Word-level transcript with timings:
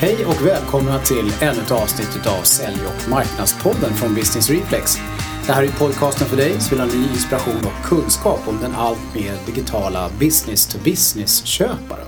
Hej 0.00 0.26
och 0.26 0.46
välkomna 0.46 0.98
till 0.98 1.32
ännu 1.40 1.62
ett 1.62 1.70
avsnitt 1.70 2.26
av 2.26 2.42
Sälj 2.42 2.80
och 2.86 3.10
marknadspodden 3.10 3.94
från 3.94 4.14
Business 4.14 4.50
Reflex. 4.50 4.96
Det 5.46 5.52
här 5.52 5.62
är 5.62 5.68
podcasten 5.68 6.26
för 6.26 6.36
dig 6.36 6.60
som 6.60 6.70
vill 6.70 6.88
ha 6.88 6.94
ny 6.96 7.08
inspiration 7.08 7.56
och 7.56 7.88
kunskap 7.88 8.48
om 8.48 8.58
den 8.60 8.74
allt 8.74 9.14
mer 9.14 9.34
digitala 9.46 10.10
business-to-business-köparen. 10.20 12.06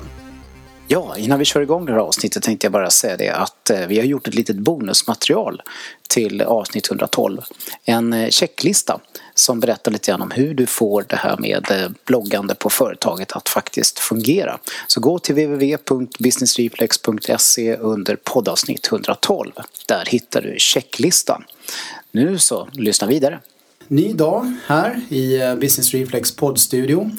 Ja, 0.89 1.17
innan 1.17 1.39
vi 1.39 1.45
kör 1.45 1.61
igång 1.61 1.87
det 1.87 1.93
här 1.93 1.99
avsnittet 1.99 2.43
tänkte 2.43 2.65
jag 2.65 2.73
bara 2.73 2.91
säga 2.91 3.17
det 3.17 3.31
att 3.31 3.71
eh, 3.71 3.87
vi 3.87 3.99
har 3.99 4.05
gjort 4.05 4.29
ett 4.29 4.35
litet 4.35 4.57
bonusmaterial 4.57 5.63
till 6.09 6.43
avsnitt 6.43 6.91
112. 6.91 7.41
En 7.85 8.13
eh, 8.13 8.29
checklista 8.29 9.01
som 9.41 9.61
berättar 9.61 9.93
lite 9.93 10.11
grann 10.11 10.23
om 10.23 10.31
hur 10.31 10.55
du 10.55 10.67
får 10.67 11.05
det 11.09 11.17
här 11.17 11.37
med 11.37 11.71
eh, 11.71 11.89
bloggande 12.07 12.55
på 12.55 12.71
företaget 12.71 13.33
att 13.33 13.49
faktiskt 13.49 13.99
fungera. 13.99 14.59
Så 14.87 15.01
gå 15.01 15.19
till 15.19 15.35
www.businessreflex.se 15.35 17.77
under 17.77 18.17
poddavsnitt 18.17 18.89
112. 18.93 19.53
Där 19.87 20.05
hittar 20.07 20.43
du 20.43 20.55
checklistan. 20.59 21.45
Nu 22.13 22.39
så, 22.39 22.69
lyssna 22.73 23.07
vidare. 23.07 23.41
Ny 23.89 24.13
dag 24.13 24.53
här 24.67 25.01
i 25.09 25.41
eh, 25.41 25.55
Business 25.55 25.95
Reflex 25.95 26.37
poddstudio. 26.37 27.11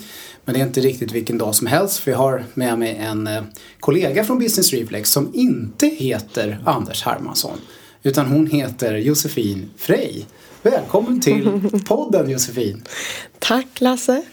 Men 0.46 0.54
det 0.54 0.60
är 0.62 0.66
inte 0.66 0.82
riktigt 0.82 1.12
vilken 1.12 1.38
dag 1.38 1.56
som 1.56 1.68
helst 1.68 1.98
för 1.98 2.12
jag 2.12 2.18
har 2.18 2.46
med 2.54 2.80
mig 2.80 2.96
en 2.96 3.28
eh, 3.28 3.44
kollega 3.80 4.24
från 4.24 4.40
Business 4.40 4.74
Reflex 4.74 5.12
som 5.12 5.32
inte 5.34 5.88
heter 5.88 6.60
Anders 6.66 7.04
Hermansson 7.04 7.58
utan 8.04 8.26
hon 8.26 8.48
heter 8.48 8.96
Josefin 8.96 9.70
Frey. 9.78 10.26
Välkommen 10.64 11.22
till 11.22 11.70
podden 11.88 12.30
Josefin! 12.30 12.84
Tack 13.40 13.68
Lasse! 13.82 14.24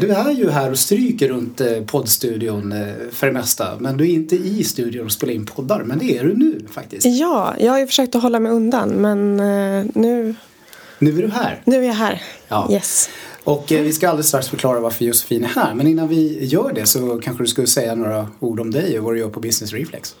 Du 0.00 0.10
är 0.10 0.30
ju 0.30 0.50
här 0.50 0.70
och 0.70 0.78
stryker 0.78 1.28
runt 1.28 1.60
eh, 1.60 1.84
poddstudion 1.86 2.72
eh, 2.72 2.88
för 3.10 3.26
det 3.26 3.32
mesta 3.32 3.78
men 3.78 3.96
du 3.96 4.04
är 4.04 4.14
inte 4.14 4.36
i 4.36 4.64
studion 4.64 5.04
och 5.04 5.12
spelar 5.12 5.32
in 5.34 5.46
poddar 5.46 5.82
men 5.84 5.98
det 5.98 6.18
är 6.18 6.24
du 6.24 6.36
nu 6.36 6.66
faktiskt. 6.70 7.06
Ja, 7.06 7.54
jag 7.58 7.72
har 7.72 7.78
ju 7.78 7.86
försökt 7.86 8.14
att 8.14 8.22
hålla 8.22 8.40
mig 8.40 8.52
undan 8.52 8.88
men 8.88 9.36
nu 9.94 10.34
nu 10.98 11.18
är 11.18 11.22
du 11.22 11.28
här. 11.28 11.62
Nu 11.64 11.76
är 11.76 11.86
jag 11.86 11.94
här. 11.94 12.22
Ja. 12.48 12.68
Yes. 12.72 13.10
Och 13.44 13.72
eh, 13.72 13.82
vi 13.82 13.92
ska 13.92 14.08
alldeles 14.08 14.28
strax 14.28 14.48
förklara 14.48 14.80
varför 14.80 15.04
Josefin 15.04 15.44
är 15.44 15.48
här. 15.48 15.74
Men 15.74 15.86
innan 15.86 16.08
vi 16.08 16.44
gör 16.44 16.72
det 16.74 16.86
så 16.86 17.20
kanske 17.24 17.42
du 17.42 17.48
skulle 17.48 17.66
säga 17.66 17.94
några 17.94 18.28
ord 18.40 18.60
om 18.60 18.70
dig 18.70 18.98
och 18.98 19.04
vad 19.04 19.14
du 19.14 19.18
gör 19.18 19.28
på 19.28 19.40
Business 19.40 19.72
Reflex. 19.72 20.14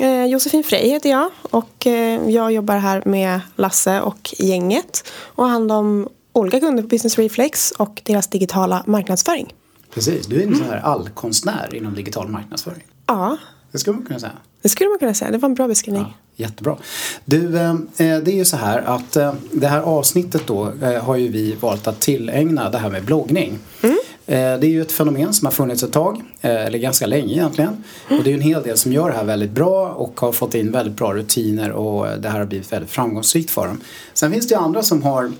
Eh, 0.00 0.24
Josefin 0.24 0.64
Frey 0.64 0.88
heter 0.88 1.10
jag 1.10 1.30
och 1.42 1.86
eh, 1.86 2.30
jag 2.30 2.52
jobbar 2.52 2.76
här 2.76 3.02
med 3.04 3.40
Lasse 3.56 4.00
och 4.00 4.34
gänget 4.38 5.04
och 5.10 5.44
har 5.44 5.50
hand 5.50 5.72
om 5.72 6.08
olika 6.32 6.60
kunder 6.60 6.82
på 6.82 6.88
Business 6.88 7.18
Reflex 7.18 7.70
och 7.70 8.02
deras 8.04 8.26
digitala 8.26 8.84
marknadsföring. 8.86 9.54
Precis, 9.94 10.26
du 10.26 10.42
är 10.42 10.46
en 10.46 10.56
sån 10.56 10.66
här 10.66 10.80
allkonstnär 10.80 11.74
inom 11.74 11.94
digital 11.94 12.28
marknadsföring. 12.28 12.82
Ja. 13.06 13.36
Det 13.72 13.78
skulle 13.78 13.96
man 13.96 14.06
kunna 14.06 14.18
säga. 14.18 14.32
Det 14.62 14.68
skulle 14.68 14.90
man 14.90 14.98
kunna 14.98 15.14
säga, 15.14 15.30
det 15.30 15.38
var 15.38 15.48
en 15.48 15.54
bra 15.54 15.68
beskrivning. 15.68 16.02
Ja. 16.02 16.14
Jättebra. 16.36 16.76
Du, 17.24 17.58
eh, 17.58 17.74
det 17.96 18.28
är 18.28 18.34
ju 18.34 18.44
så 18.44 18.56
här 18.56 18.82
att 18.82 19.16
eh, 19.16 19.34
det 19.52 19.66
här 19.66 19.80
avsnittet 19.80 20.46
då 20.46 20.72
eh, 20.82 21.04
har 21.04 21.16
ju 21.16 21.28
vi 21.28 21.54
valt 21.60 21.86
att 21.86 22.00
tillägna 22.00 22.70
det 22.70 22.78
här 22.78 22.90
med 22.90 23.04
bloggning. 23.04 23.58
Mm. 23.82 23.98
Det 24.32 24.66
är 24.66 24.70
ju 24.70 24.82
ett 24.82 24.92
fenomen 24.92 25.32
som 25.32 25.46
har 25.46 25.52
funnits 25.52 25.82
ett 25.82 25.92
tag, 25.92 26.22
eller 26.40 26.78
ganska 26.78 27.06
länge 27.06 27.32
egentligen. 27.32 27.84
Mm. 28.08 28.18
Och 28.18 28.24
det 28.24 28.30
är 28.30 28.32
ju 28.32 28.36
en 28.36 28.42
hel 28.42 28.62
del 28.62 28.76
som 28.76 28.92
gör 28.92 29.10
det 29.10 29.16
här 29.16 29.24
väldigt 29.24 29.50
bra 29.50 29.88
och 29.88 30.20
har 30.20 30.32
fått 30.32 30.54
in 30.54 30.72
väldigt 30.72 30.96
bra 30.96 31.14
rutiner 31.14 31.70
och 31.70 32.20
det 32.20 32.28
här 32.28 32.38
har 32.38 32.46
blivit 32.46 32.72
väldigt 32.72 32.90
framgångsrikt 32.90 33.50
för 33.50 33.66
dem. 33.66 33.80
Sen 34.14 34.32
finns 34.32 34.48
det 34.48 34.54
ju 34.54 34.60
andra 34.60 34.82
som 34.82 35.02
har 35.02 35.32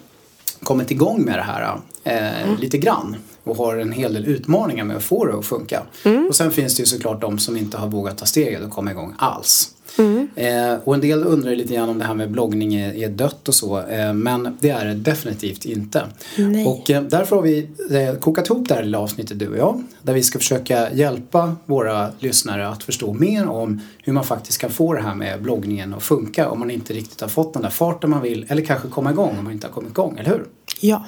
kommit 0.63 0.91
igång 0.91 1.23
med 1.25 1.39
det 1.39 1.43
här 1.43 1.77
eh, 2.05 2.43
mm. 2.43 2.57
lite 2.61 2.79
grann 2.79 3.17
och 3.45 3.57
har 3.57 3.77
en 3.77 3.93
hel 3.93 4.15
del 4.15 4.25
utmaningar 4.25 4.85
med 4.85 4.97
att 4.97 5.03
få 5.03 5.25
det 5.27 5.39
att 5.39 5.47
funka. 5.47 5.83
Mm. 6.05 6.27
Och 6.27 6.37
sen 6.37 6.51
finns 6.51 6.77
det 6.77 6.81
ju 6.81 6.87
såklart 6.87 7.21
de 7.21 7.39
som 7.39 7.57
inte 7.57 7.77
har 7.77 7.89
vågat 7.89 8.19
ta 8.19 8.27
steget 8.27 8.63
och 8.63 8.71
komma 8.71 8.91
igång 8.91 9.15
alls. 9.19 9.71
Mm. 9.99 10.29
Eh, 10.35 10.75
och 10.85 10.95
en 10.95 11.01
del 11.01 11.25
undrar 11.25 11.57
lite 11.57 11.75
grann 11.75 11.89
om 11.89 11.99
det 11.99 12.05
här 12.05 12.15
med 12.15 12.31
bloggning 12.31 12.75
är, 12.75 12.95
är 12.95 13.09
dött 13.09 13.49
och 13.49 13.55
så. 13.55 13.79
Eh, 13.79 14.13
men 14.13 14.57
det 14.61 14.71
är 14.71 14.85
det 14.85 14.95
definitivt 14.95 15.65
inte. 15.65 16.03
Nej. 16.37 16.67
Och 16.67 16.91
eh, 16.91 17.03
därför 17.03 17.37
har 17.37 17.43
vi 17.43 17.69
eh, 17.91 18.15
kokat 18.15 18.51
ihop 18.51 18.69
det 18.69 18.75
här 18.75 18.83
lilla 18.83 18.99
avsnittet 18.99 19.39
du 19.39 19.49
och 19.49 19.57
jag. 19.57 19.83
Där 20.03 20.15
vi 20.15 20.23
ska 20.23 20.39
försöka 20.39 20.93
hjälpa 20.93 21.57
våra 21.67 22.09
lyssnare 22.19 22.69
att 22.69 22.83
förstå 22.83 23.13
mer 23.13 23.49
om 23.49 23.81
hur 24.03 24.13
man 24.13 24.25
faktiskt 24.25 24.59
kan 24.59 24.71
få 24.71 24.95
det 24.95 25.03
här 25.03 25.15
med 25.15 25.43
bloggningen 25.43 25.95
att 25.95 26.03
funka 26.03 26.49
om 26.49 26.59
man 26.59 26.71
inte 26.71 26.93
riktigt 26.93 27.21
har 27.21 27.29
fått 27.29 27.53
den 27.53 27.63
där 27.63 27.71
farten 27.71 28.11
man 28.11 28.23
vill. 28.23 28.47
Eller 28.49 28.63
kanske 28.63 28.89
komma 28.89 29.11
igång 29.11 29.39
om 29.39 29.45
man 29.45 29.53
inte 29.53 29.67
har 29.67 29.73
kommit 29.73 29.91
igång, 29.91 30.19
eller 30.19 30.31
hur? 30.31 30.45
Ja. 30.81 31.07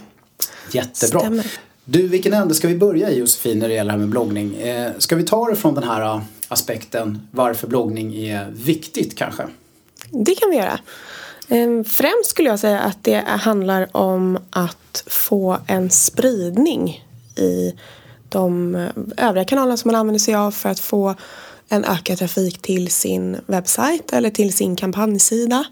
Jättebra. 0.73 1.21
Stämmer. 1.21 1.47
Du, 1.85 2.09
vilken 2.09 2.33
ände 2.33 2.55
ska 2.55 2.69
vi 2.69 2.77
börja 2.77 3.11
i 3.11 3.19
Josefin 3.19 3.59
när 3.59 3.69
det 3.69 3.75
gäller 3.75 3.89
det 3.89 3.93
här 3.93 3.99
med 3.99 4.09
bloggning? 4.09 4.55
Eh, 4.55 4.93
ska 4.99 5.17
vi 5.17 5.23
ta 5.23 5.51
det 5.51 5.57
från 5.57 5.75
den 5.75 5.85
här 5.85 6.21
aspekten 6.55 7.29
varför 7.31 7.67
bloggning 7.67 8.15
är 8.15 8.51
viktigt 8.51 9.17
kanske? 9.17 9.47
Det 10.11 10.35
kan 10.35 10.51
vi 10.51 10.57
göra. 10.57 10.79
Eh, 11.49 11.83
främst 11.85 12.31
skulle 12.31 12.49
jag 12.49 12.59
säga 12.59 12.81
att 12.81 13.05
det 13.05 13.25
handlar 13.27 13.97
om 13.97 14.39
att 14.51 15.05
få 15.07 15.59
en 15.67 15.91
spridning 15.91 17.05
i 17.37 17.75
de 18.29 18.75
eh, 18.75 18.89
övriga 19.17 19.45
kanalerna 19.45 19.77
som 19.77 19.89
man 19.89 20.01
använder 20.01 20.19
sig 20.19 20.35
av 20.35 20.51
för 20.51 20.69
att 20.69 20.81
få 20.81 21.15
en 21.69 21.85
ökad 21.85 22.19
trafik 22.19 22.63
till 22.63 22.91
sin 22.91 23.37
webbsajt 23.47 24.13
eller 24.13 24.31
till 24.31 24.53
sin 24.53 24.77
kampanjsida. 24.77 25.65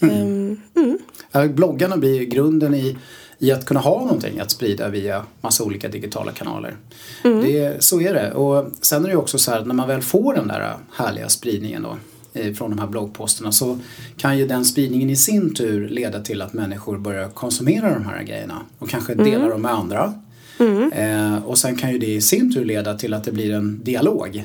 Mm. 0.00 0.60
Mm. 0.76 0.98
Ja, 1.32 1.46
bloggarna 1.46 1.96
blir 1.96 2.24
grunden 2.24 2.74
i 2.74 2.96
i 3.38 3.52
att 3.52 3.64
kunna 3.64 3.80
ha 3.80 4.00
någonting 4.00 4.40
att 4.40 4.50
sprida 4.50 4.88
via 4.88 5.24
massa 5.40 5.64
olika 5.64 5.88
digitala 5.88 6.32
kanaler. 6.32 6.76
Mm. 7.24 7.40
Det, 7.42 7.84
så 7.84 8.00
är 8.00 8.14
det. 8.14 8.32
Och 8.32 8.70
sen 8.80 9.04
är 9.04 9.08
det 9.08 9.16
också 9.16 9.38
så 9.38 9.50
här 9.50 9.58
att 9.58 9.66
när 9.66 9.74
man 9.74 9.88
väl 9.88 10.02
får 10.02 10.34
den 10.34 10.48
där 10.48 10.74
härliga 10.92 11.28
spridningen 11.28 11.82
då 11.82 11.96
eh, 12.40 12.54
från 12.54 12.70
de 12.70 12.78
här 12.78 12.86
bloggposterna 12.86 13.52
så 13.52 13.78
kan 14.16 14.38
ju 14.38 14.46
den 14.46 14.64
spridningen 14.64 15.10
i 15.10 15.16
sin 15.16 15.54
tur 15.54 15.88
leda 15.88 16.20
till 16.20 16.42
att 16.42 16.52
människor 16.52 16.98
börjar 16.98 17.28
konsumera 17.28 17.94
de 17.94 18.04
här 18.04 18.22
grejerna 18.22 18.58
och 18.78 18.88
kanske 18.88 19.12
mm. 19.12 19.30
delar 19.30 19.48
dem 19.48 19.62
med 19.62 19.72
andra. 19.72 20.14
Mm. 20.58 20.92
Eh, 20.92 21.44
och 21.44 21.58
sen 21.58 21.76
kan 21.76 21.92
ju 21.92 21.98
det 21.98 22.14
i 22.14 22.20
sin 22.20 22.54
tur 22.54 22.64
leda 22.64 22.94
till 22.94 23.14
att 23.14 23.24
det 23.24 23.32
blir 23.32 23.54
en 23.54 23.84
dialog. 23.84 24.44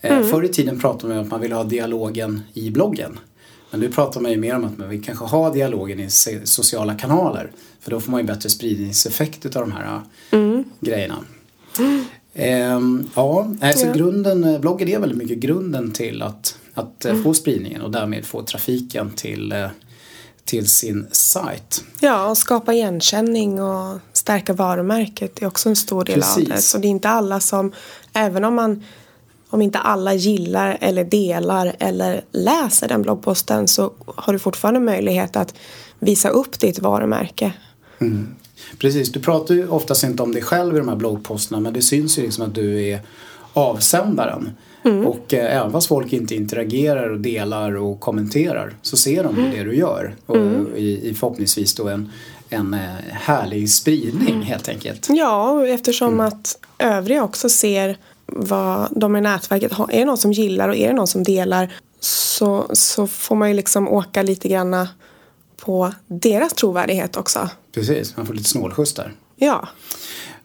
Eh, 0.00 0.16
mm. 0.16 0.28
Förr 0.28 0.44
i 0.44 0.48
tiden 0.48 0.80
pratade 0.80 1.08
man 1.08 1.18
om 1.18 1.24
att 1.24 1.30
man 1.30 1.40
ville 1.40 1.54
ha 1.54 1.64
dialogen 1.64 2.40
i 2.52 2.70
bloggen. 2.70 3.18
Men 3.72 3.80
nu 3.80 3.88
pratar 3.88 4.20
man 4.20 4.30
ju 4.30 4.36
mer 4.36 4.56
om 4.56 4.64
att 4.64 4.78
man 4.78 4.88
vill 4.88 5.04
kanske 5.04 5.24
ha 5.24 5.50
dialogen 5.50 6.00
i 6.00 6.10
sociala 6.44 6.94
kanaler. 6.94 7.50
För 7.80 7.90
då 7.90 8.00
får 8.00 8.10
man 8.10 8.20
ju 8.20 8.26
bättre 8.26 8.48
spridningseffekt 8.48 9.56
av 9.56 9.62
de 9.62 9.72
här 9.72 10.00
mm. 10.30 10.64
grejerna. 10.80 11.18
Mm. 11.78 12.04
Ehm, 12.34 13.10
ja, 13.14 13.48
alltså 13.60 13.86
ja. 13.86 13.92
grunden, 13.92 14.44
eh, 14.44 14.60
bloggen 14.60 14.88
är 14.88 14.98
väldigt 14.98 15.18
mycket 15.18 15.38
grunden 15.38 15.92
till 15.92 16.22
att, 16.22 16.58
att 16.74 17.04
eh, 17.04 17.10
mm. 17.10 17.24
få 17.24 17.34
spridningen 17.34 17.82
och 17.82 17.90
därmed 17.90 18.24
få 18.24 18.42
trafiken 18.42 19.10
till, 19.10 19.52
eh, 19.52 19.68
till 20.44 20.68
sin 20.68 21.06
sajt. 21.12 21.84
Ja, 22.00 22.26
och 22.26 22.38
skapa 22.38 22.72
igenkänning 22.72 23.62
och 23.62 23.98
stärka 24.12 24.52
varumärket 24.52 25.42
är 25.42 25.46
också 25.46 25.68
en 25.68 25.76
stor 25.76 26.04
del 26.04 26.14
Precis. 26.14 26.36
av 26.36 26.56
det. 26.56 26.62
Så 26.62 26.78
det 26.78 26.86
är 26.86 26.90
inte 26.90 27.08
alla 27.08 27.40
som, 27.40 27.72
även 28.12 28.44
om 28.44 28.54
man 28.54 28.82
om 29.52 29.62
inte 29.62 29.78
alla 29.78 30.14
gillar 30.14 30.78
eller 30.80 31.04
delar 31.04 31.76
eller 31.78 32.24
läser 32.32 32.88
den 32.88 33.02
bloggposten 33.02 33.68
så 33.68 33.92
har 34.06 34.32
du 34.32 34.38
fortfarande 34.38 34.80
möjlighet 34.80 35.36
att 35.36 35.54
visa 35.98 36.28
upp 36.28 36.60
ditt 36.60 36.78
varumärke. 36.78 37.52
Mm. 38.00 38.34
Precis, 38.78 39.12
du 39.12 39.20
pratar 39.20 39.54
ju 39.54 39.68
oftast 39.68 40.04
inte 40.04 40.22
om 40.22 40.32
dig 40.32 40.42
själv 40.42 40.76
i 40.76 40.78
de 40.78 40.88
här 40.88 40.96
bloggposterna 40.96 41.60
men 41.60 41.72
det 41.72 41.82
syns 41.82 42.18
ju 42.18 42.22
liksom 42.22 42.44
att 42.44 42.54
du 42.54 42.84
är 42.84 43.00
avsändaren. 43.52 44.50
Mm. 44.84 45.06
Och 45.06 45.34
eh, 45.34 45.56
även 45.56 45.72
fast 45.72 45.88
folk 45.88 46.12
inte 46.12 46.34
interagerar 46.34 47.10
och 47.10 47.20
delar 47.20 47.76
och 47.76 48.00
kommenterar 48.00 48.74
så 48.82 48.96
ser 48.96 49.24
de 49.24 49.38
mm. 49.38 49.50
det 49.50 49.64
du 49.64 49.76
gör. 49.76 50.14
Och 50.26 50.36
mm. 50.36 50.66
i, 50.76 51.08
i 51.08 51.14
förhoppningsvis 51.14 51.74
då 51.74 51.88
en, 51.88 52.10
en 52.48 52.74
eh, 52.74 52.80
härlig 53.10 53.70
spridning 53.70 54.42
helt 54.42 54.68
enkelt. 54.68 55.08
Ja, 55.10 55.66
eftersom 55.66 56.12
mm. 56.12 56.26
att 56.26 56.58
övriga 56.78 57.24
också 57.24 57.48
ser 57.48 57.96
vad 58.36 58.88
de 58.90 59.16
i 59.16 59.20
nätverket 59.20 59.72
har. 59.72 59.92
Är 59.92 59.98
det 59.98 60.04
någon 60.04 60.18
som 60.18 60.32
gillar 60.32 60.68
och 60.68 60.76
är 60.76 60.88
det 60.88 60.94
någon 60.94 61.06
som 61.06 61.22
delar 61.22 61.72
så, 62.00 62.66
så 62.72 63.06
får 63.06 63.36
man 63.36 63.48
ju 63.48 63.54
liksom 63.54 63.88
åka 63.88 64.22
lite 64.22 64.48
granna 64.48 64.88
på 65.56 65.92
deras 66.06 66.52
trovärdighet 66.52 67.16
också. 67.16 67.48
Precis, 67.72 68.16
man 68.16 68.26
får 68.26 68.34
lite 68.34 68.48
snålskjuts 68.48 68.94
där. 68.94 69.12
Ja. 69.36 69.68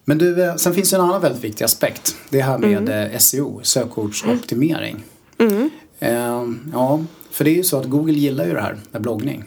Men 0.04 0.18
du, 0.18 0.44
eh, 0.44 0.56
sen 0.56 0.74
finns 0.74 0.90
det 0.90 0.96
en 0.96 1.02
annan 1.02 1.20
väldigt 1.20 1.44
viktig 1.44 1.64
aspekt. 1.64 2.16
Det 2.30 2.40
här 2.40 2.58
med 2.58 2.88
mm. 2.88 3.12
Eh, 3.12 3.18
SEO, 3.18 3.60
sökordsoptimering. 3.62 5.04
Mm. 5.38 5.70
Uh, 6.02 6.54
ja, 6.72 7.04
för 7.30 7.44
det 7.44 7.50
är 7.50 7.54
ju 7.54 7.64
så 7.64 7.78
att 7.78 7.86
Google 7.86 8.12
gillar 8.12 8.46
ju 8.46 8.52
det 8.52 8.60
här 8.60 8.76
med 8.90 9.02
bloggning. 9.02 9.44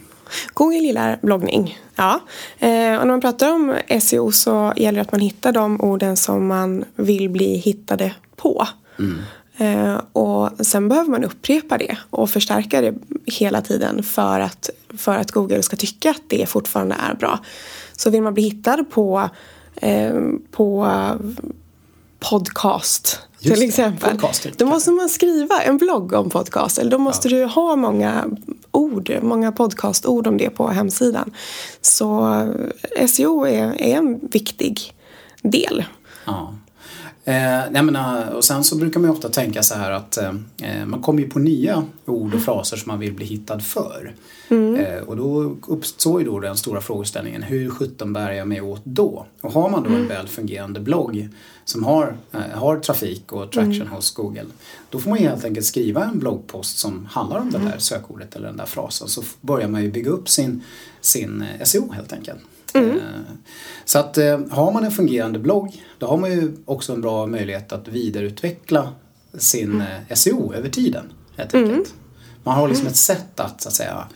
Google 0.54 0.78
gillar 0.78 1.18
bloggning, 1.22 1.78
ja. 1.96 2.20
Eh, 2.58 2.68
och 2.68 3.06
när 3.06 3.06
man 3.06 3.20
pratar 3.20 3.52
om 3.52 3.76
SEO 4.00 4.32
så 4.32 4.72
gäller 4.76 4.96
det 4.96 5.02
att 5.02 5.12
man 5.12 5.20
hittar 5.20 5.52
de 5.52 5.80
orden 5.80 6.16
som 6.16 6.46
man 6.46 6.84
vill 6.96 7.30
bli 7.30 7.56
hittade 7.56 8.14
på. 8.42 8.68
Mm. 8.98 9.18
Eh, 9.56 10.00
och 10.12 10.66
sen 10.66 10.88
behöver 10.88 11.10
man 11.10 11.24
upprepa 11.24 11.78
det 11.78 11.96
och 12.10 12.30
förstärka 12.30 12.80
det 12.80 12.94
hela 13.24 13.60
tiden 13.60 14.02
för 14.02 14.40
att, 14.40 14.70
för 14.98 15.16
att 15.16 15.30
Google 15.30 15.62
ska 15.62 15.76
tycka 15.76 16.10
att 16.10 16.22
det 16.28 16.46
fortfarande 16.46 16.94
är 16.94 17.14
bra. 17.14 17.38
Så 17.96 18.10
vill 18.10 18.22
man 18.22 18.34
bli 18.34 18.42
hittad 18.42 18.84
på, 18.90 19.28
eh, 19.76 20.14
på 20.50 20.88
podcast 22.20 23.20
Just 23.38 23.54
till 23.54 23.68
exempel. 23.68 24.10
podcasting, 24.10 24.52
Då 24.56 24.66
måste 24.66 24.90
man 24.90 25.08
skriva 25.08 25.62
en 25.62 25.78
blogg 25.78 26.12
om 26.12 26.30
podcast. 26.30 26.78
Eller 26.78 26.90
då 26.90 26.98
måste 26.98 27.28
du 27.28 27.44
ha 27.44 27.76
många 27.76 28.24
ord, 28.70 29.18
många 29.22 29.52
podcastord 29.52 30.26
om 30.26 30.38
det 30.38 30.50
på 30.50 30.68
hemsidan. 30.68 31.34
Så 31.80 32.34
eh, 32.96 33.06
SEO 33.06 33.46
är, 33.46 33.82
är 33.82 33.96
en 33.96 34.28
viktig 34.28 34.94
del. 35.42 35.84
Ja. 36.24 36.54
Eh, 37.24 37.70
nej 37.70 37.82
men, 37.82 37.96
eh, 37.96 38.28
och 38.28 38.44
sen 38.44 38.64
så 38.64 38.76
brukar 38.76 39.00
man 39.00 39.10
ju 39.10 39.14
ofta 39.14 39.28
tänka 39.28 39.62
så 39.62 39.74
här 39.74 39.90
att 39.90 40.16
eh, 40.16 40.34
eh, 40.62 40.86
man 40.86 41.02
kommer 41.02 41.22
ju 41.22 41.30
på 41.30 41.38
nya 41.38 41.84
ord 42.06 42.34
och 42.34 42.40
fraser 42.40 42.76
som 42.76 42.88
man 42.88 42.98
vill 42.98 43.12
bli 43.12 43.26
hittad 43.26 43.60
för. 43.60 44.14
Eh, 44.52 45.02
och 45.06 45.16
då 45.16 45.56
uppstår 45.68 46.20
ju 46.20 46.26
då 46.26 46.40
den 46.40 46.56
stora 46.56 46.80
frågeställningen 46.80 47.42
hur 47.42 47.70
sjutton 47.70 48.12
bär 48.12 48.32
jag 48.32 48.48
mig 48.48 48.60
åt 48.60 48.80
då? 48.84 49.26
Och 49.40 49.52
har 49.52 49.70
man 49.70 49.82
då 49.82 49.90
en 49.90 50.08
väl 50.08 50.28
fungerande 50.28 50.80
blogg 50.80 51.28
som 51.64 51.84
har, 51.84 52.16
eh, 52.32 52.40
har 52.40 52.76
trafik 52.78 53.32
och 53.32 53.52
traction 53.52 53.86
hos 53.86 54.14
Google 54.14 54.46
då 54.90 54.98
får 54.98 55.10
man 55.10 55.18
ju 55.18 55.28
helt 55.28 55.44
enkelt 55.44 55.66
skriva 55.66 56.04
en 56.04 56.18
bloggpost 56.18 56.78
som 56.78 57.06
handlar 57.06 57.38
om 57.38 57.50
det 57.50 57.58
där 57.58 57.78
sökordet 57.78 58.36
eller 58.36 58.46
den 58.46 58.56
där 58.56 58.66
frasen 58.66 59.08
så 59.08 59.22
börjar 59.40 59.68
man 59.68 59.82
ju 59.82 59.90
bygga 59.90 60.10
upp 60.10 60.28
sin, 60.28 60.62
sin 61.00 61.42
eh, 61.42 61.64
SEO 61.64 61.92
helt 61.92 62.12
enkelt. 62.12 62.40
Eh, 62.74 63.20
Så 63.84 63.98
att 63.98 64.18
eh, 64.18 64.40
har 64.50 64.72
man 64.72 64.84
en 64.84 64.90
fungerande 64.92 65.38
blogg 65.38 65.82
då 65.98 66.06
har 66.06 66.16
man 66.16 66.32
ju 66.32 66.56
också 66.64 66.92
en 66.92 67.00
bra 67.00 67.26
möjlighet 67.26 67.72
att 67.72 67.88
vidareutveckla 67.88 68.92
sin 69.38 69.80
eh, 69.80 70.14
SEO 70.14 70.54
över 70.54 70.68
tiden. 70.68 71.12
Helt 71.36 71.54
enkelt. 71.54 71.94
Man 72.44 72.54
har 72.56 72.68
liksom 72.68 72.86
ett 72.86 72.96
sätt 72.96 73.40
att, 73.40 73.60
så 73.60 73.68
att 73.68 73.74
säga, 73.74 74.06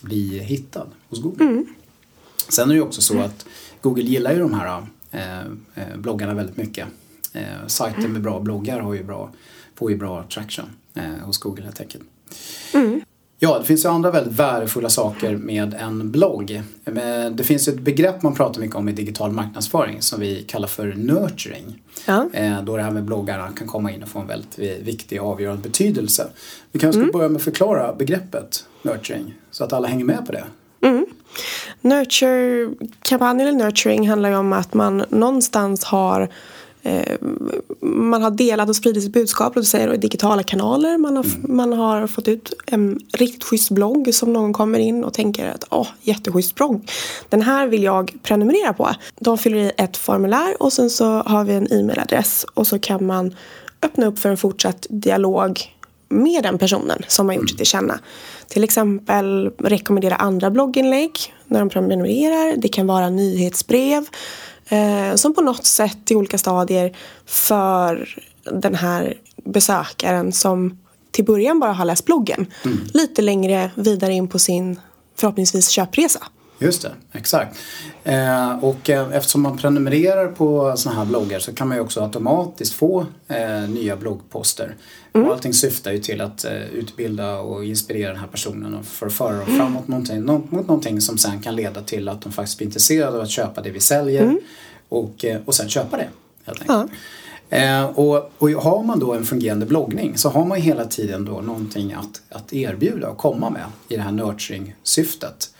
bli 0.00 0.38
hittad 0.38 0.86
hos 1.08 1.22
Google. 1.22 1.44
Sen 2.48 2.64
är 2.64 2.68
det 2.68 2.74
ju 2.74 2.82
också 2.82 3.00
så 3.02 3.18
att 3.20 3.46
Google 3.80 4.02
gillar 4.02 4.32
ju 4.32 4.38
de 4.38 4.54
här 4.54 4.86
eh, 5.10 5.96
bloggarna 5.96 6.34
väldigt 6.34 6.56
mycket. 6.56 6.86
Eh, 7.32 7.66
sajter 7.66 8.08
med 8.08 8.22
bra 8.22 8.40
bloggar 8.40 8.80
har 8.80 8.94
ju 8.94 9.04
bra, 9.04 9.30
får 9.74 9.90
ju 9.90 9.96
bra 9.96 10.24
traction 10.34 10.64
eh, 10.94 11.04
hos 11.24 11.38
Google 11.38 11.64
helt 11.64 11.80
enkelt. 11.80 12.04
Ja, 13.38 13.58
det 13.58 13.64
finns 13.64 13.84
ju 13.84 13.88
andra 13.88 14.10
väldigt 14.10 14.32
värdefulla 14.38 14.88
saker 14.88 15.36
med 15.36 15.74
en 15.74 16.10
blogg. 16.10 16.62
Men 16.84 17.36
Det 17.36 17.44
finns 17.44 17.68
ju 17.68 17.72
ett 17.72 17.80
begrepp 17.80 18.22
man 18.22 18.34
pratar 18.34 18.60
mycket 18.60 18.76
om 18.76 18.88
i 18.88 18.92
digital 18.92 19.32
marknadsföring 19.32 20.02
som 20.02 20.20
vi 20.20 20.42
kallar 20.42 20.68
för 20.68 20.86
nurturing. 20.96 21.82
Ja. 22.06 22.26
Eh, 22.32 22.62
Då 22.62 22.76
det 22.76 22.82
här 22.82 22.90
med 22.90 23.04
bloggarna 23.04 23.48
kan 23.58 23.66
komma 23.66 23.92
in 23.92 24.02
och 24.02 24.08
få 24.08 24.18
en 24.18 24.26
väldigt 24.26 24.58
vi- 24.58 24.82
viktig 24.82 25.22
och 25.22 25.28
avgörande 25.32 25.62
betydelse. 25.62 26.26
Vi 26.72 26.78
kanske 26.78 27.02
ska 27.02 27.12
börja 27.12 27.28
med 27.28 27.36
att 27.36 27.42
förklara 27.42 27.92
begreppet 27.94 28.64
nurturing 28.82 29.34
så 29.50 29.64
att 29.64 29.72
alla 29.72 29.88
hänger 29.88 30.04
med 30.04 30.26
på 30.26 30.32
det. 30.32 30.44
Nurture-kampanjen 31.80 33.48
eller 33.48 33.58
nurturing 33.64 34.08
handlar 34.08 34.28
ju 34.28 34.36
om 34.36 34.52
att 34.52 34.74
man 34.74 35.04
någonstans 35.08 35.84
har 35.84 36.28
man 37.80 38.22
har 38.22 38.30
delat 38.30 38.68
och 38.68 38.76
spridit 38.76 39.02
sitt 39.02 39.12
budskap, 39.12 39.64
säga 39.64 39.86
då, 39.86 39.94
i 39.94 39.96
digitala 39.96 40.42
kanaler. 40.42 40.98
Man 40.98 41.16
har, 41.16 41.26
man 41.48 41.72
har 41.72 42.06
fått 42.06 42.28
ut 42.28 42.54
en 42.66 43.00
riktigt 43.12 43.44
schysst 43.44 43.70
blogg 43.70 44.14
som 44.14 44.32
någon 44.32 44.52
kommer 44.52 44.78
in 44.78 45.04
och 45.04 45.14
tänker 45.14 45.48
att 45.48 45.64
åh, 45.70 45.88
jätteschysst 46.02 46.54
blogg. 46.54 46.90
Den 47.28 47.42
här 47.42 47.66
vill 47.66 47.82
jag 47.82 48.12
prenumerera 48.22 48.72
på. 48.72 48.90
De 49.20 49.38
fyller 49.38 49.58
i 49.58 49.72
ett 49.76 49.96
formulär 49.96 50.62
och 50.62 50.72
sen 50.72 50.90
så 50.90 51.04
har 51.04 51.44
vi 51.44 51.54
en 51.54 51.72
e-mailadress 51.72 52.46
och 52.54 52.66
så 52.66 52.78
kan 52.78 53.06
man 53.06 53.34
öppna 53.82 54.06
upp 54.06 54.18
för 54.18 54.28
en 54.28 54.36
fortsatt 54.36 54.86
dialog 54.90 55.60
med 56.08 56.42
den 56.42 56.58
personen 56.58 57.02
som 57.08 57.28
har 57.28 57.34
gjort 57.34 57.48
sig 57.48 57.56
till 57.56 57.66
känna. 57.66 57.98
Till 58.48 58.64
exempel 58.64 59.50
rekommendera 59.58 60.16
andra 60.16 60.50
blogginlägg 60.50 61.34
när 61.46 61.58
de 61.58 61.68
prenumererar. 61.68 62.56
Det 62.56 62.68
kan 62.68 62.86
vara 62.86 63.10
nyhetsbrev 63.10 64.06
eh, 64.68 65.14
som 65.14 65.34
på 65.34 65.40
något 65.40 65.66
sätt 65.66 66.10
i 66.10 66.14
olika 66.14 66.38
stadier 66.38 66.96
för 67.26 68.08
den 68.44 68.74
här 68.74 69.14
besökaren 69.44 70.32
som 70.32 70.78
till 71.10 71.24
början 71.24 71.60
bara 71.60 71.72
har 71.72 71.84
läst 71.84 72.04
bloggen 72.04 72.46
lite 72.94 73.22
längre 73.22 73.70
vidare 73.74 74.12
in 74.12 74.28
på 74.28 74.38
sin 74.38 74.80
förhoppningsvis 75.16 75.68
köpresa. 75.68 76.20
Just 76.58 76.82
det, 76.82 76.92
exakt. 77.12 77.58
Eh, 78.04 78.64
och 78.64 78.90
eh, 78.90 79.12
eftersom 79.12 79.42
man 79.42 79.58
prenumererar 79.58 80.26
på 80.28 80.76
sådana 80.76 80.98
här 81.00 81.06
bloggar 81.06 81.38
så 81.38 81.52
kan 81.54 81.68
man 81.68 81.76
ju 81.76 81.82
också 81.82 82.02
automatiskt 82.02 82.72
få 82.72 83.06
eh, 83.28 83.68
nya 83.68 83.96
bloggposter. 83.96 84.74
Och 85.12 85.32
allting 85.32 85.54
syftar 85.54 85.92
ju 85.92 85.98
till 85.98 86.20
att 86.20 86.44
eh, 86.44 86.62
utbilda 86.72 87.36
och 87.38 87.64
inspirera 87.64 88.08
den 88.12 88.20
här 88.20 88.26
personen 88.26 88.74
och 88.74 88.84
för 88.84 89.06
att 89.06 89.12
föra 89.12 89.36
dem 89.36 89.56
framåt 89.56 89.88
någonting, 89.88 90.20
nå- 90.22 90.42
mot 90.50 90.68
någonting 90.68 91.00
som 91.00 91.18
sen 91.18 91.42
kan 91.42 91.56
leda 91.56 91.82
till 91.82 92.08
att 92.08 92.22
de 92.22 92.32
faktiskt 92.32 92.58
blir 92.58 92.66
intresserade 92.66 93.16
av 93.16 93.22
att 93.22 93.30
köpa 93.30 93.60
det 93.62 93.70
vi 93.70 93.80
säljer 93.80 94.22
och, 94.88 95.24
eh, 95.24 95.40
och 95.44 95.54
sen 95.54 95.68
köpa 95.68 95.96
det. 95.96 96.08
Helt 96.44 96.60
enkelt. 96.60 96.90
Eh, 97.50 97.84
och, 97.84 98.30
och 98.38 98.50
har 98.50 98.82
man 98.82 98.98
då 98.98 99.14
en 99.14 99.24
fungerande 99.24 99.66
bloggning 99.66 100.18
så 100.18 100.28
har 100.28 100.44
man 100.44 100.60
hela 100.60 100.84
tiden 100.84 101.24
då 101.24 101.40
någonting 101.40 101.92
att, 101.92 102.22
att 102.28 102.52
erbjuda 102.52 103.08
och 103.08 103.18
komma 103.18 103.50
med 103.50 103.64
i 103.88 103.96
det 103.96 104.02
här 104.02 104.12
nurturing-syftet. 104.12 105.50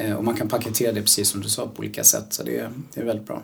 Eh, 0.00 0.14
och 0.16 0.24
man 0.24 0.36
kan 0.36 0.48
paketera 0.48 0.92
det 0.92 1.02
precis 1.02 1.28
som 1.28 1.40
du 1.40 1.48
sa 1.48 1.66
på 1.66 1.78
olika 1.78 2.04
sätt 2.04 2.26
så 2.30 2.42
det, 2.42 2.68
det 2.94 3.00
är 3.00 3.04
väldigt 3.04 3.26
bra. 3.26 3.42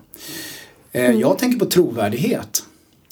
Eh, 0.92 1.10
Jag 1.10 1.38
tänker 1.38 1.58
på 1.58 1.64
trovärdighet. 1.66 2.62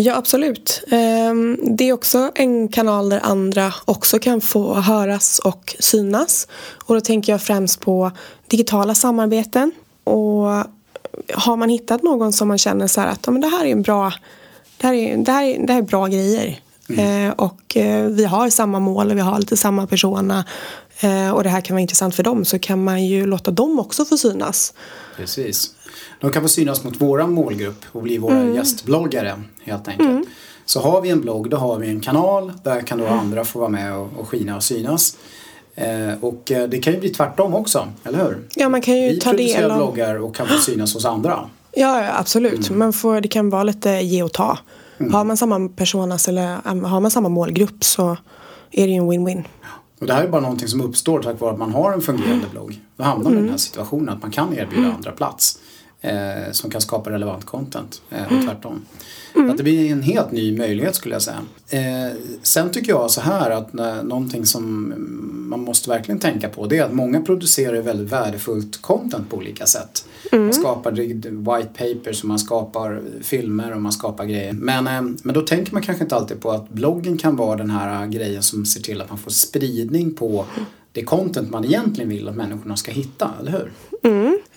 Ja, 0.01 0.15
absolut. 0.17 0.85
Ehm, 0.91 1.59
Det 1.63 1.89
är 1.89 1.93
också 1.93 2.31
en 2.35 2.69
kanal 2.69 3.09
där 3.09 3.21
andra 3.23 3.75
också 3.85 4.19
kan 4.19 4.41
få 4.41 4.75
höras 4.75 5.39
och 5.39 5.77
synas. 5.79 6.49
Och 6.85 6.95
då 6.95 7.01
tänker 7.01 7.33
jag 7.33 7.43
främst 7.43 7.81
på 7.81 8.11
digitala 8.47 8.95
samarbeten. 8.95 9.73
Och 10.05 10.47
har 11.35 11.57
man 11.57 11.69
hittat 11.69 12.03
någon 12.03 12.33
som 12.33 12.49
man 12.49 12.59
känner 12.59 12.87
så 12.87 13.01
här 13.01 13.09
att 13.09 13.21
ja, 13.27 13.33
men 13.33 13.41
det 13.41 13.49
här 13.49 13.65
är 13.65 13.73
en 13.73 13.83
bra 13.83 14.13
det 14.77 14.87
här 14.87 14.95
är, 14.95 15.17
det 15.17 15.33
här 15.33 15.45
är, 15.45 15.67
det 15.67 15.73
här 15.73 15.81
är 15.81 15.87
bra 15.87 16.07
grejer. 16.07 16.61
Eh, 16.89 17.31
och 17.31 17.77
eh, 17.77 18.07
vi 18.07 18.25
har 18.25 18.51
samma 18.51 18.81
mål 18.81 19.11
och 19.11 19.17
vi 19.17 19.21
har 19.21 19.39
lite 19.39 19.57
samma 19.57 19.87
persona. 19.87 20.45
Eh, 21.01 21.31
och 21.31 21.43
det 21.43 21.49
här 21.49 21.61
kan 21.61 21.75
vara 21.75 21.81
intressant 21.83 22.15
för 22.15 22.23
dem 22.23 22.45
så 22.45 22.59
kan 22.59 22.85
man 22.85 23.05
ju 23.05 23.27
låta 23.27 23.51
dem 23.51 23.79
också 23.79 24.05
få 24.05 24.19
synas. 24.19 24.75
Precis. 25.17 25.75
De 26.21 26.33
kan 26.33 26.43
få 26.43 26.49
synas 26.49 26.85
mot 26.85 27.01
våra 27.01 27.27
målgrupp 27.27 27.85
och 27.93 28.03
bli 28.03 28.19
våra 28.19 28.45
gästbloggare 28.45 29.43
helt 29.63 29.89
enkelt. 29.89 30.29
Så 30.65 30.81
har 30.81 31.01
vi 31.01 31.11
en 31.11 31.21
blogg, 31.21 31.51
då 31.51 31.57
har 31.57 31.79
vi 31.79 31.89
en 31.89 32.01
kanal. 32.01 32.53
Där 32.63 32.81
kan 32.81 32.99
då 32.99 33.07
andra 33.07 33.45
få 33.45 33.59
vara 33.59 33.69
med 33.69 33.97
och, 33.97 34.09
och 34.17 34.29
skina 34.29 34.57
och 34.57 34.63
synas. 34.63 35.17
Eh, 35.75 36.13
och 36.21 36.51
eh, 36.51 36.69
det 36.69 36.79
kan 36.79 36.93
ju 36.93 37.01
bli 37.01 37.09
tvärtom 37.09 37.55
också, 37.55 37.89
eller 38.05 38.19
hur? 38.25 38.49
Ja, 38.55 38.69
man 38.69 38.81
kan 38.81 38.97
ju 38.97 39.09
Vi 39.09 39.21
ta 39.21 39.31
producerar 39.31 39.63
del 39.63 39.71
av... 39.71 39.77
bloggar 39.77 40.15
och 40.15 40.37
kan 40.37 40.47
få 40.47 40.59
synas 40.59 40.95
hos 40.95 41.05
andra. 41.05 41.49
Ja, 41.73 42.03
ja, 42.03 42.19
absolut. 42.19 42.71
Man 42.71 42.93
får, 42.93 43.21
det 43.21 43.29
kan 43.29 43.51
vara 43.51 43.63
lite 43.63 43.91
ge 43.91 44.23
och 44.23 44.33
ta. 44.33 44.59
Har 45.13 45.25
man 45.25 45.37
samma 45.37 45.69
personas 45.69 46.29
eller 46.29 46.47
har 46.87 47.01
man 47.01 47.11
samma 47.11 47.29
målgrupp 47.29 47.85
så 47.85 48.17
är 48.71 48.87
det 48.87 48.93
ju 48.93 48.99
en 48.99 49.11
win-win. 49.11 49.45
Och 50.01 50.07
det 50.07 50.13
här 50.13 50.25
är 50.25 50.29
bara 50.29 50.41
någonting 50.41 50.69
som 50.69 50.81
uppstår 50.81 51.23
tack 51.23 51.41
vare 51.41 51.53
att 51.53 51.59
man 51.59 51.73
har 51.73 51.93
en 51.93 52.01
fungerande 52.01 52.47
blogg. 52.53 52.81
Då 52.97 53.05
hamnar 53.05 53.25
man 53.25 53.33
i 53.39 53.41
den 53.41 53.51
här 53.51 53.57
situationen 53.57 54.09
att 54.09 54.23
man 54.23 54.31
kan 54.31 54.59
erbjuda 54.59 54.93
andra 54.93 55.13
plats. 55.13 55.59
Eh, 56.01 56.53
som 56.53 56.71
kan 56.71 56.81
skapa 56.81 57.11
relevant 57.11 57.45
content 57.45 58.03
eh, 58.11 58.23
och 58.23 58.45
tvärtom. 58.45 58.85
Att 59.51 59.57
det 59.57 59.63
blir 59.63 59.93
en 59.93 60.03
helt 60.03 60.33
ny 60.33 60.59
möjlighet 60.59 60.95
skulle 60.95 61.15
jag 61.15 61.23
säga. 61.23 61.43
Eh, 61.69 62.17
sen 62.43 62.71
tycker 62.71 62.93
jag 62.93 63.11
så 63.11 63.21
här 63.21 63.51
att 63.51 63.73
när, 63.73 64.03
någonting 64.03 64.47
som 64.47 64.95
man 65.49 65.61
måste 65.61 65.91
verkligen 65.91 66.19
tänka 66.19 66.49
på 66.49 66.67
det 66.67 66.79
är 66.79 66.85
att 66.85 66.93
många 66.93 67.21
producerar 67.21 67.83
väldigt 67.83 68.13
värdefullt 68.13 68.83
content 68.83 69.31
på 69.31 69.37
olika 69.37 69.67
sätt. 69.67 70.09
Man 70.33 70.53
skapar 70.53 70.91
white 71.57 71.69
papers 71.79 72.23
och 72.23 72.29
man 72.29 72.39
skapar 72.39 73.03
filmer 73.23 73.75
och 73.75 73.83
man 73.83 73.93
skapar 73.93 74.25
grejer. 74.25 74.53
Men, 74.53 74.87
eh, 74.87 75.03
men 75.23 75.35
då 75.35 75.41
tänker 75.41 75.73
man 75.73 75.83
kanske 75.83 76.05
inte 76.05 76.17
alltid 76.17 76.41
på 76.41 76.51
att 76.51 76.69
bloggen 76.69 77.19
kan 77.19 77.37
vara 77.37 77.57
den 77.57 77.71
här 77.71 78.07
grejen 78.07 78.43
som 78.43 78.67
ser 78.67 78.81
till 78.81 79.01
att 79.01 79.09
man 79.09 79.19
får 79.19 79.31
spridning 79.31 80.15
på 80.15 80.45
det 80.93 81.05
content 81.05 81.51
man 81.51 81.65
egentligen 81.65 82.11
vill 82.11 82.29
att 82.29 82.37
människorna 82.37 82.77
ska 82.77 82.91
hitta, 82.91 83.31
eller 83.41 83.53
hur? 83.53 83.73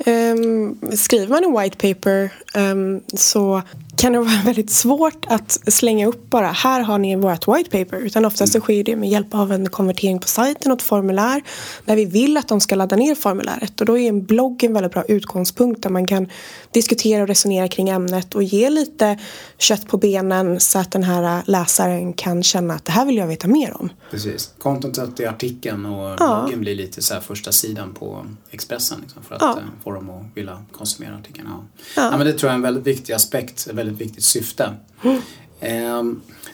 Ehm, 0.06 0.61
skriver 0.94 1.28
man 1.28 1.44
en 1.44 1.62
white 1.62 1.78
paper 1.78 2.34
ehm, 2.54 3.02
så 3.14 3.62
kan 3.98 4.14
det 4.14 4.20
vara 4.20 4.42
väldigt 4.46 4.70
svårt 4.70 5.26
att 5.30 5.52
slänga 5.52 6.08
upp 6.08 6.30
bara 6.30 6.48
här 6.48 6.82
har 6.82 6.98
ni 6.98 7.16
vårt 7.16 7.48
white 7.48 7.70
paper 7.70 7.98
utan 7.98 8.26
oftast 8.26 8.54
så 8.54 8.60
sker 8.60 8.84
det 8.84 8.96
med 8.96 9.10
hjälp 9.10 9.36
av 9.36 9.52
en 9.52 9.70
konvertering 9.70 10.20
på 10.20 10.28
sajten 10.28 10.72
och 10.72 10.78
ett 10.78 10.84
formulär 10.84 11.44
där 11.86 11.96
vi 11.96 12.06
vill 12.06 12.38
att 12.38 12.48
de 12.48 12.62
ska 12.62 12.76
ladda 12.76 12.96
ner 12.96 13.16
formuläret 13.16 13.80
och 13.80 13.86
då 13.86 13.98
är 13.98 14.10
en 14.10 14.26
blogg 14.26 14.64
en 14.64 14.74
väldigt 14.74 14.92
bra 14.92 15.04
utgångspunkt 15.04 15.84
där 15.84 15.90
man 15.90 16.08
kan 16.08 16.30
diskutera 16.72 17.22
och 17.22 17.28
resonera 17.28 17.68
kring 17.68 17.90
ämnet 17.90 18.36
och 18.36 18.44
ge 18.44 18.70
lite 18.70 19.20
kött 19.58 19.88
på 19.88 19.98
benen 19.98 20.60
så 20.60 20.80
att 20.80 20.92
den 20.92 21.04
här 21.04 21.44
läsaren 21.46 22.14
kan 22.14 22.44
känna 22.44 22.74
att 22.74 22.86
det 22.86 22.92
här 22.92 23.06
vill 23.06 23.18
jag 23.18 23.28
veta 23.28 23.48
mer 23.48 23.82
om. 23.82 23.90
Precis. 24.12 24.54
Contentet 24.60 25.20
i 25.20 25.26
artikeln 25.26 25.86
och 25.86 26.16
ja. 26.20 26.42
bloggen 26.42 26.60
blir 26.60 26.76
lite 26.76 27.02
så 27.02 27.22
första 27.22 27.52
sidan 27.52 27.94
på 27.94 28.26
Expressen 28.52 29.00
liksom, 29.02 29.24
för 29.24 29.36
att 29.36 29.42
ja. 29.42 29.58
Eh, 29.58 29.84
få 29.84 29.92
dem 29.92 30.10
att 30.10 30.38
vilja 30.38 30.61
konsumera 30.72 31.16
artikeln. 31.16 31.48
Ja. 31.50 31.64
Ja. 31.96 32.18
men 32.18 32.28
det 32.28 32.34
tror 32.34 32.48
jag 32.48 32.52
är 32.52 32.56
en 32.56 32.62
väldigt 32.62 32.88
viktig 32.88 33.14
aspekt, 33.14 33.68
ett 33.70 33.76
väldigt 33.76 34.02
viktigt 34.02 34.24
syfte. 34.24 34.74
Mm. 35.04 35.22
Eh, 35.64 36.04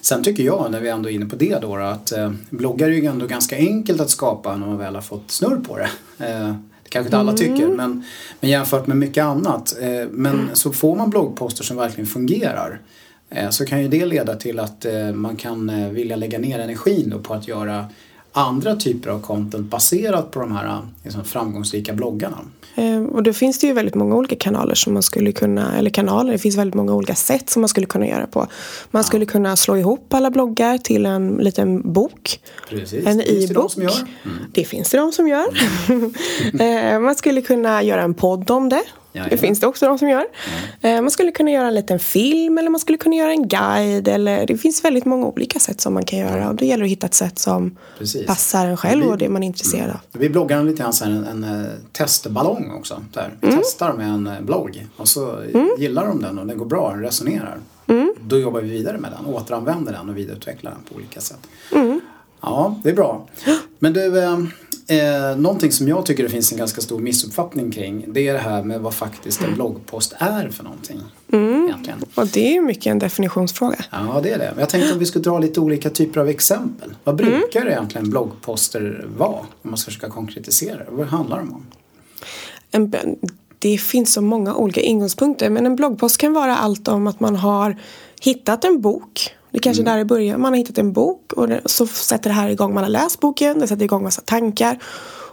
sen 0.02 0.24
tycker 0.24 0.44
jag, 0.44 0.72
när 0.72 0.80
vi 0.80 0.90
ändå 0.90 1.10
är 1.10 1.14
inne 1.14 1.26
på 1.26 1.36
det 1.36 1.60
då, 1.62 1.76
att 1.76 2.12
eh, 2.12 2.32
bloggar 2.50 2.88
är 2.88 2.92
ju 2.92 3.06
ändå 3.06 3.28
ganska 3.28 3.56
enkelt 3.56 4.02
att 4.02 4.10
skapa 4.10 4.56
när 4.56 4.68
man 4.68 4.78
väl 4.78 4.96
har 4.96 5.02
fått 5.02 5.32
snurr 5.32 5.60
på 5.68 5.78
det. 5.78 5.90
Eh, 6.26 6.56
det 6.84 6.90
kanske 6.90 7.08
inte 7.08 7.18
alla 7.18 7.32
mm. 7.32 7.38
tycker 7.38 7.68
men, 7.68 8.04
men 8.40 8.50
jämfört 8.50 8.88
med 8.88 8.98
mycket 8.98 9.24
annat. 9.24 9.78
Eh, 9.82 9.90
men 10.12 10.34
mm. 10.34 10.50
så 10.54 10.72
får 10.72 10.96
man 10.96 11.10
bloggposter 11.10 11.64
som 11.64 11.78
verkligen 11.78 12.08
fungerar 12.08 12.82
eh, 13.30 13.50
så 13.50 13.66
kan 13.66 13.82
ju 13.82 13.88
det 13.88 14.06
leda 14.06 14.36
till 14.36 14.60
att 14.60 14.86
eh, 14.86 15.12
man 15.12 15.36
kan 15.36 15.94
vilja 15.94 16.16
lägga 16.16 16.40
ner 16.40 16.60
energin 16.60 17.24
på 17.24 17.34
att 17.34 17.48
göra 17.48 17.86
andra 18.38 18.76
typer 18.76 19.10
av 19.10 19.22
content 19.22 19.70
baserat 19.72 20.32
på 20.32 20.40
de 20.40 20.52
här 20.52 20.80
liksom, 21.04 21.24
framgångsrika 21.24 21.94
bloggarna. 21.94 22.38
Eh, 22.76 23.04
och 23.04 23.24
då 23.24 23.34
finns 23.34 23.60
det 23.60 23.68
ju 23.68 23.74
väldigt 23.74 23.96
många 23.96 24.16
olika 24.16 24.36
kanaler 24.36 24.76
som 24.76 24.94
man 24.94 25.04
skulle 25.04 25.32
kunna, 25.32 25.78
eller 25.78 25.90
kanaler, 25.90 26.32
det 26.32 26.38
finns 26.38 26.56
väldigt 26.56 26.76
många 26.76 26.96
olika 26.96 27.16
sätt 27.16 27.50
som 27.50 27.62
man 27.62 27.70
skulle 27.70 27.86
kunna 27.86 28.08
göra 28.08 28.28
på. 28.28 28.48
Man 28.92 29.04
skulle 29.04 29.26
kunna 29.26 29.56
slå 29.56 29.78
ihop 29.78 30.14
alla 30.14 30.32
bloggar 30.32 30.78
till 30.78 31.06
en 31.06 31.30
liten 31.30 31.94
bok. 31.94 32.40
Precis. 32.70 33.06
En 33.06 33.22
e-bok. 33.22 33.78
Mm. 33.78 33.92
Det 34.52 34.66
finns 34.66 34.90
det 34.90 34.98
de 34.98 35.12
som 35.12 35.28
gör. 35.28 35.48
Mm. 36.54 37.04
man 37.04 37.16
skulle 37.16 37.42
kunna 37.42 37.84
göra 37.84 38.02
en 38.02 38.14
podd 38.14 38.52
om 38.52 38.70
det. 38.70 38.84
Jaja. 39.18 39.30
Det 39.30 39.38
finns 39.38 39.60
det 39.60 39.68
också 39.68 39.86
de 39.86 40.00
som 40.00 40.10
gör. 40.10 40.26
Mm. 40.82 41.04
Man 41.04 41.12
skulle 41.12 41.32
kunna 41.32 41.52
göra 41.52 41.68
en 41.68 41.76
liten 41.76 42.00
film 42.00 42.58
eller 42.58 42.70
man 42.70 42.80
skulle 42.80 42.98
kunna 42.98 43.16
göra 43.16 43.32
en 43.32 43.48
guide. 43.48 44.08
Eller, 44.08 44.48
det 44.48 44.58
finns 44.58 44.86
väldigt 44.86 45.06
många 45.06 45.28
olika 45.28 45.60
sätt 45.60 45.82
som 45.82 45.94
man 45.94 46.06
kan 46.06 46.20
göra. 46.20 46.50
Och 46.50 46.56
då 46.56 46.66
gäller 46.66 46.84
det 46.84 46.88
att 46.88 46.92
hitta 46.92 47.08
ett 47.08 47.14
sätt 47.14 47.40
som 47.40 47.78
Precis. 47.98 48.28
passar 48.28 48.68
en 48.68 48.78
själv 48.78 49.04
vi, 49.04 49.12
och 49.12 49.18
det 49.18 49.30
man 49.30 49.44
är 49.44 49.48
intresserad 49.48 49.90
av. 49.90 50.00
Vi 50.12 50.30
bloggar 50.30 50.64
lite 50.64 50.84
grann 50.84 50.94
en, 51.04 51.12
en, 51.12 51.44
en 51.44 51.66
eh, 51.66 51.72
testballong 51.92 52.72
också. 52.78 53.02
Där. 53.14 53.34
Vi 53.42 53.48
mm. 53.48 53.60
testar 53.64 53.94
med 53.94 54.08
en 54.08 54.28
eh, 54.28 54.42
blogg 54.42 54.88
och 54.98 55.08
så 55.08 55.40
mm. 55.40 55.70
gillar 55.78 56.08
de 56.08 56.22
den 56.22 56.40
och 56.40 56.48
den 56.48 56.58
går 56.58 56.66
bra, 56.66 56.92
den 56.92 57.02
resonerar. 57.02 57.58
Mm. 57.88 58.14
Då 58.22 58.40
jobbar 58.40 58.62
vi 58.62 58.70
vidare 58.70 58.98
med 58.98 59.12
den, 59.12 59.34
återanvänder 59.34 59.94
den 59.94 60.10
och 60.10 60.18
vidareutvecklar 60.18 60.72
den 60.72 60.82
på 60.90 60.96
olika 60.96 61.22
sätt. 61.22 61.40
Mm. 61.72 62.02
Ja, 62.42 62.80
det 62.84 62.90
är 62.90 62.94
bra. 62.94 63.28
Men 63.80 63.94
du, 63.94 64.38
Eh, 64.90 65.38
någonting 65.38 65.72
som 65.72 65.88
jag 65.88 66.06
tycker 66.06 66.24
det 66.24 66.30
finns 66.30 66.52
en 66.52 66.58
ganska 66.58 66.82
stor 66.82 67.00
missuppfattning 67.00 67.72
kring 67.72 68.06
det 68.08 68.28
är 68.28 68.34
det 68.34 68.40
här 68.40 68.64
med 68.64 68.82
vad 68.82 68.94
faktiskt 68.94 69.42
en 69.42 69.54
bloggpost 69.54 70.14
är 70.18 70.50
för 70.50 70.64
någonting. 70.64 71.02
Mm. 71.34 71.66
Egentligen. 71.66 72.04
Och 72.16 72.28
det 72.28 72.48
är 72.48 72.54
ju 72.54 72.62
mycket 72.62 72.86
en 72.86 73.00
definitionsfråga. 73.00 73.78
Ja, 73.92 74.20
det 74.24 74.32
är 74.32 74.38
det. 74.38 74.54
Jag 74.60 74.70
tänkte 74.70 74.94
om 74.94 75.00
vi 75.00 75.06
skulle 75.06 75.24
dra 75.24 75.40
lite 75.40 75.60
olika 75.60 75.90
typer 75.90 76.20
av 76.22 76.30
exempel. 76.30 76.94
Vad 77.04 77.22
mm. 77.22 77.40
brukar 77.40 77.62
mm. 77.62 77.74
egentligen 77.74 78.10
bloggposter 78.10 79.08
vara? 79.18 79.40
Om 79.40 79.48
man 79.62 79.78
ska 79.78 79.92
försöka 79.92 80.10
konkretisera 80.10 80.78
det. 80.78 80.86
Vad 80.92 81.08
handlar 81.08 81.38
de 81.38 81.54
om? 81.54 81.66
En, 82.72 82.94
det 83.60 83.78
finns 83.78 84.14
så 84.14 84.22
många 84.22 84.56
olika 84.56 84.82
ingångspunkter 84.82 85.50
men 85.50 85.66
en 85.66 85.76
bloggpost 85.76 86.18
kan 86.18 86.34
vara 86.34 86.58
allt 86.58 86.88
om 86.88 87.08
att 87.08 87.20
man 87.20 87.36
har 87.36 87.78
hittat 88.22 88.64
en 88.64 88.82
bok 88.82 89.37
det 89.58 89.64
kanske 89.64 89.84
mm. 89.84 89.94
där 89.94 90.02
i 90.02 90.06
början 90.06 90.42
man 90.42 90.54
har 90.54 90.58
hittat 90.58 90.78
en 90.78 90.94
bok 90.94 91.34
och 91.34 91.50
så 91.66 91.88
sätter 91.88 92.30
det 92.30 92.34
här 92.34 92.50
igång, 92.50 92.74
man 92.74 92.84
har 92.84 92.90
läst 92.90 93.20
boken, 93.20 93.60
det 93.60 93.68
sätter 93.68 93.84
igång 93.84 94.04
massa 94.04 94.22
tankar. 94.22 94.80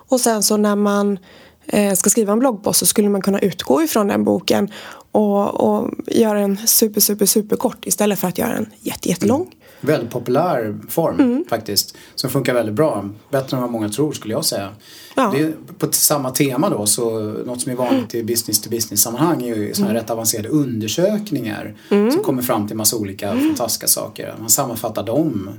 Och 0.08 0.20
sen 0.20 0.42
så 0.42 0.56
när 0.56 0.76
man 0.76 1.18
eh, 1.66 1.94
ska 1.94 2.10
skriva 2.10 2.32
en 2.32 2.38
bloggpost 2.38 2.78
så 2.78 2.86
skulle 2.86 3.08
man 3.08 3.22
kunna 3.22 3.38
utgå 3.38 3.82
ifrån 3.82 4.08
den 4.08 4.24
boken 4.24 4.70
och, 5.12 5.60
och 5.60 5.90
göra 6.06 6.40
en 6.40 6.66
super, 6.66 7.00
super, 7.00 7.26
super 7.26 7.56
kort 7.56 7.86
istället 7.86 8.18
för 8.18 8.28
att 8.28 8.38
göra 8.38 8.52
en 8.52 8.70
jätte, 8.80 9.08
jättelång. 9.08 9.40
Mm. 9.40 9.54
Väldigt 9.86 10.10
populär 10.10 10.78
form 10.88 11.20
mm. 11.20 11.44
faktiskt. 11.48 11.96
Som 12.14 12.30
funkar 12.30 12.54
väldigt 12.54 12.74
bra. 12.74 13.08
Bättre 13.30 13.56
än 13.56 13.60
vad 13.62 13.70
många 13.70 13.88
tror 13.88 14.12
skulle 14.12 14.34
jag 14.34 14.44
säga. 14.44 14.70
Ja. 15.16 15.32
Det 15.36 15.54
på 15.78 15.92
samma 15.92 16.30
tema 16.30 16.70
då 16.70 16.86
så 16.86 17.20
något 17.20 17.60
som 17.60 17.72
är 17.72 17.76
vanligt 17.76 18.14
i 18.14 18.22
business 18.22 18.60
to 18.60 18.70
business 18.70 19.02
sammanhang 19.02 19.42
är 19.42 19.56
ju 19.56 19.74
sådana 19.74 19.90
mm. 19.90 20.02
rätt 20.02 20.10
avancerade 20.10 20.48
undersökningar 20.48 21.74
mm. 21.90 22.10
som 22.10 22.22
kommer 22.22 22.42
fram 22.42 22.68
till 22.68 22.76
massa 22.76 22.96
olika 22.96 23.30
mm. 23.30 23.46
fantastiska 23.46 23.86
saker. 23.86 24.34
Man 24.38 24.50
sammanfattar 24.50 25.02
dem. 25.02 25.50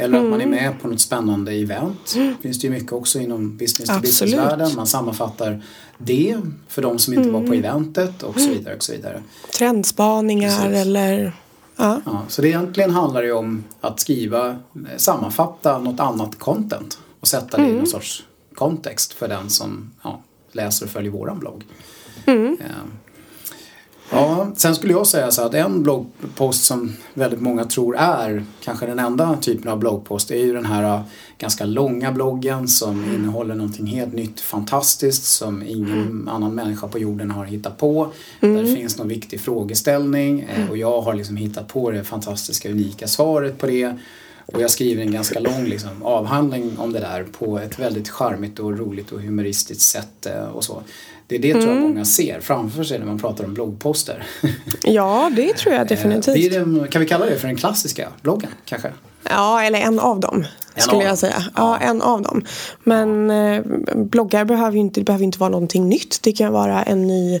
Eller 0.00 0.18
att 0.18 0.24
man 0.24 0.40
är 0.40 0.46
mm. 0.46 0.50
med 0.50 0.80
på 0.80 0.88
något 0.88 1.00
spännande 1.00 1.52
event. 1.52 2.14
Mm. 2.16 2.34
finns 2.42 2.60
det 2.60 2.66
ju 2.66 2.72
mycket 2.72 2.92
också 2.92 3.20
inom 3.20 3.56
business 3.56 3.88
to 3.88 4.00
business 4.00 4.34
världen. 4.34 4.70
Man 4.76 4.86
sammanfattar 4.86 5.62
det 5.98 6.36
för 6.68 6.82
de 6.82 6.98
som 6.98 7.14
inte 7.14 7.30
var 7.30 7.46
på 7.46 7.54
eventet 7.54 8.22
och 8.22 8.40
så 8.40 8.48
vidare. 8.48 8.74
Och 8.74 8.82
så 8.82 8.92
vidare. 8.92 9.22
Trendspaningar 9.58 10.58
Precis. 10.58 10.76
eller 10.76 11.32
Ja. 11.78 12.00
ja. 12.04 12.22
så 12.28 12.42
det 12.42 12.48
egentligen 12.48 12.90
handlar 12.90 13.22
det 13.22 13.32
om 13.32 13.64
att 13.80 14.00
skriva, 14.00 14.56
sammanfatta 14.96 15.78
något 15.78 16.00
annat 16.00 16.38
content 16.38 16.98
och 17.20 17.28
sätta 17.28 17.56
det 17.56 17.62
mm. 17.62 17.74
i 17.74 17.78
någon 17.78 17.86
sorts 17.86 18.24
kontext 18.54 19.12
för 19.12 19.28
den 19.28 19.50
som 19.50 19.90
ja, 20.02 20.22
läser 20.52 20.86
och 20.86 20.92
följer 20.92 21.10
våran 21.10 21.38
blogg. 21.38 21.64
Mm. 22.26 22.56
Ja, 24.10 24.52
sen 24.56 24.74
skulle 24.74 24.92
jag 24.92 25.06
säga 25.06 25.30
så 25.30 25.42
att 25.42 25.54
en 25.54 25.82
bloggpost 25.82 26.64
som 26.64 26.96
väldigt 27.14 27.40
många 27.40 27.64
tror 27.64 27.96
är 27.96 28.44
kanske 28.60 28.86
den 28.86 28.98
enda 28.98 29.36
typen 29.36 29.70
av 29.70 29.78
bloggpost 29.78 30.30
är 30.30 30.44
ju 30.44 30.52
den 30.52 30.64
här 30.64 30.84
äh, 30.84 31.00
ganska 31.38 31.64
långa 31.64 32.12
bloggen 32.12 32.68
som 32.68 33.04
innehåller 33.14 33.54
någonting 33.54 33.86
helt 33.86 34.12
nytt, 34.12 34.40
fantastiskt 34.40 35.24
som 35.24 35.62
ingen 35.62 36.02
mm. 36.02 36.28
annan 36.28 36.54
människa 36.54 36.88
på 36.88 36.98
jorden 36.98 37.30
har 37.30 37.44
hittat 37.44 37.78
på. 37.78 38.12
Mm. 38.40 38.56
Där 38.56 38.74
finns 38.74 38.98
någon 38.98 39.08
viktig 39.08 39.40
frågeställning 39.40 40.40
eh, 40.40 40.70
och 40.70 40.76
jag 40.76 41.00
har 41.00 41.14
liksom 41.14 41.36
hittat 41.36 41.68
på 41.68 41.90
det 41.90 42.04
fantastiska, 42.04 42.70
unika 42.70 43.06
svaret 43.06 43.58
på 43.58 43.66
det. 43.66 43.98
Och 44.46 44.60
jag 44.60 44.70
skriver 44.70 45.02
en 45.02 45.12
ganska 45.12 45.40
lång 45.40 45.64
liksom, 45.64 46.02
avhandling 46.02 46.78
om 46.78 46.92
det 46.92 47.00
där 47.00 47.24
på 47.38 47.58
ett 47.58 47.78
väldigt 47.78 48.08
charmigt 48.08 48.58
och 48.58 48.78
roligt 48.78 49.12
och 49.12 49.20
humoristiskt 49.20 49.82
sätt 49.82 50.26
eh, 50.26 50.42
och 50.42 50.64
så. 50.64 50.82
Det 51.28 51.34
är 51.36 51.38
det 51.38 51.50
mm. 51.50 51.62
tror 51.62 51.74
jag 51.74 51.82
mm. 51.82 51.92
många 51.92 52.04
ser 52.04 52.40
framför 52.40 52.84
sig 52.84 52.98
när 52.98 53.06
man 53.06 53.18
pratar 53.18 53.44
om 53.44 53.54
bloggposter. 53.54 54.26
Ja, 54.82 55.30
det 55.36 55.56
tror 55.56 55.74
jag 55.74 55.88
definitivt. 55.88 56.50
Det 56.50 56.58
det, 56.58 56.88
kan 56.88 57.00
vi 57.00 57.08
kalla 57.08 57.26
det 57.26 57.38
för 57.38 57.46
den 57.46 57.56
klassiska 57.56 58.08
bloggen 58.22 58.50
kanske? 58.64 58.92
Ja, 59.30 59.62
eller 59.62 59.78
en 59.78 60.00
av 60.00 60.20
dem 60.20 60.44
en 60.74 60.82
skulle 60.82 61.02
av. 61.02 61.08
jag 61.08 61.18
säga. 61.18 61.44
Ja, 61.56 61.78
en 61.78 62.02
av 62.02 62.22
dem. 62.22 62.44
Men 62.84 63.30
eh, 63.30 63.62
bloggar 63.94 64.44
behöver 64.44 64.72
ju 64.72 64.80
inte, 64.80 65.02
behöver 65.02 65.24
inte 65.24 65.38
vara 65.38 65.50
någonting 65.50 65.88
nytt. 65.88 66.22
Det 66.22 66.32
kan 66.32 66.52
vara 66.52 66.82
en 66.82 67.06
ny, 67.06 67.40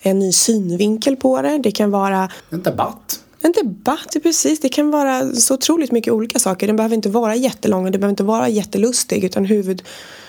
en 0.00 0.18
ny 0.18 0.32
synvinkel 0.32 1.16
på 1.16 1.42
det. 1.42 1.58
Det 1.58 1.70
kan 1.70 1.90
vara... 1.90 2.30
En 2.50 2.62
debatt. 2.62 3.20
En 3.40 3.52
debatt, 3.52 4.16
precis. 4.22 4.60
Det 4.60 4.68
kan 4.68 4.90
vara 4.90 5.32
så 5.32 5.54
otroligt 5.54 5.92
mycket 5.92 6.12
olika 6.12 6.38
saker. 6.38 6.66
Den 6.66 6.76
behöver 6.76 6.96
inte 6.96 7.08
vara 7.08 7.34
jättelång 7.34 7.84
och 7.84 7.90
det 7.90 7.98
behöver 7.98 8.12
inte 8.12 8.24
vara 8.24 8.48
jättelustig 8.48 9.24
utan 9.24 9.44
huvud, 9.44 9.82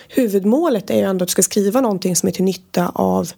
huvudmålet 0.09 0.89
är 0.89 0.95
ju 0.95 1.03
ändå 1.03 1.23
att 1.23 1.29
du 1.29 1.31
ska 1.31 1.41
skriva 1.41 1.81
någonting 1.81 2.15
som 2.15 2.27
är 2.29 2.33
till 2.33 2.43
nytta 2.43 2.91
av 2.95 3.31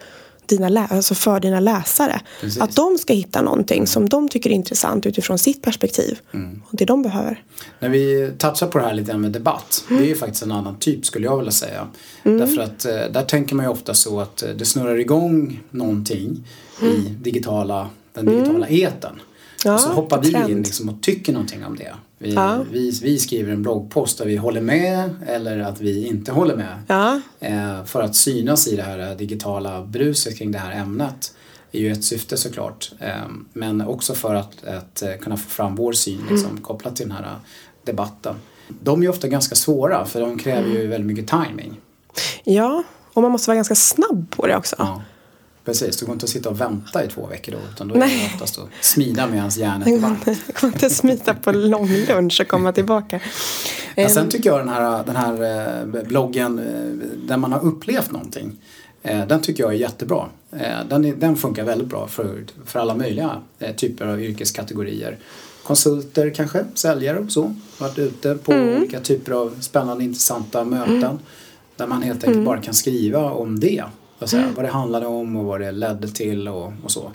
dina 0.46 0.70
lä 0.70 0.88
alltså 0.90 1.16
för 1.16 1.40
dina 1.40 1.60
läsare. 1.60 2.22
Precis. 2.42 2.62
Att 2.62 2.76
de 2.76 2.98
ska 2.98 3.14
hitta 3.14 3.42
någonting 3.42 3.88
som 3.88 4.10
de 4.10 4.30
tycker 4.30 4.50
är 4.50 4.54
intressant 4.54 5.06
utifrån 5.06 5.38
sitt 5.38 5.62
perspektiv. 5.62 6.20
Mm. 6.34 6.62
Och 6.66 6.76
det 6.78 6.86
de 6.86 7.02
behöver. 7.02 7.44
När 7.80 7.90
vi 7.90 8.32
touchar 8.38 8.68
på 8.68 8.78
det 8.78 8.84
här 8.84 8.94
lite 8.94 9.18
med 9.18 9.32
debatt. 9.32 9.84
Mm. 9.90 10.02
Det 10.02 10.08
är 10.08 10.10
ju 10.10 10.16
faktiskt 10.16 10.44
en 10.44 10.52
annan 10.52 10.76
typ 10.80 11.06
skulle 11.06 11.26
jag 11.26 11.38
vilja 11.38 11.52
säga. 11.52 11.88
Mm. 12.24 12.38
Därför 12.38 12.62
att 12.62 12.86
eh, 12.86 12.92
där 12.92 13.24
tänker 13.24 13.56
man 13.56 13.66
ju 13.66 13.72
ofta 13.72 13.94
så 13.94 14.20
att 14.20 14.44
eh, 14.44 14.50
det 14.50 14.66
snurrar 14.66 15.00
igång 15.00 15.64
någonting 15.70 16.48
i 16.82 16.86
mm. 16.86 17.24
digitala, 17.24 17.90
den 18.14 18.26
digitala 18.26 18.68
mm. 18.68 18.88
eten. 18.88 19.22
Ja, 19.66 19.74
och 19.74 19.80
så 19.80 19.90
hoppar 19.90 20.22
vi 20.22 20.52
in 20.52 20.64
liksom 20.64 20.90
och 20.90 21.02
tycker 21.02 21.34
någonting 21.34 21.66
om 21.66 21.76
det. 21.76 21.94
Vi, 22.24 22.34
ja. 22.34 22.66
vi, 22.72 23.00
vi, 23.04 23.20
skriver 23.20 23.54
en 23.54 23.62
bloggpost 23.62 24.18
där 24.18 24.26
vi 24.26 24.38
håller 24.38 24.62
med 24.62 25.10
eller 25.28 25.60
att 25.60 25.82
vi 25.82 26.08
inte 26.08 26.32
håller 26.32 26.56
med. 26.56 26.82
Ja. 26.88 27.22
Eh, 27.40 27.86
för 27.86 28.02
att 28.02 28.16
synas 28.16 28.68
i 28.68 28.76
det 28.76 28.84
här 28.84 29.16
digitala 29.16 29.82
bruset 29.86 30.38
kring 30.38 30.52
det 30.52 30.58
här 30.58 30.82
ämnet 30.82 31.34
är 31.72 31.80
ju 31.80 31.92
ett 31.92 32.04
syfte 32.04 32.38
såklart. 32.38 32.92
Eh, 33.00 33.28
men 33.54 33.82
också 33.82 34.14
för 34.14 34.36
att, 34.36 34.66
att 34.66 35.02
eh, 35.02 35.14
kunna 35.22 35.38
få 35.38 35.50
fram 35.50 35.76
vår 35.76 35.94
syn 35.94 36.22
liksom, 36.30 36.50
mm. 36.50 36.62
kopplat 36.62 36.96
till 36.96 37.08
den 37.08 37.18
här 37.18 37.36
debatten. 37.84 38.36
De 38.68 39.00
är 39.00 39.04
ju 39.04 39.10
ofta 39.10 39.28
ganska 39.28 39.56
svåra 39.56 40.06
för 40.06 40.22
de 40.22 40.40
kräver 40.40 40.70
ju 40.70 40.88
väldigt 40.88 41.18
mycket 41.18 41.28
timing. 41.28 41.80
Ja, 42.44 42.84
och 43.14 43.22
man 43.22 43.32
måste 43.32 43.50
vara 43.50 43.56
ganska 43.56 43.76
snabb 43.76 44.26
på 44.30 44.48
det 44.48 44.58
också. 44.58 44.76
Ja. 44.80 45.02
Precis, 45.66 45.98
du 45.98 46.06
går 46.06 46.14
inte 46.14 46.24
att 46.24 46.30
sitta 46.30 46.50
och 46.50 46.62
vänta 46.62 47.06
i 47.06 47.08
två 47.08 47.28
veckor 47.28 47.52
då 47.52 47.58
utan 47.74 47.88
då 47.88 47.96
är 47.96 48.00
det 48.00 48.30
oftast 48.34 48.60
att 48.60 48.70
smida 48.82 49.50
järnet 49.58 49.88
är 49.88 50.00
varmt. 50.00 50.26
Det 50.26 50.62
går 50.62 50.74
inte 50.74 50.86
att 50.86 50.92
smita 50.92 51.34
på 51.34 51.52
lång 51.52 51.88
lunch 51.88 52.42
och 52.42 52.48
komma 52.48 52.72
tillbaka. 52.72 53.20
Ja, 53.96 54.10
sen 54.10 54.30
tycker 54.30 54.50
jag 54.50 54.60
den 54.60 54.70
här, 54.70 55.04
den 55.04 55.16
här 55.16 55.34
eh, 55.98 56.04
bloggen 56.04 56.60
eh, 56.60 57.08
där 57.28 57.38
man 57.38 57.52
har 57.52 57.66
upplevt 57.66 58.12
någonting. 58.12 58.58
Eh, 59.04 59.28
den 59.28 59.42
tycker 59.42 59.64
jag 59.64 59.74
är 59.74 59.78
jättebra. 59.78 60.26
Den, 60.90 61.06
är, 61.06 61.16
den 61.16 61.36
funkar 61.36 61.64
väldigt 61.64 61.88
bra 61.88 62.08
för, 62.08 62.46
för 62.66 62.80
alla 62.80 62.96
möjliga 62.96 63.42
typer 63.78 64.06
av 64.08 64.22
yrkeskategorier. 64.22 65.18
Konsulter 65.64 66.30
kanske, 66.30 66.66
säljare 66.74 67.20
och 67.20 67.32
så. 67.32 67.56
Varit 67.78 68.00
ute 68.00 68.36
på 68.36 68.52
mm. 68.52 68.78
olika 68.78 69.00
typer 69.00 69.32
av 69.32 69.58
spännande 69.62 70.04
intressanta 70.04 70.64
möten. 70.64 71.04
Mm. 71.04 71.20
Där 71.76 71.88
man 71.88 72.02
helt 72.02 72.16
enkelt 72.24 72.34
mm. 72.34 72.46
bara 72.46 72.62
kan 72.62 72.74
skriva 72.74 73.32
om 73.32 73.60
det. 73.60 73.84
Säga, 74.26 74.44
mm. 74.44 74.56
Vad 74.56 74.66
det 74.66 74.72
handlade 74.72 75.06
om 75.06 75.36
och 75.36 75.46
vad 75.46 75.62
det 75.62 75.72
ledde 75.72 76.08
till 76.08 76.48
och, 76.48 76.74
och 76.84 76.92
så. 76.92 77.12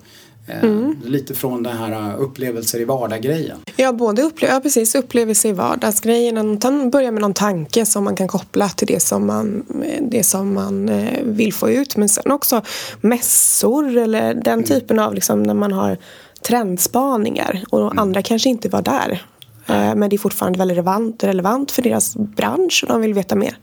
Eh, 0.47 0.65
mm. 0.65 0.97
Lite 1.05 1.35
från 1.35 1.63
den 1.63 1.77
här 1.77 1.93
uh, 1.93 2.21
upplevelser 2.21 2.81
i 2.81 2.85
vardagsgrejen. 2.85 3.59
Ja, 3.77 3.93
både 3.93 4.23
upple 4.23 4.49
ja, 4.49 4.61
precis, 4.61 4.95
upplevelser 4.95 5.49
i 5.49 5.53
vardagsgrejen. 5.53 6.59
Man 6.63 6.91
börjar 6.91 7.11
med 7.11 7.23
någon 7.23 7.35
tanke 7.35 7.87
som 7.87 8.05
man 8.05 8.17
kan 8.17 8.29
koppla 8.29 8.69
till 8.69 8.87
det 8.87 9.01
som 9.01 9.27
man, 9.27 9.65
det 10.01 10.23
som 10.23 10.55
man 10.55 10.89
eh, 10.89 11.23
vill 11.23 11.53
få 11.53 11.71
ut. 11.71 11.97
Men 11.97 12.09
sen 12.09 12.33
också 12.33 12.63
mässor 13.01 13.97
eller 13.97 14.35
den 14.35 14.53
mm. 14.53 14.65
typen 14.65 14.99
av 14.99 15.15
liksom, 15.15 15.43
när 15.43 15.55
man 15.55 15.73
har 15.73 15.99
trendspaningar 16.43 17.65
och 17.71 17.81
mm. 17.81 17.99
andra 17.99 18.23
kanske 18.23 18.49
inte 18.49 18.69
var 18.69 18.83
där. 18.83 19.23
Eh, 19.67 19.95
men 19.95 20.11
det 20.11 20.17
är 20.17 20.19
fortfarande 20.19 20.59
väldigt 20.59 20.77
relevant, 20.77 21.25
relevant 21.25 21.71
för 21.71 21.83
deras 21.83 22.17
bransch 22.17 22.85
och 22.87 22.93
de 22.93 23.01
vill 23.01 23.15
veta 23.15 23.37
mer. 23.37 23.59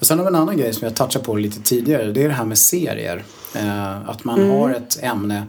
Och 0.00 0.06
sen 0.06 0.18
har 0.18 0.24
vi 0.24 0.28
en 0.28 0.34
annan 0.34 0.56
grej 0.56 0.74
som 0.74 0.84
jag 0.84 0.96
touchade 0.96 1.24
på 1.24 1.34
lite 1.34 1.60
tidigare. 1.60 2.12
Det 2.12 2.22
är 2.22 2.28
det 2.28 2.34
här 2.34 2.44
med 2.44 2.58
serier. 2.58 3.24
Eh, 3.54 4.08
att 4.08 4.24
man 4.24 4.38
mm. 4.38 4.50
har 4.50 4.70
ett 4.70 4.98
ämne 5.02 5.46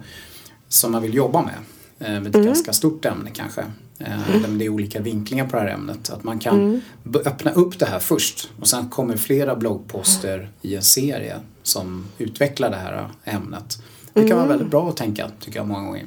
som 0.70 0.92
man 0.92 1.02
vill 1.02 1.14
jobba 1.14 1.42
med. 1.42 1.56
Eh, 2.00 2.28
ett 2.28 2.36
mm. 2.36 2.48
ganska 2.48 2.74
stort 2.74 3.06
ämne 3.06 3.30
kanske. 3.34 3.62
Eh, 4.00 4.36
mm. 4.36 4.58
Det 4.58 4.66
är 4.66 4.70
olika 4.70 5.02
vinklingar 5.02 5.46
på 5.46 5.56
det 5.56 5.62
här 5.62 5.70
ämnet. 5.70 6.10
Att 6.10 6.24
man 6.24 6.40
kan 6.40 6.62
mm. 6.62 6.82
öppna 7.26 7.52
upp 7.52 7.80
det 7.80 7.86
här 7.86 8.00
först 8.00 8.50
och 8.60 8.68
sen 8.68 8.90
kommer 8.90 9.18
flera 9.18 9.56
bloggposter 9.56 10.50
i 10.62 10.76
en 10.76 10.82
serie 10.82 11.40
som 11.64 12.06
utvecklar 12.18 12.70
det 12.70 12.76
här 12.76 13.10
ämnet. 13.24 13.78
Det 14.14 14.28
kan 14.28 14.30
vara 14.30 14.46
mm. 14.46 14.50
väldigt 14.50 14.72
bra 14.72 14.90
att 14.90 14.98
tänka 14.98 15.32
tycker 15.40 15.60
jag 15.60 15.68
många 15.68 15.86
gånger. 15.86 16.06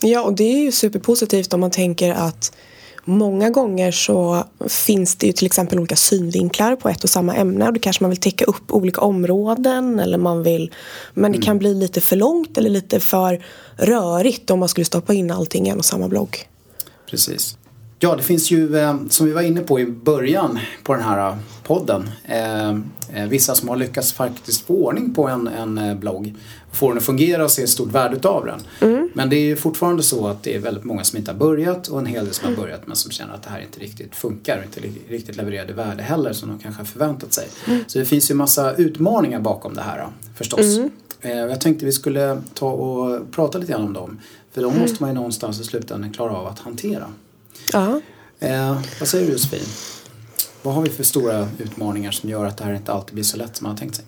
Ja 0.00 0.22
och 0.22 0.32
det 0.34 0.44
är 0.44 0.58
ju 0.58 0.72
superpositivt 0.72 1.52
om 1.52 1.60
man 1.60 1.70
tänker 1.70 2.12
att 2.12 2.56
Många 3.04 3.50
gånger 3.50 3.90
så 3.90 4.44
finns 4.68 5.16
det 5.16 5.26
ju 5.26 5.32
till 5.32 5.46
exempel 5.46 5.78
olika 5.78 5.96
synvinklar 5.96 6.76
på 6.76 6.88
ett 6.88 7.04
och 7.04 7.10
samma 7.10 7.34
ämne 7.34 7.66
och 7.66 7.72
då 7.72 7.80
kanske 7.80 8.04
man 8.04 8.10
vill 8.10 8.20
täcka 8.20 8.44
upp 8.44 8.72
olika 8.72 9.00
områden 9.00 10.00
eller 10.00 10.18
man 10.18 10.42
vill 10.42 10.74
men 11.14 11.32
det 11.32 11.38
kan 11.38 11.50
mm. 11.50 11.58
bli 11.58 11.74
lite 11.74 12.00
för 12.00 12.16
långt 12.16 12.58
eller 12.58 12.70
lite 12.70 13.00
för 13.00 13.44
rörigt 13.76 14.50
om 14.50 14.58
man 14.58 14.68
skulle 14.68 14.84
stoppa 14.84 15.14
in 15.14 15.30
allting 15.30 15.66
i 15.66 15.70
en 15.70 15.78
och 15.78 15.84
samma 15.84 16.08
blogg. 16.08 16.48
Precis. 17.10 17.56
Ja, 18.02 18.16
det 18.16 18.22
finns 18.22 18.50
ju 18.50 18.76
eh, 18.76 18.96
som 19.08 19.26
vi 19.26 19.32
var 19.32 19.42
inne 19.42 19.60
på 19.60 19.80
i 19.80 19.86
början 19.86 20.58
på 20.82 20.94
den 20.94 21.02
här 21.02 21.36
podden 21.62 22.10
eh, 22.24 22.72
Eh, 23.14 23.26
vissa 23.26 23.54
som 23.54 23.68
har 23.68 23.76
lyckats 23.76 24.12
faktiskt 24.12 24.66
få 24.66 24.74
ordning 24.74 25.14
på 25.14 25.28
en, 25.28 25.48
en 25.48 25.78
eh, 25.78 25.94
blogg 25.94 26.34
få 26.72 26.88
den 26.88 26.98
att 26.98 27.04
fungera 27.04 27.44
och 27.44 27.50
se 27.50 27.62
ett 27.62 27.68
stort 27.68 27.92
värde 27.92 28.16
utav 28.16 28.46
den. 28.46 28.60
Mm. 28.90 29.10
Men 29.14 29.30
det 29.30 29.36
är 29.36 29.44
ju 29.44 29.56
fortfarande 29.56 30.02
så 30.02 30.26
att 30.26 30.42
det 30.42 30.56
är 30.56 30.58
väldigt 30.58 30.84
många 30.84 31.04
som 31.04 31.18
inte 31.18 31.30
har 31.30 31.38
börjat 31.38 31.88
och 31.88 31.98
en 31.98 32.06
hel 32.06 32.24
del 32.24 32.34
som 32.34 32.48
har 32.48 32.62
börjat 32.62 32.86
men 32.86 32.96
som 32.96 33.10
känner 33.10 33.34
att 33.34 33.42
det 33.42 33.50
här 33.50 33.60
inte 33.60 33.80
riktigt 33.80 34.14
funkar 34.14 34.58
och 34.58 34.64
inte 34.64 34.98
riktigt 35.08 35.36
levererar 35.36 35.66
det 35.66 35.72
värde 35.72 36.02
heller 36.02 36.32
som 36.32 36.48
de 36.48 36.58
kanske 36.58 36.80
har 36.80 36.86
förväntat 36.86 37.32
sig. 37.32 37.48
Mm. 37.66 37.84
Så 37.86 37.98
det 37.98 38.04
finns 38.04 38.30
ju 38.30 38.34
massa 38.34 38.74
utmaningar 38.74 39.40
bakom 39.40 39.74
det 39.74 39.82
här 39.82 40.06
förstås. 40.36 40.76
Mm. 40.76 40.90
Eh, 41.20 41.36
jag 41.36 41.60
tänkte 41.60 41.84
vi 41.84 41.92
skulle 41.92 42.42
ta 42.54 42.70
och 42.70 43.30
prata 43.30 43.58
lite 43.58 43.72
grann 43.72 43.82
om 43.82 43.92
dem. 43.92 44.20
För 44.52 44.62
de 44.62 44.70
mm. 44.70 44.82
måste 44.82 45.02
man 45.02 45.10
ju 45.10 45.14
någonstans 45.14 45.60
i 45.60 45.64
slutändan 45.64 46.12
klara 46.12 46.32
av 46.32 46.46
att 46.46 46.58
hantera. 46.58 47.06
Ja. 47.72 48.00
Eh, 48.40 48.80
vad 49.00 49.08
säger 49.08 49.26
du 49.26 49.32
Josefin? 49.32 49.66
Vad 50.62 50.74
har 50.74 50.82
vi 50.82 50.90
för 50.90 51.04
stora 51.04 51.48
utmaningar 51.58 52.10
som 52.10 52.30
gör 52.30 52.44
att 52.44 52.56
det 52.56 52.64
här 52.64 52.74
inte 52.74 52.92
alltid 52.92 53.14
blir 53.14 53.24
så 53.24 53.36
lätt 53.36 53.56
som 53.56 53.64
man 53.64 53.70
har 53.70 53.78
tänkt 53.78 53.96
sig? 53.96 54.04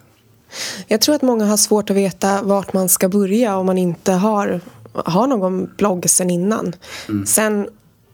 Jag 0.86 1.00
tror 1.00 1.14
att 1.14 1.22
många 1.22 1.44
har 1.44 1.56
svårt 1.56 1.90
att 1.90 1.96
veta 1.96 2.42
vart 2.42 2.72
man 2.72 2.88
ska 2.88 3.08
börja 3.08 3.56
om 3.56 3.66
man 3.66 3.78
inte 3.78 4.12
har, 4.12 4.60
har 4.92 5.26
någon 5.26 5.70
blogg 5.76 6.10
sen 6.10 6.30
innan. 6.30 6.76
Mm. 7.08 7.26
Sen 7.26 7.68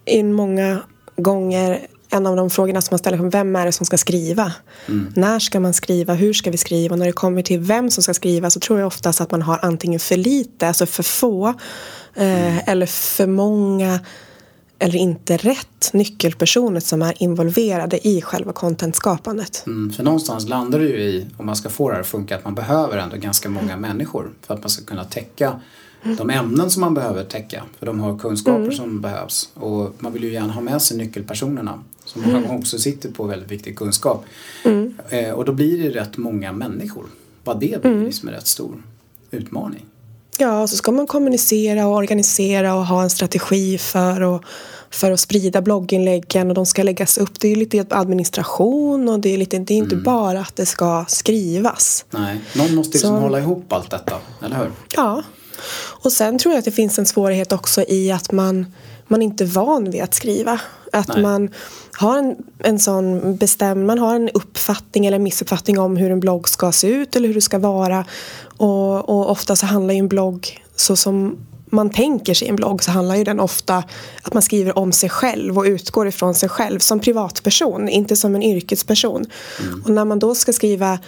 är 0.04 0.24
många 0.24 0.82
gånger 1.16 1.86
en 2.10 2.26
av 2.26 2.36
de 2.36 2.50
frågorna 2.50 2.80
som 2.80 2.88
man 2.94 2.98
ställer 2.98 3.30
vem 3.30 3.56
är 3.56 3.66
det 3.66 3.72
som 3.72 3.86
ska 3.86 3.98
skriva? 3.98 4.52
Mm. 4.88 5.12
När 5.16 5.38
ska 5.38 5.60
man 5.60 5.74
skriva? 5.74 6.14
Hur 6.14 6.32
ska 6.32 6.50
vi 6.50 6.56
skriva? 6.56 6.92
Och 6.92 6.98
när 6.98 7.06
det 7.06 7.12
kommer 7.12 7.42
till 7.42 7.60
vem 7.60 7.90
som 7.90 8.02
ska 8.02 8.14
skriva 8.14 8.50
så 8.50 8.60
tror 8.60 8.78
jag 8.78 8.86
oftast 8.86 9.20
att 9.20 9.30
man 9.30 9.42
har 9.42 9.58
antingen 9.62 10.00
för 10.00 10.16
lite, 10.16 10.68
alltså 10.68 10.86
för 10.86 11.02
få 11.02 11.48
eh, 12.14 12.52
mm. 12.52 12.60
eller 12.66 12.86
för 12.86 13.26
många 13.26 14.00
eller 14.80 14.98
inte 14.98 15.36
rätt 15.36 15.92
nyckelpersoner 15.92 16.80
som 16.80 17.02
är 17.02 17.22
involverade 17.22 18.08
i 18.08 18.22
själva 18.22 18.52
contentskapandet. 18.52 19.64
Mm, 19.66 19.92
för 19.92 20.02
någonstans 20.02 20.48
landar 20.48 20.78
det 20.78 20.84
ju 20.84 21.00
i, 21.00 21.26
om 21.36 21.46
man 21.46 21.56
ska 21.56 21.68
få 21.68 21.88
det 21.88 21.94
här 21.94 22.00
att 22.00 22.06
funka, 22.06 22.36
att 22.36 22.44
man 22.44 22.54
behöver 22.54 22.98
ändå 22.98 23.16
ganska 23.16 23.48
många 23.48 23.76
människor 23.76 24.30
för 24.46 24.54
att 24.54 24.60
man 24.60 24.70
ska 24.70 24.84
kunna 24.84 25.04
täcka 25.04 25.60
de 26.02 26.30
ämnen 26.30 26.70
som 26.70 26.80
man 26.80 26.94
behöver 26.94 27.24
täcka. 27.24 27.64
För 27.78 27.86
de 27.86 28.00
har 28.00 28.18
kunskaper 28.18 28.60
mm. 28.60 28.72
som 28.72 29.00
behövs. 29.00 29.50
Och 29.54 29.94
man 29.98 30.12
vill 30.12 30.24
ju 30.24 30.32
gärna 30.32 30.52
ha 30.52 30.60
med 30.60 30.82
sig 30.82 30.96
nyckelpersonerna 30.96 31.82
som 32.04 32.22
gånger 32.22 32.58
också 32.58 32.78
sitter 32.78 33.10
på 33.10 33.24
väldigt 33.24 33.50
viktig 33.50 33.78
kunskap. 33.78 34.24
Mm. 34.64 34.94
Eh, 35.08 35.30
och 35.30 35.44
då 35.44 35.52
blir 35.52 35.82
det 35.82 36.00
rätt 36.00 36.16
många 36.16 36.52
människor. 36.52 37.04
Bara 37.44 37.54
det 37.54 37.82
blir 37.82 37.92
mm. 37.92 38.04
liksom 38.04 38.28
en 38.28 38.34
rätt 38.34 38.46
stor 38.46 38.82
utmaning. 39.30 39.84
Ja, 40.40 40.66
så 40.66 40.76
ska 40.76 40.92
man 40.92 41.06
kommunicera 41.06 41.86
och 41.86 41.94
organisera 41.94 42.74
och 42.74 42.86
ha 42.86 43.02
en 43.02 43.10
strategi 43.10 43.78
för 43.78 44.36
att, 44.36 44.42
för 44.90 45.12
att 45.12 45.20
sprida 45.20 45.62
blogginläggen 45.62 46.48
och 46.48 46.54
de 46.54 46.66
ska 46.66 46.82
läggas 46.82 47.18
upp. 47.18 47.40
Det 47.40 47.48
är 47.48 47.56
lite 47.56 47.86
administration 47.90 49.08
och 49.08 49.20
det 49.20 49.34
är, 49.34 49.38
lite, 49.38 49.58
det 49.58 49.74
är 49.74 49.78
inte 49.78 49.94
mm. 49.94 50.04
bara 50.04 50.40
att 50.40 50.56
det 50.56 50.66
ska 50.66 51.04
skrivas. 51.08 52.04
Nej, 52.10 52.40
någon 52.54 52.74
måste 52.74 52.92
liksom 52.92 53.16
så, 53.16 53.20
hålla 53.20 53.38
ihop 53.38 53.72
allt 53.72 53.90
detta, 53.90 54.16
eller 54.44 54.56
hur? 54.56 54.72
Ja, 54.96 55.22
och 56.02 56.12
sen 56.12 56.38
tror 56.38 56.54
jag 56.54 56.58
att 56.58 56.64
det 56.64 56.70
finns 56.70 56.98
en 56.98 57.06
svårighet 57.06 57.52
också 57.52 57.82
i 57.88 58.12
att 58.12 58.32
man, 58.32 58.66
man 59.06 59.22
inte 59.22 59.44
är 59.44 59.48
van 59.48 59.90
vid 59.90 60.02
att 60.02 60.14
skriva. 60.14 60.60
Att 60.92 61.08
Nej. 61.08 61.22
man 61.22 61.50
har 61.92 62.18
en, 62.18 62.36
en 62.58 62.78
sån 62.78 63.36
bestämd, 63.36 63.86
man 63.86 63.98
har 63.98 64.14
en 64.14 64.28
uppfattning 64.28 65.06
eller 65.06 65.16
en 65.16 65.22
missuppfattning 65.22 65.78
om 65.78 65.96
hur 65.96 66.10
en 66.10 66.20
blogg 66.20 66.48
ska 66.48 66.72
se 66.72 66.88
ut 66.88 67.16
eller 67.16 67.28
hur 67.28 67.34
det 67.34 67.40
ska 67.40 67.58
vara. 67.58 68.04
Och, 68.60 69.08
och 69.08 69.30
ofta 69.30 69.56
så 69.56 69.66
handlar 69.66 69.94
ju 69.94 69.98
en 69.98 70.08
blogg 70.08 70.64
så 70.76 70.96
som 70.96 71.36
man 71.66 71.90
tänker 71.90 72.34
sig 72.34 72.48
en 72.48 72.56
blogg 72.56 72.84
så 72.84 72.90
handlar 72.90 73.16
ju 73.16 73.24
den 73.24 73.40
ofta 73.40 73.84
att 74.22 74.34
man 74.34 74.42
skriver 74.42 74.78
om 74.78 74.92
sig 74.92 75.10
själv 75.10 75.58
och 75.58 75.64
utgår 75.64 76.08
ifrån 76.08 76.34
sig 76.34 76.48
själv 76.48 76.78
som 76.78 77.00
privatperson, 77.00 77.88
inte 77.88 78.16
som 78.16 78.34
en 78.34 78.42
yrkesperson. 78.42 79.26
Mm. 79.60 79.82
Och 79.82 79.90
när 79.90 80.04
man 80.04 80.18
då 80.18 80.34
ska 80.34 80.52
skriva 80.52 80.98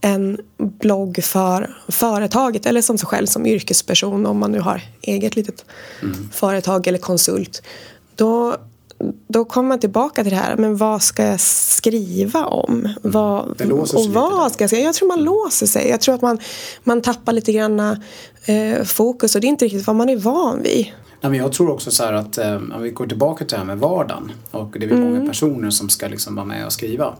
en 0.00 0.38
blogg 0.58 1.24
för 1.24 1.76
företaget 1.88 2.66
eller 2.66 2.82
som 2.82 2.98
sig 2.98 3.06
själv 3.06 3.26
som 3.26 3.46
yrkesperson 3.46 4.26
om 4.26 4.38
man 4.38 4.52
nu 4.52 4.60
har 4.60 4.82
eget 5.02 5.36
litet 5.36 5.64
mm. 6.02 6.28
företag 6.32 6.86
eller 6.86 6.98
konsult. 6.98 7.62
Då 8.16 8.56
då 9.28 9.44
kommer 9.44 9.68
man 9.68 9.78
tillbaka 9.78 10.22
till 10.22 10.32
det 10.32 10.38
här, 10.38 10.56
men 10.56 10.76
vad 10.76 11.02
ska 11.02 11.24
jag 11.24 11.40
skriva 11.40 12.46
om? 12.46 12.80
Mm. 12.80 12.92
Vad, 13.02 13.60
och 13.94 14.06
vad 14.06 14.52
ska 14.52 14.62
jag 14.62 14.70
skriva? 14.70 14.84
Jag 14.84 14.94
tror 14.94 15.08
man 15.08 15.24
låser 15.24 15.66
sig. 15.66 15.88
Jag 15.88 16.00
tror 16.00 16.14
att 16.14 16.22
man, 16.22 16.38
man 16.84 17.02
tappar 17.02 17.32
lite 17.32 17.52
grann 17.52 17.80
eh, 17.80 18.84
fokus 18.84 19.34
och 19.34 19.40
det 19.40 19.46
är 19.46 19.48
inte 19.48 19.64
riktigt 19.64 19.86
vad 19.86 19.96
man 19.96 20.08
är 20.08 20.16
van 20.16 20.62
vid. 20.62 20.86
Nej, 21.20 21.30
men 21.30 21.34
jag 21.34 21.52
tror 21.52 21.70
också 21.70 21.90
så 21.90 22.04
här 22.04 22.12
att 22.12 22.38
eh, 22.38 22.54
om 22.54 22.82
vi 22.82 22.90
går 22.90 23.06
tillbaka 23.06 23.44
till 23.44 23.52
det 23.52 23.58
här 23.58 23.64
med 23.64 23.78
vardagen 23.78 24.32
och 24.50 24.76
det 24.80 24.86
är 24.86 24.90
mm. 24.90 25.12
många 25.12 25.26
personer 25.26 25.70
som 25.70 25.88
ska 25.88 26.08
liksom 26.08 26.34
vara 26.34 26.46
med 26.46 26.66
och 26.66 26.72
skriva 26.72 27.14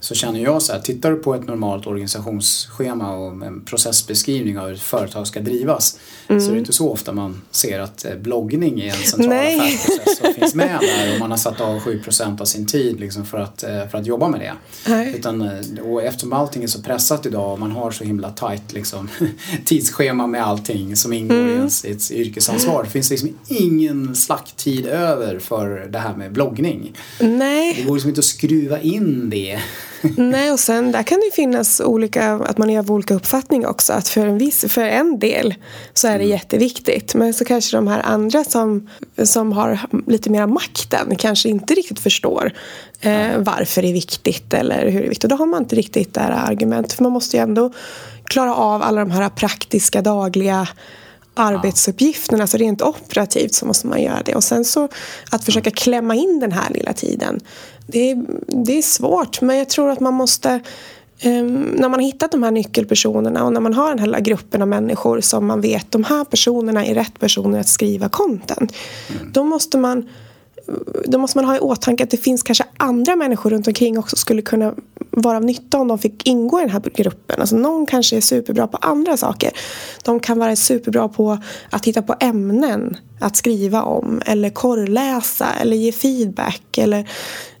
så 0.00 0.14
känner 0.14 0.40
jag 0.40 0.62
så 0.62 0.72
här, 0.72 0.80
tittar 0.80 1.10
du 1.10 1.16
på 1.16 1.34
ett 1.34 1.46
normalt 1.46 1.86
organisationsschema 1.86 3.16
och 3.16 3.46
en 3.46 3.64
processbeskrivning 3.64 4.58
av 4.58 4.66
hur 4.66 4.74
ett 4.74 4.80
företag 4.80 5.26
ska 5.26 5.40
drivas 5.40 5.98
mm. 6.28 6.40
så 6.40 6.48
är 6.48 6.52
det 6.52 6.58
inte 6.58 6.72
så 6.72 6.90
ofta 6.90 7.12
man 7.12 7.42
ser 7.50 7.80
att 7.80 8.04
eh, 8.04 8.16
bloggning 8.16 8.80
är 8.80 8.86
en 8.86 8.92
central 8.92 9.28
Nej. 9.28 9.58
affärsprocess 9.58 10.18
som 10.18 10.34
finns 10.34 10.54
med 10.54 10.80
där 10.80 11.12
och 11.14 11.20
man 11.20 11.30
har 11.30 11.38
satt 11.38 11.60
av 11.60 11.78
7% 11.78 12.40
av 12.40 12.44
sin 12.44 12.66
tid 12.66 13.00
liksom 13.00 13.26
för, 13.26 13.38
att, 13.38 13.62
eh, 13.62 13.88
för 13.88 13.98
att 13.98 14.06
jobba 14.06 14.28
med 14.28 14.40
det. 14.40 14.52
Nej. 14.90 15.14
Utan, 15.18 15.42
eh, 15.42 15.84
och 15.84 16.02
eftersom 16.02 16.32
allting 16.32 16.62
är 16.62 16.66
så 16.66 16.82
pressat 16.82 17.26
idag 17.26 17.52
och 17.52 17.60
man 17.60 17.70
har 17.70 17.90
så 17.90 18.04
himla 18.04 18.30
tajt 18.30 18.72
liksom, 18.72 19.08
tidsschema 19.64 20.26
med 20.26 20.46
allting 20.46 20.96
som 20.96 21.12
ingår 21.12 21.34
mm. 21.34 21.48
i 21.48 21.52
ens, 21.52 21.84
ens 21.84 22.10
yrkesansvar 22.10 22.84
det 22.84 22.90
finns 22.90 23.10
liksom 23.10 23.38
ingen 23.48 24.16
slacktid 24.16 24.86
över 24.86 25.38
för 25.38 25.88
det 25.90 25.98
här 25.98 26.16
med 26.16 26.32
bloggning. 26.32 26.96
Nej. 27.20 27.74
Det 27.74 27.82
går 27.82 27.94
liksom 27.94 28.08
inte 28.08 28.18
att 28.18 28.24
skruva 28.24 28.80
in 28.80 29.30
det 29.30 29.60
Nej, 30.16 30.52
och 30.52 30.60
sen 30.60 30.92
där 30.92 31.02
kan 31.02 31.18
det 31.18 31.34
finnas 31.34 31.80
olika, 31.80 32.32
att 32.32 32.58
man 32.58 32.70
är 32.70 32.78
av 32.78 32.90
olika 32.90 33.14
uppfattning 33.14 33.66
också. 33.66 33.92
Att 33.92 34.08
för 34.08 34.26
en, 34.26 34.38
viss, 34.38 34.64
för 34.68 34.84
en 34.84 35.18
del 35.18 35.54
så 35.94 36.08
är 36.08 36.18
det 36.18 36.24
mm. 36.24 36.30
jätteviktigt. 36.30 37.14
Men 37.14 37.34
så 37.34 37.44
kanske 37.44 37.76
de 37.76 37.88
här 37.88 38.02
andra 38.04 38.44
som, 38.44 38.88
som 39.22 39.52
har 39.52 39.80
lite 40.06 40.30
mer 40.30 40.46
makten 40.46 41.16
kanske 41.16 41.48
inte 41.48 41.74
riktigt 41.74 42.00
förstår 42.00 42.52
eh, 43.00 43.38
varför 43.38 43.82
det 43.82 43.88
är 43.88 43.92
viktigt 43.92 44.54
eller 44.54 44.90
hur 44.90 45.00
det 45.00 45.06
är 45.06 45.08
viktigt. 45.08 45.24
Och 45.24 45.30
då 45.30 45.36
har 45.36 45.46
man 45.46 45.62
inte 45.62 45.76
riktigt 45.76 46.14
det 46.14 46.20
här 46.20 46.50
argumentet. 46.50 46.92
För 46.92 47.02
man 47.02 47.12
måste 47.12 47.36
ju 47.36 47.42
ändå 47.42 47.72
klara 48.24 48.54
av 48.54 48.82
alla 48.82 49.00
de 49.00 49.10
här 49.10 49.28
praktiska 49.28 50.02
dagliga 50.02 50.68
arbetsuppgifterna, 51.34 52.42
alltså 52.42 52.56
rent 52.56 52.82
operativt 52.82 53.54
så 53.54 53.66
måste 53.66 53.86
man 53.86 54.02
göra 54.02 54.22
det. 54.24 54.34
Och 54.34 54.44
sen 54.44 54.64
så 54.64 54.88
att 55.30 55.44
försöka 55.44 55.70
klämma 55.70 56.14
in 56.14 56.40
den 56.40 56.52
här 56.52 56.70
lilla 56.70 56.92
tiden 56.92 57.40
det 57.90 58.10
är, 58.10 58.24
det 58.46 58.78
är 58.78 58.82
svårt 58.82 59.40
men 59.40 59.56
jag 59.56 59.68
tror 59.68 59.90
att 59.90 60.00
man 60.00 60.14
måste 60.14 60.60
um, 61.24 61.62
när 61.62 61.88
man 61.88 61.92
har 61.92 62.00
hittat 62.00 62.30
de 62.30 62.42
här 62.42 62.50
nyckelpersonerna 62.50 63.44
och 63.44 63.52
när 63.52 63.60
man 63.60 63.74
har 63.74 63.88
den 63.88 63.98
här 63.98 64.06
lilla 64.06 64.20
gruppen 64.20 64.62
av 64.62 64.68
människor 64.68 65.20
som 65.20 65.46
man 65.46 65.60
vet 65.60 65.90
de 65.90 66.04
här 66.04 66.24
personerna 66.24 66.86
är 66.86 66.94
rätt 66.94 67.18
personer 67.18 67.60
att 67.60 67.68
skriva 67.68 68.08
content. 68.08 68.72
Mm. 69.08 69.32
Då 69.32 69.44
måste 69.44 69.78
man 69.78 70.08
då 71.04 71.18
måste 71.18 71.38
man 71.38 71.44
ha 71.44 71.56
i 71.56 71.60
åtanke 71.60 72.04
att 72.04 72.10
det 72.10 72.16
finns 72.16 72.42
kanske 72.42 72.64
andra 72.76 73.16
människor 73.16 73.50
runt 73.50 73.66
omkring 73.66 73.98
också 73.98 74.16
skulle 74.16 74.42
kunna 74.42 74.74
vara 75.10 75.36
av 75.36 75.44
nytta 75.44 75.78
om 75.78 75.88
de 75.88 75.98
fick 75.98 76.26
ingå 76.26 76.58
i 76.58 76.62
den 76.62 76.70
här 76.70 76.82
gruppen. 76.94 77.40
Alltså 77.40 77.56
någon 77.56 77.86
kanske 77.86 78.16
är 78.16 78.20
superbra 78.20 78.66
på 78.66 78.76
andra 78.76 79.16
saker. 79.16 79.50
De 80.04 80.20
kan 80.20 80.38
vara 80.38 80.56
superbra 80.56 81.08
på 81.08 81.38
att 81.70 81.84
hitta 81.84 82.02
på 82.02 82.14
ämnen 82.20 82.96
att 83.20 83.36
skriva 83.36 83.82
om 83.82 84.22
eller 84.26 84.50
korrläsa 84.50 85.46
eller 85.60 85.76
ge 85.76 85.92
feedback 85.92 86.78
eller, 86.78 87.10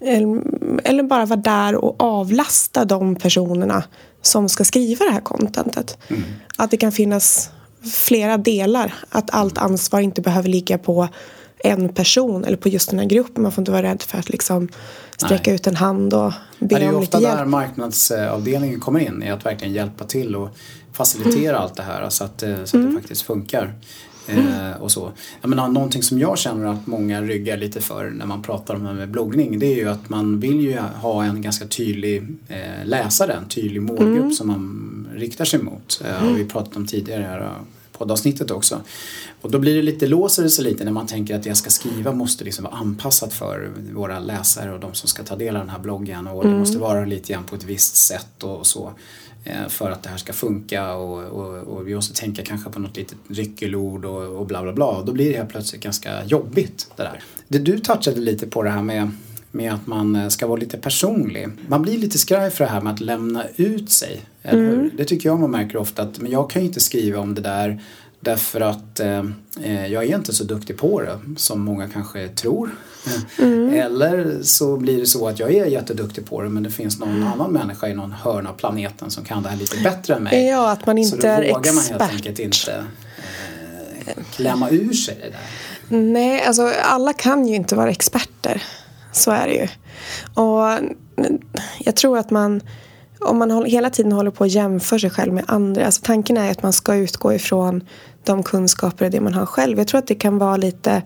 eller, 0.00 0.42
eller 0.84 1.02
bara 1.02 1.24
vara 1.24 1.40
där 1.40 1.74
och 1.74 2.02
avlasta 2.02 2.84
de 2.84 3.16
personerna 3.16 3.84
som 4.22 4.48
ska 4.48 4.64
skriva 4.64 5.04
det 5.04 5.10
här 5.10 5.20
contentet. 5.20 5.98
Mm. 6.08 6.22
Att 6.56 6.70
det 6.70 6.76
kan 6.76 6.92
finnas 6.92 7.50
flera 7.92 8.38
delar. 8.38 8.94
Att 9.08 9.30
allt 9.30 9.58
ansvar 9.58 10.00
inte 10.00 10.20
behöver 10.20 10.48
ligga 10.48 10.78
på 10.78 11.08
en 11.64 11.88
person 11.88 12.44
eller 12.44 12.56
på 12.56 12.68
just 12.68 12.90
den 12.90 12.98
här 12.98 13.06
gruppen. 13.06 13.42
Man 13.42 13.52
får 13.52 13.62
inte 13.62 13.72
vara 13.72 13.82
rädd 13.82 14.02
för 14.02 14.18
att 14.18 14.28
liksom 14.28 14.68
sträcka 15.16 15.50
Nej. 15.50 15.54
ut 15.54 15.66
en 15.66 15.76
hand 15.76 16.14
och 16.14 16.32
be 16.58 16.64
om 16.64 16.68
lite 16.68 16.74
hjälp. 16.74 16.80
Det 16.80 16.86
är 16.86 16.94
ofta 16.94 17.20
där 17.20 17.44
marknadsavdelningen 17.44 18.80
kommer 18.80 19.00
in, 19.00 19.22
i 19.22 19.30
att 19.30 19.46
verkligen 19.46 19.74
hjälpa 19.74 20.04
till 20.04 20.36
och 20.36 20.48
facilitera 20.92 21.50
mm. 21.50 21.62
allt 21.62 21.74
det 21.74 21.82
här 21.82 22.08
så 22.08 22.24
att, 22.24 22.40
så 22.40 22.46
att 22.46 22.74
mm. 22.74 22.86
det 22.86 23.00
faktiskt 23.00 23.22
funkar. 23.22 23.74
Mm. 24.26 24.72
och 24.80 24.92
så. 24.92 25.12
Jag 25.40 25.48
menar, 25.48 25.68
någonting 25.68 26.02
som 26.02 26.18
jag 26.18 26.38
känner 26.38 26.66
att 26.66 26.86
många 26.86 27.22
ryggar 27.22 27.56
lite 27.56 27.80
för 27.80 28.10
när 28.10 28.26
man 28.26 28.42
pratar 28.42 28.74
om 28.74 28.82
det 28.82 28.88
här 28.88 28.94
med 28.94 29.10
bloggning 29.10 29.58
det 29.58 29.66
är 29.66 29.76
ju 29.76 29.88
att 29.88 30.08
man 30.08 30.40
vill 30.40 30.60
ju 30.60 30.78
ha 30.78 31.24
en 31.24 31.42
ganska 31.42 31.66
tydlig 31.66 32.22
eh, 32.48 32.84
läsare, 32.84 33.32
en 33.32 33.48
tydlig 33.48 33.82
målgrupp 33.82 34.18
mm. 34.18 34.32
som 34.32 34.46
man 34.46 35.08
riktar 35.14 35.44
sig 35.44 35.62
mot. 35.62 36.02
Eh, 36.04 36.28
och 36.28 36.38
vi 36.38 36.44
pratat 36.44 36.76
om 36.76 36.86
tidigare 36.86 37.22
här 37.22 37.50
poddavsnittet 38.00 38.50
också. 38.50 38.80
Och 39.40 39.50
då 39.50 39.58
blir 39.58 39.74
det 39.74 39.82
lite, 39.82 40.06
låser 40.06 40.42
det 40.42 40.50
sig 40.50 40.64
lite 40.64 40.84
när 40.84 40.92
man 40.92 41.06
tänker 41.06 41.36
att 41.36 41.42
det 41.42 41.48
jag 41.48 41.56
ska 41.56 41.70
skriva 41.70 42.12
måste 42.12 42.44
liksom 42.44 42.64
vara 42.64 42.74
anpassat 42.74 43.32
för 43.32 43.72
våra 43.92 44.18
läsare 44.18 44.72
och 44.72 44.80
de 44.80 44.94
som 44.94 45.08
ska 45.08 45.22
ta 45.22 45.36
del 45.36 45.56
av 45.56 45.62
den 45.62 45.70
här 45.70 45.78
bloggen 45.78 46.26
och 46.26 46.44
mm. 46.44 46.52
det 46.52 46.58
måste 46.58 46.78
vara 46.78 47.04
lite 47.04 47.32
grann 47.32 47.44
på 47.44 47.54
ett 47.54 47.64
visst 47.64 47.96
sätt 47.96 48.42
och 48.42 48.66
så 48.66 48.92
eh, 49.44 49.68
för 49.68 49.90
att 49.90 50.02
det 50.02 50.08
här 50.08 50.16
ska 50.16 50.32
funka 50.32 50.94
och, 50.94 51.22
och, 51.22 51.56
och, 51.56 51.88
vi 51.88 51.94
måste 51.94 52.20
tänka 52.20 52.42
kanske 52.42 52.70
på 52.70 52.78
något 52.78 52.96
litet 52.96 53.18
ryckelord 53.28 54.04
och, 54.04 54.22
och 54.22 54.46
bla 54.46 54.62
bla 54.62 54.72
bla. 54.72 55.02
Då 55.02 55.12
blir 55.12 55.30
det 55.30 55.36
helt 55.36 55.50
plötsligt 55.50 55.82
ganska 55.82 56.24
jobbigt 56.24 56.90
det 56.96 57.02
där. 57.02 57.22
Det 57.48 57.58
du 57.58 57.78
touchade 57.78 58.20
lite 58.20 58.46
på 58.46 58.62
det 58.62 58.70
här 58.70 58.82
med 58.82 59.10
med 59.50 59.74
att 59.74 59.86
man 59.86 60.16
eh, 60.16 60.28
ska 60.28 60.46
vara 60.46 60.60
lite 60.60 60.78
personlig. 60.78 61.48
Man 61.68 61.82
blir 61.82 61.98
lite 61.98 62.18
skraj 62.18 62.50
för 62.50 62.64
det 62.64 62.70
här 62.70 62.80
med 62.80 62.92
att 62.92 63.00
lämna 63.00 63.44
ut 63.56 63.90
sig. 63.90 64.20
Mm. 64.42 64.90
Det 64.96 65.04
tycker 65.04 65.28
jag 65.28 65.40
man 65.40 65.50
märker 65.50 65.76
ofta 65.76 66.02
att 66.02 66.20
men 66.20 66.30
jag 66.30 66.50
kan 66.50 66.62
ju 66.62 66.68
inte 66.68 66.80
skriva 66.80 67.20
om 67.20 67.34
det 67.34 67.40
där 67.40 67.80
Därför 68.22 68.60
att 68.60 69.00
eh, 69.00 69.24
eh, 69.62 69.86
jag 69.86 70.04
är 70.04 70.16
inte 70.16 70.34
så 70.34 70.44
duktig 70.44 70.78
på 70.78 71.00
det 71.00 71.18
som 71.36 71.60
många 71.60 71.88
kanske 71.88 72.28
tror. 72.28 72.70
Mm. 73.38 73.74
Eller 73.74 74.42
så 74.42 74.76
blir 74.76 75.00
det 75.00 75.06
så 75.06 75.28
att 75.28 75.38
jag 75.38 75.54
är 75.54 75.66
jätteduktig 75.66 76.26
på 76.26 76.42
det 76.42 76.48
men 76.48 76.62
det 76.62 76.70
finns 76.70 76.98
någon 76.98 77.22
annan 77.22 77.52
människa 77.52 77.88
i 77.88 77.94
någon 77.94 78.12
hörn 78.12 78.46
av 78.46 78.52
planeten 78.52 79.10
som 79.10 79.24
kan 79.24 79.42
det 79.42 79.48
här 79.48 79.56
lite 79.56 79.76
bättre 79.82 80.14
än 80.14 80.22
mig. 80.22 80.46
Ja, 80.46 80.70
att 80.70 80.86
man 80.86 80.98
inte 80.98 81.10
så 81.10 81.16
då 81.16 81.28
är 81.28 81.52
vågar 81.52 81.72
man 81.72 81.84
helt 81.84 82.02
enkelt 82.02 82.38
inte 82.38 82.84
eh, 84.06 84.14
klämma 84.30 84.70
ur 84.70 84.92
sig 84.92 85.16
det 85.20 85.30
där. 85.30 86.02
Nej, 86.02 86.44
alltså 86.44 86.72
alla 86.82 87.12
kan 87.12 87.46
ju 87.46 87.54
inte 87.54 87.74
vara 87.74 87.90
experter. 87.90 88.62
Så 89.12 89.30
är 89.30 89.46
det 89.46 89.54
ju. 89.54 89.68
Och 90.42 90.88
jag 91.78 91.96
tror 91.96 92.18
att 92.18 92.30
man 92.30 92.60
om 93.20 93.38
man 93.38 93.64
hela 93.64 93.90
tiden 93.90 94.12
håller 94.12 94.30
på 94.30 94.44
att 94.44 94.50
jämföra 94.50 94.98
sig 94.98 95.10
själv 95.10 95.32
med 95.32 95.44
andra. 95.46 95.86
Alltså 95.86 96.00
tanken 96.04 96.36
är 96.36 96.50
att 96.50 96.62
man 96.62 96.72
ska 96.72 96.94
utgå 96.94 97.32
ifrån 97.32 97.84
de 98.24 98.42
kunskaper 98.42 99.04
och 99.04 99.10
det 99.10 99.20
man 99.20 99.34
har 99.34 99.46
själv. 99.46 99.78
Jag 99.78 99.88
tror 99.88 99.98
att 99.98 100.06
det 100.06 100.14
kan 100.14 100.38
vara 100.38 100.56
lite 100.56 101.02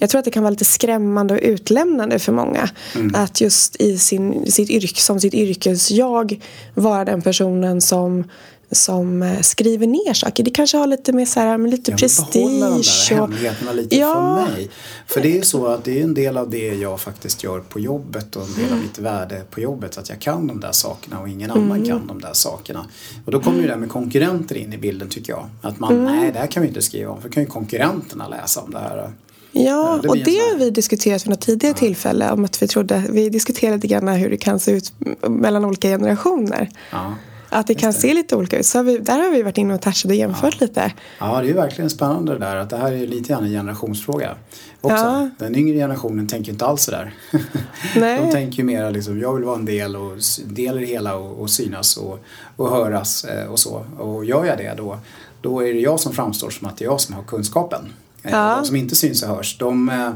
jag 0.00 0.10
tror 0.10 0.18
att 0.18 0.24
det 0.24 0.30
kan 0.30 0.42
vara 0.42 0.50
lite 0.50 0.64
skrämmande 0.64 1.34
och 1.34 1.40
utlämnande 1.42 2.18
för 2.18 2.32
många. 2.32 2.68
Mm. 2.94 3.14
Att 3.14 3.40
just 3.40 3.76
i 3.76 3.98
sin, 3.98 4.52
sitt 4.52 4.70
yrke, 4.70 5.00
som 5.00 5.20
sitt 5.20 5.34
yrkesjag 5.34 6.40
vara 6.74 7.04
den 7.04 7.22
personen 7.22 7.80
som 7.80 8.24
som 8.72 9.22
eh, 9.22 9.40
skriver 9.40 9.86
ner 9.86 10.14
saker. 10.14 10.44
Det 10.44 10.50
kanske 10.50 10.76
har 10.76 10.86
lite 10.86 11.12
mer 11.12 11.26
så 11.26 11.40
här, 11.40 11.58
med 11.58 11.70
lite 11.70 11.92
prestige. 11.92 12.32
Behålla 12.32 12.70
de 12.70 12.82
där 12.82 13.16
hemligheterna 13.16 13.72
lite 13.72 13.96
ja. 13.96 14.14
från 14.14 14.54
mig. 14.54 14.70
För 15.06 15.20
det 15.20 15.28
är 15.28 15.36
ju 15.36 15.42
så 15.42 15.66
att 15.66 15.84
det 15.84 16.00
är 16.00 16.04
en 16.04 16.14
del 16.14 16.36
av 16.36 16.50
det 16.50 16.74
jag 16.74 17.00
faktiskt 17.00 17.44
gör 17.44 17.60
på 17.60 17.80
jobbet 17.80 18.36
och 18.36 18.42
en 18.42 18.54
del 18.54 18.64
av 18.64 18.70
mm. 18.70 18.82
mitt 18.82 18.98
värde 18.98 19.42
på 19.50 19.60
jobbet. 19.60 19.98
Att 19.98 20.08
jag 20.08 20.20
kan 20.20 20.46
de 20.46 20.60
där 20.60 20.72
sakerna 20.72 21.20
och 21.20 21.28
ingen 21.28 21.50
mm. 21.50 21.62
annan 21.62 21.86
kan 21.86 22.06
de 22.06 22.20
där 22.20 22.32
sakerna. 22.32 22.86
Och 23.24 23.32
då 23.32 23.40
kommer 23.40 23.58
ju 23.58 23.66
det 23.66 23.72
här 23.72 23.80
med 23.80 23.90
konkurrenter 23.90 24.56
in 24.56 24.72
i 24.72 24.78
bilden 24.78 25.08
tycker 25.08 25.32
jag. 25.32 25.48
Att 25.62 25.78
man, 25.78 25.92
mm. 25.92 26.04
nej 26.04 26.32
det 26.32 26.38
här 26.38 26.46
kan 26.46 26.62
vi 26.62 26.68
inte 26.68 26.82
skriva 26.82 27.10
om 27.10 27.22
för 27.22 27.28
kan 27.28 27.42
ju 27.42 27.48
konkurrenterna 27.48 28.28
läsa 28.28 28.60
om 28.60 28.70
det 28.70 28.78
här. 28.78 29.12
Ja, 29.52 29.98
det 30.02 30.08
och 30.08 30.16
det 30.16 30.38
har 30.38 30.58
vi 30.58 30.70
diskuterat 30.70 31.24
vid 31.24 31.30
något 31.30 31.40
tidigare 31.40 31.74
ja. 31.74 31.78
tillfälle. 31.78 32.30
Om 32.30 32.44
att 32.44 32.62
vi, 32.62 32.68
trodde, 32.68 33.04
vi 33.10 33.28
diskuterade 33.28 33.76
lite 33.76 33.86
grann 33.86 34.08
hur 34.08 34.30
det 34.30 34.36
kan 34.36 34.60
se 34.60 34.70
ut 34.72 34.92
mellan 35.28 35.64
olika 35.64 35.88
generationer. 35.88 36.70
Ja. 36.90 37.14
Att 37.50 37.66
det 37.66 37.74
kan 37.74 37.92
det. 37.92 37.98
se 37.98 38.14
lite 38.14 38.36
olika 38.36 38.58
ut. 38.58 38.66
Så 38.66 38.78
har 38.78 38.84
vi, 38.84 38.98
där 38.98 39.18
har 39.18 39.30
vi 39.30 39.42
varit 39.42 39.58
inne 39.58 39.74
och 39.74 39.82
touchat 39.82 40.10
och 40.10 40.14
jämfört 40.14 40.56
ja. 40.60 40.66
lite. 40.66 40.92
Ja, 41.18 41.40
det 41.42 41.50
är 41.50 41.54
verkligen 41.54 41.90
spännande 41.90 42.32
det 42.32 42.38
där. 42.38 42.56
Att 42.56 42.70
det 42.70 42.76
här 42.76 42.92
är 42.92 43.06
lite 43.06 43.28
grann 43.28 43.44
en 43.44 43.50
generationsfråga. 43.50 44.34
Också. 44.80 44.96
Ja. 44.96 45.30
Den 45.38 45.54
yngre 45.56 45.76
generationen 45.76 46.28
tänker 46.28 46.52
inte 46.52 46.66
alls 46.66 46.82
sådär. 46.82 47.14
De 47.94 48.30
tänker 48.32 48.58
ju 48.58 48.64
mer 48.64 48.90
liksom, 48.90 49.20
jag 49.20 49.34
vill 49.34 49.44
vara 49.44 49.56
en 49.56 49.64
del 49.64 49.96
och 49.96 50.16
del 50.44 50.76
i 50.76 50.80
det 50.80 50.86
hela 50.86 51.16
och, 51.16 51.40
och 51.40 51.50
synas 51.50 51.96
och, 51.96 52.18
och 52.56 52.70
höras 52.70 53.24
eh, 53.24 53.46
och 53.46 53.58
så. 53.58 53.84
Och 53.98 54.24
gör 54.24 54.44
jag 54.44 54.58
det 54.58 54.74
då, 54.76 54.98
då 55.40 55.60
är 55.60 55.74
det 55.74 55.80
jag 55.80 56.00
som 56.00 56.12
framstår 56.12 56.50
som 56.50 56.68
att 56.68 56.76
det 56.76 56.84
är 56.84 56.86
jag 56.86 57.00
som 57.00 57.14
har 57.14 57.22
kunskapen. 57.22 57.92
Eh, 58.22 58.30
ja. 58.30 58.56
De 58.56 58.66
som 58.66 58.76
inte 58.76 58.96
syns 58.96 59.22
och 59.22 59.28
hörs, 59.28 59.58
de, 59.58 59.88
eh, 59.88 60.12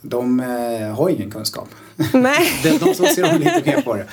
de 0.00 0.38
har 0.96 1.08
ingen 1.08 1.30
kunskap. 1.30 1.68
Nej. 2.12 2.60
de, 2.62 2.78
de 2.78 2.94
som 2.94 3.06
ser 3.06 3.38
lite 3.38 3.62
mer 3.64 3.82
på 3.82 3.94
det. 3.94 4.06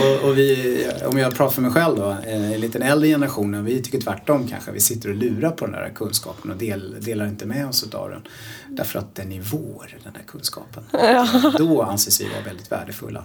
Och, 0.00 0.28
och, 0.28 0.38
vi, 0.38 0.86
om 1.06 1.18
jag 1.18 1.34
pratar 1.34 1.54
för 1.54 1.62
mig 1.62 1.70
själv 1.70 1.96
då, 1.96 2.16
eh, 2.26 2.58
lite 2.58 2.78
den 2.78 2.88
äldre 2.88 3.08
generationen, 3.08 3.64
vi 3.64 3.82
tycker 3.82 4.00
tvärtom 4.00 4.48
kanske. 4.48 4.72
Vi 4.72 4.80
sitter 4.80 5.08
och 5.08 5.14
lurar 5.14 5.50
på 5.50 5.66
den 5.66 5.74
där 5.74 5.92
kunskapen 5.94 6.50
och 6.50 6.56
del, 6.56 6.96
delar 7.00 7.26
inte 7.26 7.46
med 7.46 7.68
oss 7.68 7.94
av 7.94 8.10
den. 8.10 8.22
Därför 8.68 8.98
att 8.98 9.14
den 9.14 9.32
är 9.32 9.40
vår, 9.40 9.98
den 10.04 10.12
här 10.14 10.22
kunskapen. 10.26 10.84
Ja. 10.92 11.52
Då 11.58 11.82
anses 11.82 12.20
vi 12.20 12.24
vara 12.24 12.42
väldigt 12.44 12.72
värdefulla. 12.72 13.24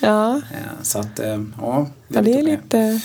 Ja. 0.00 0.36
Eh, 0.36 0.82
så 0.82 0.98
att, 0.98 1.18
eh, 1.18 1.44
ja. 1.60 1.86
Det 2.08 2.18
är, 2.18 2.22
ja, 2.22 2.22
det 2.22 2.38
är 2.38 2.42
lite... 2.42 3.00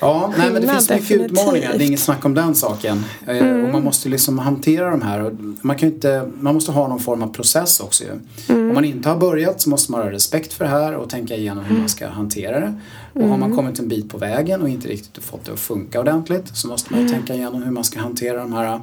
Ja, 0.00 0.32
nej, 0.38 0.50
men 0.50 0.62
det 0.62 0.68
finns 0.68 0.90
mycket 0.90 1.20
utmaningar, 1.20 1.72
det 1.78 1.84
är 1.84 1.86
inget 1.86 2.00
snack 2.00 2.24
om 2.24 2.34
den 2.34 2.54
saken. 2.54 3.04
Eh, 3.26 3.38
mm. 3.38 3.64
Och 3.64 3.72
man 3.72 3.84
måste 3.84 4.08
liksom 4.08 4.38
hantera 4.38 4.90
de 4.90 5.02
här. 5.02 5.36
Man, 5.60 5.76
kan 5.76 5.88
inte, 5.88 6.30
man 6.40 6.54
måste 6.54 6.72
ha 6.72 6.88
någon 6.88 7.00
form 7.00 7.22
av 7.22 7.26
process 7.26 7.80
också 7.80 8.04
ju. 8.04 8.10
Mm. 8.48 8.68
Om 8.68 8.74
man 8.74 8.84
inte 8.84 9.08
har 9.08 9.16
börjat 9.16 9.60
så 9.60 9.70
måste 9.70 9.92
man 9.92 10.00
ha 10.00 10.10
respekt 10.10 10.52
för 10.52 10.64
det 10.64 10.70
här 10.70 10.94
och 10.94 11.10
tänka 11.10 11.36
igenom 11.36 11.64
hur 11.64 11.78
man 11.78 11.88
ska 11.88 12.08
hantera 12.08 12.60
det. 12.60 12.74
Och 13.12 13.22
har 13.22 13.28
man 13.28 13.42
mm. 13.42 13.56
kommit 13.56 13.78
en 13.78 13.88
bit 13.88 14.08
på 14.08 14.18
vägen 14.18 14.62
och 14.62 14.68
inte 14.68 14.88
riktigt 14.88 15.24
fått 15.24 15.44
det 15.44 15.52
att 15.52 15.60
funka 15.60 16.00
ordentligt 16.00 16.56
så 16.56 16.68
måste 16.68 16.92
man 16.92 17.00
mm. 17.00 17.12
tänka 17.12 17.34
igenom 17.34 17.62
hur 17.62 17.70
man 17.70 17.84
ska 17.84 18.00
hantera 18.00 18.38
de 18.38 18.52
här 18.52 18.80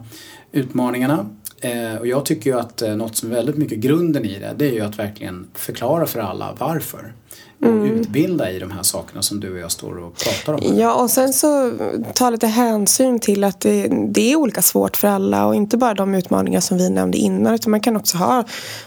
utmaningarna. 0.52 1.26
Eh, 1.62 1.96
och 2.00 2.08
jag 2.08 2.26
tycker 2.26 2.50
ju 2.50 2.60
att 2.60 2.82
eh, 2.82 2.96
något 2.96 3.16
som 3.16 3.32
är 3.32 3.36
väldigt 3.36 3.58
mycket 3.58 3.78
grunden 3.78 4.26
i 4.26 4.40
det, 4.40 4.54
det 4.58 4.66
är 4.66 4.74
ju 4.74 4.82
att 4.82 5.00
verkligen 5.00 5.48
förklara 5.54 6.06
för 6.06 6.20
alla 6.20 6.56
varför 6.60 7.14
och 7.62 7.68
mm. 7.68 8.00
utbilda 8.00 8.52
i 8.52 8.60
de 8.60 8.72
här 8.72 8.84
sakerna 8.84 9.22
som 9.22 9.40
du 9.40 9.54
och 9.54 9.60
jag 9.60 9.72
står 9.72 9.98
och 9.98 10.16
pratar 10.18 10.54
om. 10.54 10.80
Ja, 10.80 10.94
och 10.94 11.10
sen 11.10 11.34
så 11.34 11.72
ta 12.14 12.30
lite 12.30 12.48
hänsyn 12.48 13.20
till 13.20 13.44
att 13.44 13.60
det, 13.60 13.88
det, 14.10 14.32
är 14.32 14.36
olika 14.36 14.62
svårt 14.62 14.98
för 14.98 15.08
alla 15.08 15.46
och 15.46 15.56
inte 15.56 15.78
bara 15.78 15.94
de 15.94 16.16
utmaningar 16.16 16.60
som 16.60 16.78
vi 16.78 16.90
nämnde 16.90 17.18
innan 17.18 17.54
utan 17.54 17.72
man 17.72 17.80
kan 17.80 17.98
också 17.98 18.18
ha 18.18 18.44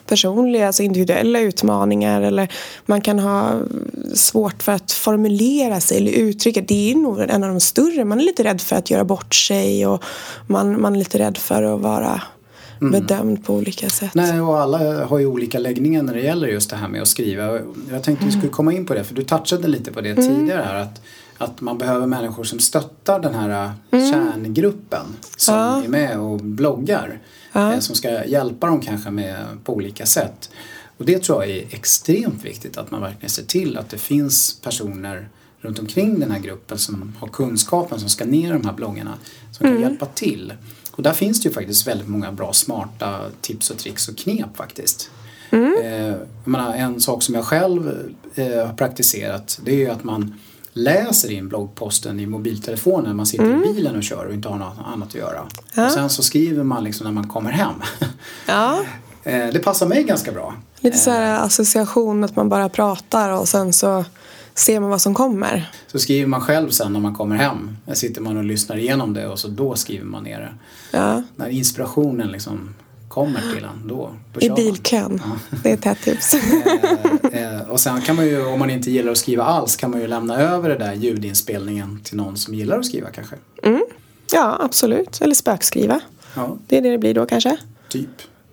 personliga, 0.07 0.67
alltså 0.67 0.83
individuella 0.83 1.41
utmaningar 1.41 2.23
eller 2.23 2.53
man 2.87 3.01
kan 3.01 3.19
ha 3.19 3.61
svårt 4.15 4.63
för 4.63 4.73
att 4.73 4.93
formulera 4.93 5.81
sig 5.81 5.97
eller 5.97 6.13
uttrycka. 6.13 6.61
Det 6.61 6.91
är 6.91 6.95
nog 6.95 7.21
en 7.21 7.45
av 7.45 7.51
de 7.51 7.61
större. 7.61 8.05
Man 8.05 8.21
är 8.21 8.25
lite 8.25 8.45
rädd 8.45 8.61
för 8.61 8.77
att 8.77 8.91
göra 8.91 9.05
bort 9.05 9.35
sig 9.35 9.87
och 9.87 10.05
man, 10.47 10.81
man 10.81 10.95
är 10.95 10.99
lite 10.99 11.19
rädd 11.19 11.39
för 11.39 11.63
att 11.63 11.81
vara 11.81 12.21
mm. 12.81 12.93
bedömd 12.93 13.45
på 13.45 13.55
olika 13.55 13.89
sätt. 13.89 14.15
Nej, 14.15 14.41
och 14.41 14.61
alla 14.61 15.05
har 15.05 15.19
ju 15.19 15.27
olika 15.27 15.59
läggningar 15.59 16.03
när 16.03 16.15
det 16.15 16.21
gäller 16.21 16.49
just 16.49 16.71
det 16.71 16.77
här 16.77 16.89
med 16.89 17.03
att 17.03 17.09
skriva. 17.09 17.53
Jag 17.53 18.03
tänkte 18.03 18.11
mm. 18.11 18.27
vi 18.27 18.33
skulle 18.33 18.53
komma 18.53 18.73
in 18.73 18.87
på 18.87 18.95
det, 18.95 19.05
för 19.05 19.15
du 19.15 19.25
touchade 19.25 19.69
lite 19.69 19.93
på 19.93 20.01
det 20.01 20.11
mm. 20.11 20.29
tidigare 20.29 20.63
här. 20.63 20.75
Att, 20.75 21.01
att 21.39 21.61
man 21.61 21.79
behöver 21.79 22.07
människor 22.07 22.45
som 22.45 22.59
stöttar 22.59 23.21
den 23.21 23.35
här 23.35 23.73
mm. 23.91 24.13
kärngruppen 24.13 25.07
som 25.37 25.55
ja. 25.55 25.83
är 25.85 25.89
med 25.89 26.19
och 26.19 26.39
bloggar. 26.39 27.21
Ja. 27.53 27.73
Eh, 27.73 27.79
som 27.79 27.95
ska 27.95 28.25
hjälpa 28.25 28.67
dem 28.67 28.81
kanske 28.81 29.11
med, 29.11 29.37
på 29.65 29.75
olika 29.75 30.07
sätt. 30.07 30.51
Och 30.99 31.05
det 31.05 31.23
tror 31.23 31.45
jag 31.45 31.57
är 31.57 31.65
extremt 31.71 32.45
viktigt 32.45 32.79
att 32.79 32.91
man 32.91 33.01
verkligen 33.01 33.31
ser 33.31 33.43
till 33.43 33.79
att 33.79 33.89
det 33.89 33.99
finns 33.99 34.61
personer 34.61 35.29
runt 35.61 35.79
omkring 35.79 36.21
den 36.21 36.31
här 36.31 36.39
gruppen 36.39 36.79
som 36.79 37.13
har 37.19 37.29
kunskapen 37.29 38.01
som 38.01 38.09
ska 38.09 38.25
ner 38.25 38.49
i 38.49 38.53
de 38.53 38.65
här 38.65 38.73
bloggarna 38.73 39.15
som 39.53 39.67
mm. 39.67 39.79
kan 39.79 39.91
hjälpa 39.91 40.07
till. 40.07 40.53
Och 40.97 41.03
där 41.03 41.13
finns 41.13 41.43
det 41.43 41.49
ju 41.49 41.55
faktiskt 41.55 41.87
väldigt 41.87 42.09
många 42.09 42.33
bra 42.33 42.53
smarta 42.53 43.21
tips 43.41 43.71
och 43.71 43.79
tricks 43.79 44.09
och 44.09 44.17
knep 44.17 44.57
faktiskt. 44.57 45.11
Mm. 45.51 45.75
Eh, 45.85 46.15
menar, 46.45 46.75
en 46.75 47.01
sak 47.01 47.23
som 47.23 47.35
jag 47.35 47.45
själv 47.45 48.13
eh, 48.35 48.67
har 48.67 48.75
praktiserat 48.75 49.61
det 49.65 49.71
är 49.71 49.77
ju 49.77 49.91
att 49.91 50.05
man 50.05 50.41
läser 50.73 51.33
in 51.33 51.49
bloggposten 51.49 52.21
i 52.21 52.27
mobiltelefonen 52.27 53.05
när 53.07 53.15
man 53.15 53.27
sitter 53.27 53.57
i 53.57 53.73
bilen 53.73 53.97
och 53.97 54.03
kör 54.03 54.27
och 54.27 54.35
inte 54.35 54.49
har 54.49 54.59
något 54.59 54.79
annat 54.87 55.09
att 55.09 55.15
göra. 55.15 55.41
Ja. 55.75 55.87
Och 55.87 55.93
sen 55.93 56.11
så 56.11 56.23
skriver 56.23 56.65
man 56.65 56.85
liksom 56.85 57.05
när 57.05 57.13
man 57.13 57.29
kommer 57.29 57.51
hem. 57.51 57.75
Ja, 58.47 58.85
Eh, 59.25 59.47
det 59.53 59.59
passar 59.59 59.87
mig 59.87 60.05
ganska 60.05 60.33
bra. 60.33 60.55
lite 60.81 60.99
så 60.99 61.11
här 61.11 61.45
association 61.45 62.25
att 62.25 62.37
man 62.37 62.49
bara 62.49 62.69
pratar 62.69 63.31
och 63.31 63.49
sen 63.49 63.73
så 63.73 64.05
ser 64.55 64.81
man 64.81 64.91
vad 64.91 65.01
som 65.01 65.15
kommer. 65.15 65.71
Så 65.87 65.99
skriver 65.99 66.27
man 66.27 66.41
själv 66.41 66.71
sen 66.71 66.93
när 66.93 67.01
man 67.01 67.15
kommer 67.15 67.37
hem. 67.37 67.77
Där 67.87 67.95
sitter 67.95 68.21
man 68.21 68.37
och 68.37 68.45
lyssnar 68.45 68.77
igenom 68.77 69.15
det 69.15 69.27
och 69.29 69.39
så 69.39 69.49
då 69.49 69.75
skriver 69.75 70.05
man 70.05 70.25
ner 70.25 70.41
det. 70.41 70.53
Ja, 70.99 71.23
När 71.37 71.49
inspirationen 71.49 72.29
liksom 72.29 72.75
kommer 73.09 73.41
till 73.55 73.65
en, 73.65 73.89
då, 73.89 74.11
då 74.33 74.41
i 74.41 74.51
bilkön. 74.51 75.23
Det 75.63 75.71
är 75.71 75.75
ett 75.75 75.85
hett 75.85 76.03
tips. 76.03 76.35
Eh, 77.33 77.61
och 77.71 77.81
sen 77.81 78.01
kan 78.01 78.17
man 78.17 78.27
ju, 78.27 78.45
om 78.47 78.59
man 78.59 78.71
inte 78.71 78.91
gillar 78.91 79.13
att 79.13 79.19
skriva 79.19 79.45
alls, 79.45 79.77
kan 79.77 79.91
man 79.91 80.01
ju 80.01 80.07
lämna 80.07 80.37
över 80.37 80.69
det 80.69 80.75
där 80.79 80.93
ljudinspelningen 80.95 82.01
till 82.05 82.17
någon 82.17 82.37
som 82.37 82.55
gillar 82.55 82.79
att 82.79 82.87
skriva 82.87 83.11
kanske. 83.11 83.37
Ja, 84.33 84.59
absolut. 84.61 85.21
Eller 85.21 85.35
spökskriva. 85.35 86.01
Ja, 86.35 86.57
Det 86.67 86.79
är 86.79 86.83
det 86.83 86.91
det 86.91 86.99
blir 86.99 87.15
då 87.15 87.27
kanske. 87.27 87.57
typ. 87.89 88.09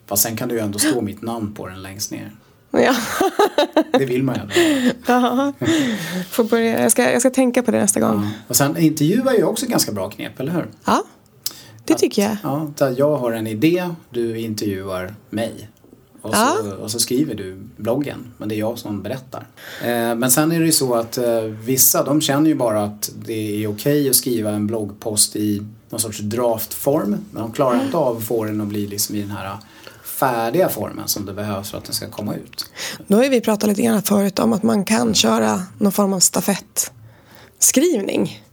Fast 0.08 0.24
sen 0.24 0.38
kan 0.38 0.48
det 0.50 0.56
ju 0.56 0.60
ändå 0.62 0.80
stå 0.80 1.02
mitt 1.02 1.22
namn 1.22 1.54
på 1.54 1.68
den 1.68 1.82
längst 1.82 2.12
ner. 2.12 2.32
Ja, 2.72 2.96
Det 3.92 4.06
vill 4.06 4.24
man 4.24 4.36
ju 4.36 4.42
ja. 5.08 5.54
Får 6.30 6.44
börja. 6.44 6.82
Jag, 6.82 6.92
ska, 6.92 7.12
jag 7.12 7.22
ska 7.22 7.30
tänka 7.30 7.64
på 7.64 7.72
det 7.72 7.80
nästa 7.80 8.00
gång. 8.00 8.30
Och 8.48 8.56
sen 8.56 8.78
intervjua 8.78 9.32
är 9.34 9.38
ju 9.38 9.44
också 9.44 9.66
ganska 9.66 9.92
bra 9.92 10.10
knep, 10.10 10.40
eller 10.40 10.52
hur? 10.52 10.68
Ja, 10.86 11.04
det 11.86 11.94
tycker 11.96 12.22
jag. 12.22 12.38
Ja, 12.44 12.72
där 12.78 12.96
jag 12.98 13.18
har 13.18 13.32
en 13.32 13.48
idé, 13.48 13.90
du 14.10 14.38
intervjuar 14.40 15.16
mig. 15.30 15.70
Och 16.22 16.36
så, 16.36 16.42
Ja. 16.42 16.74
och 16.82 16.92
så 16.92 17.00
skriver 17.00 17.36
du 17.36 17.58
bloggen, 17.78 18.32
men 18.38 18.50
det 18.50 18.56
är 18.56 18.60
jag 18.60 18.80
som 18.80 19.02
berättar. 19.04 19.48
Eh, 19.84 20.16
men 20.16 20.32
sen 20.32 20.52
är 20.52 20.60
det 20.60 20.66
ju 20.66 20.72
så 20.72 20.94
att 20.96 21.18
eh, 21.18 21.42
vissa 21.42 22.04
de 22.04 22.22
känner 22.22 22.50
ju 22.50 22.56
bara 22.56 22.84
att 22.84 23.12
det 23.26 23.64
är 23.64 23.68
okej 23.68 24.10
att 24.10 24.16
skriva 24.16 24.50
en 24.52 24.68
bloggpost 24.68 25.36
i 25.36 25.62
någon 25.90 26.00
sorts 26.00 26.20
draftform. 26.20 27.16
Men 27.32 27.42
de 27.42 27.52
klarar 27.52 27.84
inte 27.86 27.98
av 27.98 28.18
att 28.18 28.24
få 28.24 28.44
den 28.44 28.62
att 28.62 28.68
bli 28.68 28.88
liksom 28.88 29.16
i 29.16 29.22
den 29.22 29.32
här 29.32 29.58
färdiga 30.26 30.70
formen 30.70 31.08
som 31.08 31.26
det 31.26 31.34
behövs 31.34 31.72
för 31.72 31.78
att 31.78 31.84
den 31.86 31.94
ska 31.94 32.10
komma 32.10 32.36
ut. 32.36 32.66
Då 33.08 33.16
har 33.18 33.30
vi 33.30 33.42
pratat 33.42 33.70
lite 33.70 33.82
grann 33.82 34.02
förut 34.02 34.40
om 34.40 34.54
att 34.54 34.64
man 34.64 34.86
kan 34.86 35.14
köra 35.14 35.64
någon 35.78 35.92
form 35.92 36.14
av 36.14 36.20
stafettskrivning. 36.20 38.44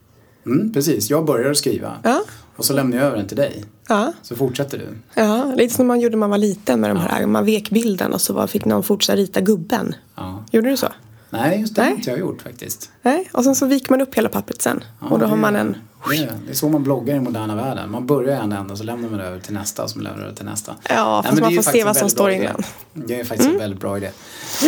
Mm, 0.46 0.72
precis, 0.72 1.10
jag 1.10 1.24
börjar 1.24 1.54
skriva 1.54 1.92
Ja, 2.02 2.20
och 2.56 2.64
så 2.64 2.72
lämnar 2.72 2.96
jag 2.96 3.06
över 3.06 3.16
den 3.16 3.26
till 3.28 3.36
dig. 3.36 3.64
ja, 3.88 4.12
Så 4.22 4.36
fortsätter 4.36 4.78
du. 4.78 4.88
ja. 5.22 5.44
Lite 5.56 5.74
som 5.74 5.86
man 5.86 6.00
gjorde 6.00 6.16
när 6.16 6.18
man 6.18 6.30
var 6.30 6.38
liten 6.38 6.80
med 6.80 6.90
de 6.90 6.96
här, 6.96 7.26
man 7.26 7.44
vek 7.44 7.70
bilden 7.70 8.12
och 8.12 8.20
så 8.20 8.32
var- 8.32 8.46
fick 8.46 8.64
någon 8.64 8.82
fortsätta 8.82 9.16
rita 9.16 9.40
gubben. 9.40 9.94
Ja. 10.16 10.44
Gjorde 10.52 10.70
du 10.70 10.76
så? 10.76 10.88
Nej, 11.30 11.60
just 11.60 11.74
det 11.74 11.80
har 11.82 11.88
Nej. 11.88 11.96
inte 11.98 12.10
jag 12.10 12.18
gjort 12.18 12.42
faktiskt. 12.42 12.90
Nej, 13.02 13.28
och 13.32 13.44
sen 13.44 13.54
så 13.54 13.66
viker 13.66 13.90
man 13.90 14.00
upp 14.00 14.14
hela 14.14 14.28
pappret 14.28 14.62
sen. 14.62 14.84
Och 15.00 15.18
då 15.18 15.26
har 15.26 15.36
man 15.36 15.56
en... 15.56 15.76
Det 16.10 16.16
är, 16.16 16.32
det 16.46 16.50
är 16.50 16.54
så 16.54 16.68
man 16.68 16.82
bloggar 16.82 17.16
i 17.16 17.20
moderna 17.20 17.54
världen. 17.54 17.90
Man 17.90 18.06
börjar 18.06 18.40
i 18.40 18.44
en 18.44 18.52
ända 18.52 18.76
så 18.76 18.84
lämnar 18.84 19.08
man 19.08 19.20
över 19.20 19.40
till 19.40 19.54
nästa 19.54 19.88
som 19.88 20.00
lämnar 20.00 20.24
över 20.24 20.34
till 20.34 20.44
nästa. 20.44 20.76
Ja, 20.88 21.22
fast 21.22 21.34
men 21.34 21.44
man 21.44 21.64
får 21.64 21.72
se 21.72 21.84
vad 21.84 21.96
som 21.96 22.10
står 22.10 22.30
innan. 22.30 22.62
Det 22.94 23.20
är 23.20 23.24
faktiskt 23.24 23.50
en 23.50 23.58
väldigt 23.58 23.80
bra 23.80 23.96
idé. 23.96 24.10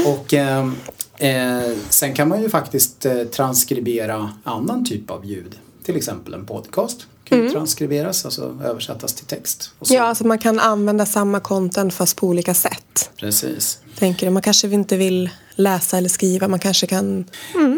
Och 0.06 0.34
ehm, 0.34 0.76
eh, 1.18 1.76
sen 1.88 2.14
kan 2.14 2.28
man 2.28 2.42
ju 2.42 2.48
faktiskt 2.48 3.06
eh, 3.06 3.22
transkribera 3.22 4.30
annan 4.44 4.84
typ 4.84 5.10
av 5.10 5.26
ljud. 5.26 5.58
Till 5.84 5.96
exempel 5.96 6.34
en 6.34 6.46
podcast 6.46 7.06
kan 7.24 7.38
ju 7.38 7.50
transkriberas, 7.50 8.24
alltså 8.24 8.58
översättas 8.64 9.14
till 9.14 9.26
text. 9.26 9.72
Ja, 9.80 10.02
alltså 10.02 10.26
man 10.26 10.38
kan 10.38 10.60
använda 10.60 11.06
samma 11.06 11.40
content 11.40 11.94
fast 11.94 12.16
på 12.16 12.26
olika 12.26 12.54
sätt. 12.54 13.10
Precis. 13.16 13.78
Tänker 13.98 14.26
du. 14.26 14.32
Man 14.32 14.42
kanske 14.42 14.68
inte 14.68 14.96
vill 14.96 15.30
läsa 15.54 15.98
eller 15.98 16.08
skriva, 16.08 16.48
man 16.48 16.58
kanske 16.58 16.86
kan... 16.86 17.24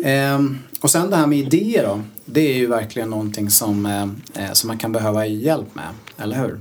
Ehm, 0.05 0.59
och 0.81 0.91
sen 0.91 1.11
det 1.11 1.17
här 1.17 1.27
med 1.27 1.38
idéer 1.38 1.87
då. 1.87 2.01
Det 2.35 2.40
är 2.40 2.55
ju 2.55 2.66
verkligen 2.66 3.11
någonting 3.11 3.51
som, 3.51 3.87
eh, 3.87 4.45
eh, 4.45 4.53
som 4.53 4.68
man 4.68 4.79
kan 4.79 4.92
behöva 4.92 5.27
hjälp 5.27 5.75
med, 5.75 5.85
eller 6.18 6.37
hur? 6.37 6.61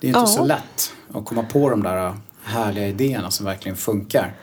Det 0.00 0.06
är 0.06 0.08
inte 0.08 0.20
Ja. 0.20 0.26
så 0.26 0.44
lätt 0.44 0.92
att 1.14 1.24
komma 1.24 1.42
på 1.42 1.70
de 1.70 1.82
där 1.82 2.14
härliga 2.42 2.88
idéerna 2.88 3.30
som 3.30 3.46
verkligen 3.46 3.76
funkar. 3.76 4.34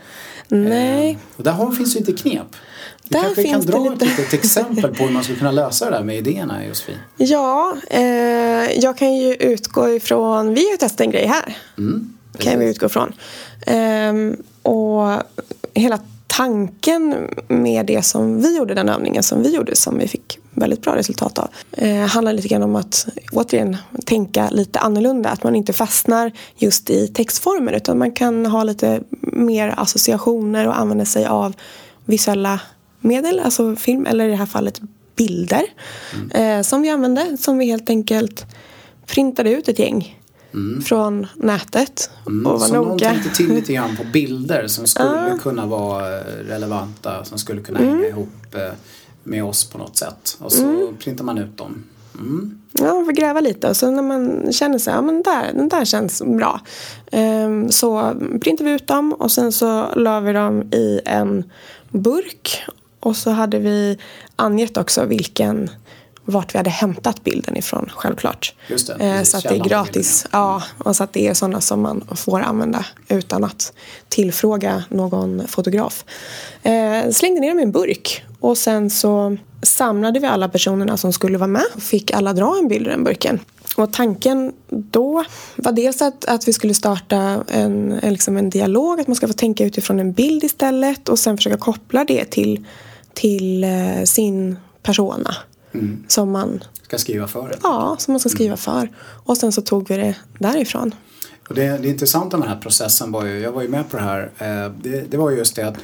Nej. 0.47 1.09
Ehm, 1.11 1.17
och 1.35 1.43
där 1.43 1.51
har, 1.51 1.71
finns 1.71 1.95
ju 1.95 1.99
lite 1.99 2.13
knep. 2.13 2.47
Vi 3.03 3.09
Där 3.09 3.21
kanske 3.23 3.43
kan 3.43 3.61
dra 3.61 3.89
lite. 3.89 4.05
ett 4.05 4.17
litet 4.17 4.33
exempel 4.33 4.95
på 4.95 5.03
hur 5.03 5.11
man 5.13 5.23
skulle 5.23 5.37
kunna 5.37 5.51
lösa 5.51 5.85
det 5.85 5.91
där 5.91 6.03
med 6.03 6.17
idéerna 6.17 6.65
Josefin. 6.65 6.97
Ja, 7.17 7.75
eh, 7.89 8.01
jag 8.79 8.97
kan 8.97 9.15
ju 9.15 9.33
utgå 9.33 9.89
ifrån... 9.89 10.53
Vi 10.53 10.63
har 10.65 10.71
ju 10.71 10.77
testat 10.77 11.01
en 11.01 11.11
grej 11.11 11.25
här. 11.25 11.57
Mm, 11.77 12.13
kan 12.39 12.59
vi 12.59 12.69
utgå 12.69 12.85
ifrån. 12.85 13.13
Ehm, 13.65 14.37
och 14.61 15.21
hela 15.73 15.99
tanken 16.27 17.15
med 17.47 17.85
det 17.85 18.05
som 18.05 18.41
vi 18.41 18.57
gjorde, 18.57 18.73
den 18.73 18.89
övningen 18.89 19.23
som 19.23 19.43
vi 19.43 19.55
gjorde 19.55 19.75
som 19.75 19.97
vi 19.97 20.07
fick 20.07 20.39
väldigt 20.59 20.81
bra 20.81 20.95
resultat 20.95 21.39
av. 21.39 21.47
Eh, 21.71 21.95
handlar 22.05 22.33
lite 22.33 22.47
grann 22.47 22.63
om 22.63 22.75
att 22.75 23.07
återigen 23.31 23.77
tänka 24.05 24.49
lite 24.49 24.79
annorlunda. 24.79 25.29
Att 25.29 25.43
man 25.43 25.55
inte 25.55 25.73
fastnar 25.73 26.31
just 26.57 26.89
i 26.89 27.07
textformer 27.07 27.73
utan 27.73 27.97
man 27.97 28.11
kan 28.11 28.45
ha 28.45 28.63
lite 28.63 29.01
mer 29.21 29.73
associationer 29.77 30.67
och 30.67 30.79
använda 30.79 31.05
sig 31.05 31.25
av 31.25 31.53
visuella 32.05 32.59
medel, 32.99 33.39
alltså 33.39 33.75
film 33.75 34.05
eller 34.05 34.25
i 34.25 34.29
det 34.29 34.35
här 34.35 34.45
fallet 34.45 34.81
bilder. 35.15 35.63
Eh, 36.31 36.61
som 36.61 36.81
vi 36.81 36.89
använde, 36.89 37.37
som 37.39 37.57
vi 37.57 37.65
helt 37.65 37.89
enkelt 37.89 38.45
printade 39.05 39.51
ut 39.51 39.67
ett 39.67 39.79
gäng 39.79 40.13
från 40.85 41.27
nätet. 41.35 42.09
och 42.25 42.31
var 42.33 42.59
så 42.59 42.73
någon 42.73 42.87
noga. 42.87 43.09
tänkte 43.09 43.29
till 43.35 43.53
lite 43.55 43.73
grann 43.73 43.97
på 43.97 44.03
bilder 44.13 44.67
som 44.67 44.87
skulle 44.87 45.37
kunna 45.43 45.65
vara 45.65 46.19
relevanta, 46.23 47.23
som 47.25 47.37
skulle 47.37 47.61
kunna 47.61 47.79
Mm. 47.79 47.93
hänga 47.95 48.07
ihop 48.07 48.55
eh, 48.55 48.61
med 49.27 49.43
oss 49.43 49.65
på 49.65 49.77
något 49.77 49.97
sätt. 49.97 50.37
Och 50.39 50.51
så 50.51 50.93
printar 50.99 51.23
man 51.23 51.37
ut 51.37 51.57
dem. 51.57 51.83
Mm. 52.19 52.61
Ja, 52.71 52.93
man 52.93 53.05
får 53.05 53.11
gräva 53.11 53.39
lite 53.39 53.69
och 53.69 53.77
så 53.77 53.91
när 53.91 54.03
man 54.03 54.53
känner 54.53 54.79
sig, 54.79 54.93
ja 54.93 55.01
men 55.01 55.21
där, 55.21 55.53
den 55.53 55.69
där 55.69 55.85
känns 55.85 56.23
bra. 56.25 56.61
Ehm, 57.11 57.71
så 57.71 58.13
printar 58.41 58.65
vi 58.65 58.71
ut 58.71 58.87
dem 58.87 59.13
och 59.13 59.31
sen 59.31 59.51
så 59.51 59.85
la 59.95 60.19
vi 60.19 60.33
dem 60.33 60.61
i 60.61 61.01
en 61.05 61.43
burk. 61.89 62.63
Och 62.99 63.15
så 63.15 63.31
hade 63.31 63.59
vi 63.59 63.97
angett 64.35 64.77
också 64.77 65.05
vilken, 65.05 65.69
vart 66.27 66.53
vi 66.53 66.57
hade 66.57 66.69
hämtat 66.69 67.23
bilden 67.23 67.57
ifrån 67.57 67.89
självklart. 67.95 68.53
Just 68.67 68.87
det, 68.87 68.93
Eh, 68.93 68.99
precis, 68.99 69.31
så 69.31 69.37
att 69.37 69.43
det 69.43 69.55
är 69.55 69.69
gratis. 69.69 70.25
Ja, 70.31 70.63
och 70.77 70.95
så 70.95 71.03
att 71.03 71.13
det 71.13 71.27
är 71.27 71.33
sådana 71.33 71.61
som 71.61 71.81
man 71.81 72.03
får 72.15 72.41
använda 72.41 72.85
utan 73.07 73.43
att 73.43 73.73
tillfråga 74.09 74.83
någon 74.89 75.47
fotograf. 75.47 76.05
Eh, 76.63 77.11
slängde 77.11 77.41
ner 77.41 77.49
dem 77.49 77.59
i 77.59 77.63
en 77.63 77.71
burk 77.71 78.25
och 78.39 78.57
sen 78.57 78.89
så 78.89 79.37
samlade 79.61 80.19
vi 80.19 80.27
alla 80.27 80.49
personerna 80.49 80.97
som 80.97 81.13
skulle 81.13 81.37
vara 81.37 81.47
med 81.47 81.65
och 81.75 81.81
fick 81.81 82.11
alla 82.11 82.33
dra 82.33 82.57
en 82.61 82.67
bild 82.67 82.87
ur 82.87 82.91
den 82.91 83.03
burken. 83.03 83.39
Och 83.75 83.93
tanken 83.93 84.53
då 84.69 85.23
var 85.55 85.71
dels 85.71 86.01
att, 86.01 86.25
att 86.25 86.47
vi 86.47 86.53
skulle 86.53 86.73
starta 86.73 87.43
en, 87.47 87.91
en, 87.91 88.13
liksom 88.13 88.37
en 88.37 88.49
dialog, 88.49 88.99
att 88.99 89.07
man 89.07 89.15
ska 89.15 89.27
få 89.27 89.33
tänka 89.33 89.65
utifrån 89.65 89.99
en 89.99 90.13
bild 90.13 90.43
istället 90.43 91.09
och 91.09 91.19
sen 91.19 91.37
försöka 91.37 91.57
koppla 91.57 92.03
det 92.03 92.25
till, 92.25 92.65
till 93.13 93.63
eh, 93.63 94.03
sin 94.05 94.57
persona. 94.83 95.35
Som 96.07 96.31
man 96.31 96.63
Ska 96.81 96.97
skriva 96.97 97.27
för. 97.27 97.57
Ja, 97.63 97.95
som 97.99 98.11
man 98.11 98.19
ska 98.19 98.29
skriva 98.29 98.57
för. 98.57 98.89
Och 98.99 99.37
sen 99.37 99.51
så 99.51 99.61
tog 99.61 99.89
vi 99.89 99.97
det 99.97 100.15
därifrån. 100.39 100.95
Och 101.49 101.55
det, 101.55 101.77
det 101.77 101.87
intressanta 101.87 102.37
med 102.37 102.47
den 102.47 102.55
här 102.55 102.61
processen 102.61 103.11
var 103.11 103.25
ju, 103.25 103.39
jag 103.39 103.51
var 103.51 103.61
ju 103.61 103.67
med 103.67 103.89
på 103.89 103.97
det 103.97 104.03
här, 104.03 104.31
eh, 104.37 104.71
det, 104.81 105.11
det 105.11 105.17
var 105.17 105.29
ju 105.29 105.37
just 105.37 105.55
det 105.55 105.67
att, 105.67 105.77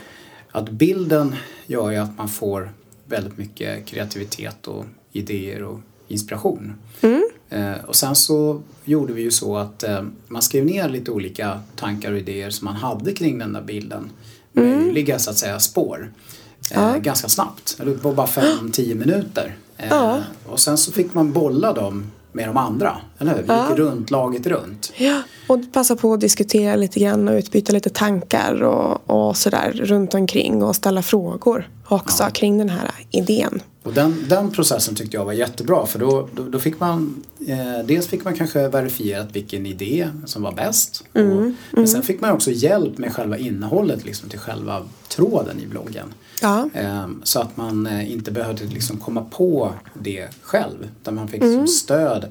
att 0.52 0.70
bilden 0.70 1.36
gör 1.66 1.92
ju 1.92 1.98
att 1.98 2.18
man 2.18 2.30
får 2.30 2.72
väldigt 3.06 3.38
mycket 3.38 3.86
kreativitet 3.86 4.68
och 4.68 4.86
idéer 5.12 5.64
och 5.64 5.80
inspiration. 6.08 6.74
Eh, 7.50 7.86
och 7.88 7.96
sen 7.96 8.16
så 8.16 8.62
gjorde 8.84 9.14
vi 9.14 9.22
ju 9.22 9.32
så 9.32 9.58
att 9.58 9.84
eh, 9.84 10.02
man 10.28 10.42
skrev 10.42 10.66
ner 10.66 10.90
lite 10.90 11.12
olika 11.12 11.62
tankar 11.76 12.12
och 12.12 12.18
idéer 12.18 12.50
som 12.50 12.66
man 12.66 12.76
hade 12.76 13.14
kring 13.14 13.40
den 13.40 13.54
där 13.54 13.62
bilden. 13.62 14.10
Möjliga 14.52 15.20
så 15.20 15.30
att 15.30 15.38
säga 15.38 15.60
spår. 15.60 16.12
Eh, 16.72 16.98
Ganska 16.98 17.30
snabbt, 17.30 17.78
eller 17.80 17.96
på 17.98 18.12
bara 18.12 18.28
5-10 18.28 18.96
minuter. 18.96 19.56
Eh, 19.84 19.90
Ja. 19.90 20.20
Och 20.50 20.60
sen 20.60 20.78
så 20.78 20.92
fick 20.92 21.14
man 21.14 21.34
bolla 21.34 21.74
dem 21.74 22.12
med 22.32 22.48
de 22.48 22.58
andra, 22.58 22.98
eller 23.20 23.32
hur? 23.36 23.44
Vi 23.44 23.54
gick 23.70 23.80
runt 23.80 24.12
laget 24.12 24.48
runt. 24.48 24.94
Ja, 24.98 25.22
och 25.48 25.60
passa 25.74 25.96
på 25.96 26.14
att 26.14 26.20
diskutera 26.22 26.76
lite 26.76 27.00
grann 27.00 27.28
och 27.28 27.34
utbyta 27.34 27.74
lite 27.74 27.90
tankar 27.90 28.64
och, 28.64 29.10
och 29.10 29.38
sådär 29.38 29.72
runt 29.76 30.14
omkring 30.14 30.64
och 30.64 30.76
ställa 30.76 31.02
frågor 31.02 31.70
också 31.88 32.24
kring 32.34 32.58
den 32.58 32.70
här 32.70 32.92
idén. 33.12 33.62
Och 33.84 33.94
den, 33.94 34.26
den 34.30 34.52
processen 34.52 34.96
tyckte 34.96 35.18
jag 35.18 35.26
var 35.26 35.34
jättebra 35.34 35.86
för 35.86 36.00
då, 36.00 36.30
då, 36.34 36.44
då 36.44 36.60
fick 36.60 36.80
man 36.80 37.24
eh, 37.48 37.86
Dels 37.86 38.08
fick 38.08 38.24
man 38.24 38.34
kanske 38.34 38.68
verifierat 38.68 39.36
vilken 39.36 39.66
idé 39.66 40.10
som 40.26 40.42
var 40.42 40.52
bäst. 40.52 41.04
och, 41.14 41.52
men 41.72 41.88
sen 41.88 42.04
fick 42.04 42.22
man 42.22 42.32
också 42.32 42.52
hjälp 42.52 42.98
med 42.98 43.14
själva 43.14 43.38
innehållet 43.38 44.06
liksom, 44.06 44.30
till 44.30 44.40
själva 44.40 44.82
tråden 45.08 45.60
i 45.60 45.68
bloggen. 45.68 46.14
Ja. 46.42 46.70
Eh, 46.74 47.08
så 47.24 47.40
att 47.40 47.58
man 47.58 47.88
eh, 47.88 48.12
inte 48.12 48.32
behövde 48.32 48.66
liksom 48.66 48.98
komma 48.98 49.26
på 49.32 49.74
det 49.94 50.28
själv. 50.42 50.90
Utan 51.02 51.16
man 51.16 51.28
fick 51.28 51.42
liksom 51.42 51.68
stöd 51.68 52.26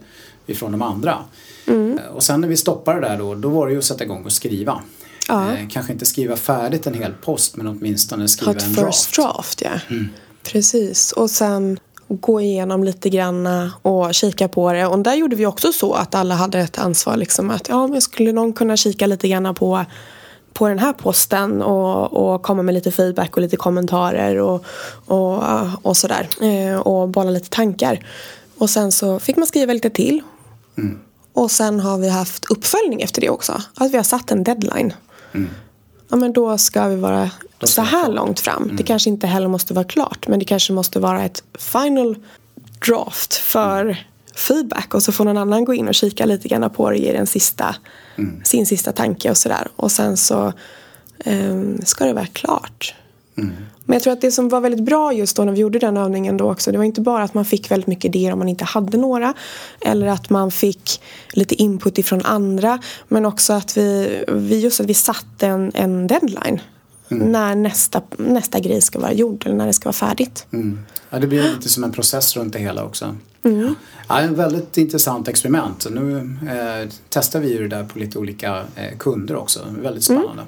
ifrån 0.47 0.73
de 0.73 0.83
andra. 0.83 1.19
Eh, 1.67 2.07
och 2.15 2.23
sen 2.23 2.41
när 2.41 2.49
vi 2.49 2.57
stoppade 2.57 3.01
där 3.01 3.19
då, 3.19 3.35
då 3.35 3.49
var 3.49 3.67
det 3.67 3.73
ju 3.73 3.79
att 3.79 3.85
sätta 3.85 4.05
igång 4.05 4.25
och 4.25 4.33
skriva. 4.33 4.83
Ja. 5.29 5.53
Eh, 5.53 5.69
kanske 5.69 5.93
inte 5.93 6.07
skriva 6.07 6.37
färdigt 6.37 6.87
en 6.87 6.95
hel 6.95 7.13
post 7.13 7.57
men 7.57 7.67
åtminstone 7.67 8.29
skriva 8.29 8.53
en 8.53 8.61
first 8.61 8.77
draft. 8.77 9.17
draft, 9.17 9.63
ja. 9.63 9.97
Precis, 10.45 11.13
och 11.13 11.31
sen 11.31 11.79
gå 12.09 12.41
igenom 12.41 12.85
lite 12.85 13.09
grann 13.09 13.71
och 13.83 14.15
kika 14.15 14.49
på 14.49 14.73
det. 14.73 14.87
Och 14.87 14.99
där 14.99 15.15
gjorde 15.15 15.37
vi 15.37 15.47
också 15.47 15.73
så 15.73 15.93
att 15.93 16.15
alla 16.15 16.35
hade 16.35 16.59
ett 16.59 16.79
ansvar. 16.79 17.17
Liksom, 17.17 17.51
att 17.51 17.69
ja, 17.69 17.87
men 17.87 18.01
skulle 18.01 18.33
någon 18.33 18.53
kunna 18.53 18.77
kika 18.77 19.07
lite 19.07 19.29
grann 19.29 19.55
på 19.55 19.85
på 20.53 20.69
den 20.69 20.79
här 20.79 20.93
posten 20.93 21.63
och, 21.63 22.13
och 22.13 22.43
komma 22.43 22.63
med 22.63 22.75
lite 22.75 22.91
feedback 22.91 23.37
och 23.37 23.43
lite 23.43 23.57
kommentarer 23.57 24.39
och, 24.39 24.65
och, 25.07 25.43
och 25.83 25.97
sådär. 25.97 26.29
Eh, 26.41 26.81
och 26.81 27.09
bolla 27.09 27.31
lite 27.31 27.49
tankar. 27.49 28.07
Och 28.59 28.71
sen 28.71 28.93
så 28.93 29.19
fick 29.19 29.37
man 29.37 29.47
skriva 29.47 29.73
lite 29.73 29.91
till. 29.91 30.23
Mm. 30.79 30.99
Och 31.33 31.51
sen 31.51 31.81
har 31.81 31.99
vi 31.99 32.09
haft 32.09 32.51
uppföljning 32.51 33.03
efter 33.03 33.21
det 33.21 33.31
också. 33.31 33.63
Att 33.75 33.93
vi 33.93 33.97
har 33.97 34.05
satt 34.05 34.31
en 34.31 34.45
deadline. 34.45 34.95
Mm. 35.35 35.49
Ja 36.13 36.17
men 36.17 36.33
då 36.33 36.59
ska 36.59 36.89
vi 36.89 36.97
vara 36.97 37.31
så 37.63 37.83
här 37.83 38.09
långt 38.09 38.41
fram. 38.41 38.63
Mm. 38.63 38.77
Det 38.77 38.83
kanske 38.83 39.11
inte 39.11 39.27
heller 39.27 39.49
måste 39.49 39.75
vara 39.75 39.85
klart. 39.85 40.29
Men 40.29 40.39
det 40.39 40.45
kanske 40.45 40.73
måste 40.73 41.01
vara 41.01 41.25
ett 41.25 41.43
final 41.59 42.17
draft 42.87 43.35
för 43.35 44.07
feedback. 44.35 44.95
Och 44.95 45.03
så 45.03 45.13
får 45.13 45.25
någon 45.25 45.37
annan 45.37 45.65
gå 45.65 45.75
in 45.75 45.89
och 45.89 45.95
kika 45.95 46.27
lite 46.27 46.49
grann 46.49 46.71
på 46.71 46.91
det 46.91 46.97
ge 46.97 47.13
den 47.13 47.27
sista, 47.27 47.77
mm. 48.17 48.45
sin 48.45 48.67
sista 48.67 48.93
tanke 48.93 49.31
och 49.31 49.37
sådär. 49.37 49.69
Och 49.77 49.93
sen 49.93 50.17
så 50.17 50.53
um, 51.27 51.81
ska 51.85 52.05
det 52.05 52.13
vara 52.13 52.27
klart. 52.27 52.95
Mm. 53.37 53.53
Men 53.85 53.95
jag 53.95 54.03
tror 54.03 54.13
att 54.13 54.21
det 54.21 54.33
som 54.33 54.49
var 54.49 54.61
väldigt 54.61 54.85
bra 54.85 55.13
just 55.13 55.37
då 55.37 55.45
när 55.45 55.53
vi 55.53 55.61
gjorde 55.61 55.79
den 55.79 55.97
övningen 55.97 56.37
då 56.37 56.51
också 56.51 56.73
det 56.73 56.79
var 56.79 56.85
inte 56.85 57.01
bara 57.01 57.23
att 57.25 57.35
man 57.35 57.45
fick 57.45 57.71
väldigt 57.71 57.87
mycket 57.87 58.05
idéer 58.05 58.33
om 58.33 58.39
man 58.39 58.49
inte 58.49 58.65
hade 58.65 58.99
några 58.99 59.35
eller 59.81 60.07
att 60.07 60.31
man 60.31 60.51
fick 60.51 61.01
lite 61.33 61.55
input 61.55 61.99
ifrån 61.99 62.23
andra 62.25 62.79
men 63.09 63.27
också 63.27 63.53
att 63.53 63.77
vi, 63.77 64.25
vi 64.29 64.61
just 64.61 64.81
att 64.81 64.87
vi 64.87 64.95
satte 64.95 65.47
en, 65.47 65.73
en 65.75 66.07
deadline 66.07 66.61
mm. 67.09 67.33
när 67.33 67.55
nästa, 67.55 68.03
nästa 68.17 68.61
grej 68.61 68.81
ska 68.81 68.99
vara 68.99 69.13
gjord 69.13 69.47
eller 69.47 69.57
när 69.57 69.67
det 69.67 69.73
ska 69.73 69.87
vara 69.87 69.93
färdigt. 69.93 70.47
Mm. 70.53 70.79
Ja, 71.11 71.19
det 71.19 71.27
blir 71.27 71.43
lite 71.43 71.69
som 71.69 71.85
en 71.85 71.93
process 71.93 72.37
runt 72.37 72.53
det 72.53 72.59
hela 72.59 72.85
också. 72.85 73.17
Mm. 73.43 73.75
Ja, 74.09 74.21
en 74.21 74.35
väldigt 74.35 74.79
intressant 74.79 75.29
experiment. 75.29 75.87
Nu 75.91 76.37
eh, 76.49 76.89
testar 77.09 77.41
vi 77.41 77.53
ju 77.53 77.69
det 77.69 77.77
där 77.77 77.85
på 77.85 77.99
lite 77.99 78.19
olika 78.19 78.63
eh, 78.77 78.99
kunder 78.99 79.37
också. 79.37 79.61
Väldigt 79.83 80.05
spännande. 80.05 80.43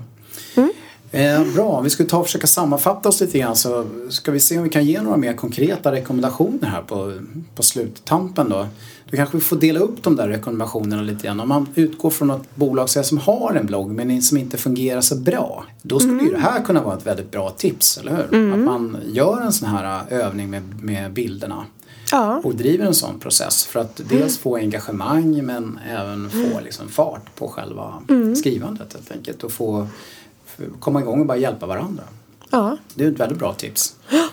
Mm. 0.55 0.73
Eh, 1.15 1.55
bra, 1.55 1.81
vi 1.81 1.91
ska 1.91 2.05
ta 2.05 2.19
och 2.19 2.27
försöka 2.27 2.47
sammanfatta 2.47 3.09
oss 3.09 3.21
lite 3.21 3.39
grann 3.39 3.57
så 3.57 3.87
ska 4.09 4.33
vi 4.33 4.41
se 4.41 4.59
om 4.59 4.65
vi 4.65 4.71
kan 4.71 4.85
ge 4.85 5.03
några 5.03 5.17
mer 5.17 5.33
konkreta 5.33 5.93
rekommendationer 5.93 6.69
här 6.69 6.83
på, 6.83 7.13
på 7.55 7.63
sluttampen 7.63 8.49
då. 8.49 8.67
Då 9.11 9.17
kanske 9.17 9.37
vi 9.37 9.43
får 9.43 9.57
dela 9.57 9.81
upp 9.81 10.03
de 10.03 10.17
där 10.17 10.29
rekommendationerna 10.29 11.03
lite 11.03 11.27
grann. 11.27 11.41
Om 11.41 11.49
man 11.49 11.69
utgår 11.75 12.11
från 12.11 12.31
ett 12.31 12.55
bolag 12.55 12.91
som 12.91 13.19
har 13.19 13.55
en 13.55 13.67
blogg 13.67 13.91
men 13.91 14.23
som 14.23 14.39
inte 14.39 14.57
fungerar 14.57 15.01
så 15.01 15.17
bra. 15.17 15.65
Då 15.83 15.99
skulle 15.99 16.13
mm. 16.13 16.27
ju 16.27 16.33
det 16.33 16.39
här 16.41 16.63
kunna 16.65 16.83
vara 16.83 16.97
ett 16.97 17.07
väldigt 17.07 17.31
bra 17.31 17.51
tips, 17.51 17.99
eller 17.99 18.17
hur? 18.17 18.39
Mm. 18.39 18.53
Att 18.53 18.67
man 18.67 18.97
gör 19.07 19.41
en 19.41 19.53
sån 19.53 19.69
här 19.69 20.03
övning 20.11 20.51
med, 20.51 20.63
med 20.83 21.13
bilderna. 21.13 21.65
Ja. 22.13 22.41
Och 22.45 22.55
driver 22.55 22.87
en 22.87 22.95
sån 22.95 23.21
process 23.21 23.65
för 23.65 23.81
att 23.81 24.01
dels 24.09 24.39
få 24.39 24.57
engagemang 24.57 25.47
men 25.47 25.79
även 25.91 26.31
få 26.31 26.61
liksom 26.65 26.89
fart 26.89 27.35
på 27.37 27.49
själva 27.49 27.95
mm. 28.09 28.37
skrivandet 28.37 28.93
helt 28.93 29.11
enkelt. 29.11 29.45
Och 29.45 29.53
få 29.53 29.87
komma 30.81 31.01
igång 31.01 31.21
och 31.21 31.27
bara 31.27 31.39
hjälpa 31.39 31.67
varandra. 31.67 32.03
Ja. 32.51 32.77
Det 32.95 33.05
är 33.05 33.09
ett 33.13 33.21
väldigt 33.21 33.39
bra 33.39 33.53
tips. 33.53 33.95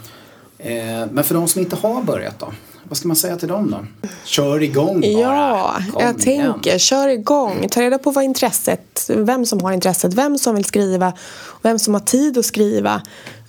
Eh, 0.64 1.08
men 1.12 1.24
för 1.24 1.36
de 1.36 1.48
som 1.48 1.62
inte 1.62 1.76
har 1.76 2.04
börjat 2.04 2.40
då? 2.40 2.54
Vad 2.84 2.98
ska 2.98 3.08
man 3.08 3.16
säga 3.18 3.38
till 3.38 3.48
dem 3.48 3.72
då? 3.72 4.08
Kör 4.26 4.64
igång 4.64 5.02
bara! 5.02 5.10
Ja, 5.12 5.76
Kom 5.92 6.02
jag 6.02 6.28
igen. 6.28 6.54
tänker 6.54 6.78
kör 6.78 7.08
igång. 7.08 7.68
Ta 7.72 7.82
reda 7.82 7.98
på 7.98 8.12
vad 8.12 8.24
intresset, 8.24 9.10
vem 9.16 9.46
som 9.46 9.62
har 9.62 9.72
intresset, 9.72 10.14
vem 10.14 10.38
som 10.38 10.56
vill 10.56 10.66
skriva, 10.66 11.14
vem 11.62 11.80
som 11.80 11.94
har 11.94 12.02
tid 12.02 12.38
att 12.38 12.46
skriva. 12.46 13.02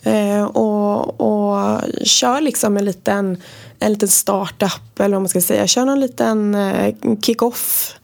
Eh, 0.03 0.43
och, 0.43 1.21
och 1.21 1.81
kör 2.03 2.41
liksom 2.41 2.77
en 2.77 2.85
liten, 2.85 3.37
en 3.79 3.91
liten 3.93 4.07
startup 4.09 4.99
eller 4.99 5.15
vad 5.15 5.21
man 5.21 5.29
ska 5.29 5.41
säga. 5.41 5.67
Kör 5.67 5.85
någon 5.85 5.99
liten 5.99 6.55
eh, 6.55 6.95
kick-off 7.21 7.95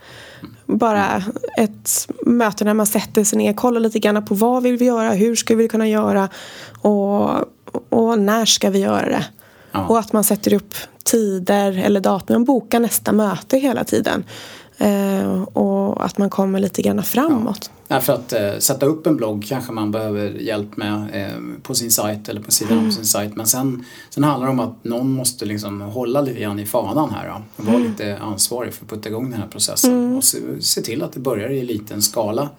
bara 0.69 1.23
ett 1.57 2.07
möte 2.25 2.65
när 2.65 2.73
man 2.73 2.85
sätter 2.85 3.23
sig 3.23 3.37
ner, 3.37 3.53
kollar 3.53 3.79
lite 3.79 3.99
grann 3.99 4.25
på 4.25 4.35
vad 4.35 4.63
vill 4.63 4.77
vi 4.77 4.85
göra, 4.85 5.11
hur 5.11 5.35
ska 5.35 5.55
vi 5.55 5.67
kunna 5.67 5.87
göra 5.87 6.29
och, 6.81 7.29
och 7.89 8.19
när 8.19 8.45
ska 8.45 8.69
vi 8.69 8.79
göra 8.79 9.05
det. 9.05 9.25
Ja. 9.71 9.85
Och 9.87 9.99
att 9.99 10.13
man 10.13 10.23
sätter 10.23 10.53
upp 10.53 10.73
tider 11.03 11.83
eller 11.85 12.01
datum, 12.01 12.33
man 12.33 12.45
bokar 12.45 12.79
nästa 12.79 13.11
möte 13.11 13.57
hela 13.57 13.83
tiden. 13.83 14.23
Eh, 14.79 15.41
och 15.41 16.05
att 16.05 16.17
man 16.17 16.29
kommer 16.29 16.59
lite 16.59 16.81
grann 16.81 17.03
framåt. 17.03 17.71
Ja. 17.87 18.01
för 18.01 18.13
att 18.13 18.33
eh, 18.33 18.57
sätta 18.59 18.85
upp 18.85 19.07
en 19.07 19.17
blogg 19.17 19.45
kanske 19.49 19.71
man 19.71 19.91
behöver 19.91 20.29
hjälp 20.29 20.77
med 20.77 21.09
eh, 21.13 21.61
på 21.63 21.75
sin 21.75 21.91
sajt 21.91 22.29
eller 22.29 22.41
på 22.41 22.51
sidan 22.51 22.73
mm. 22.73 22.87
av 22.87 22.91
sin 22.91 23.05
sajt. 23.05 23.35
Men 23.35 23.47
sen, 23.47 23.85
sen 24.09 24.23
handlar 24.23 24.47
det 24.47 24.51
om 24.51 24.59
att 24.59 24.83
någon 24.83 25.11
måste 25.11 25.45
liksom 25.45 25.81
hålla 25.81 26.21
lite 26.21 26.39
grann 26.39 26.59
i 26.59 26.65
fanan 26.65 27.09
här 27.09 27.27
då, 27.27 27.41
och 27.55 27.65
vara 27.65 27.75
mm. 27.75 27.91
lite 27.91 28.17
ansvarig 28.17 28.73
för 28.73 28.85
att 28.85 28.89
putta 28.89 29.09
igång 29.09 29.31
den 29.31 29.39
här 29.39 29.47
processen 29.47 29.91
mm. 29.91 30.17
och 30.17 30.23
se, 30.23 30.37
se, 30.59 30.81
till 30.81 31.03
att 31.03 31.13
det 31.13 31.19
börjar 31.19 31.49
i 31.49 31.63
liten 31.63 32.01
skala. 32.01 32.49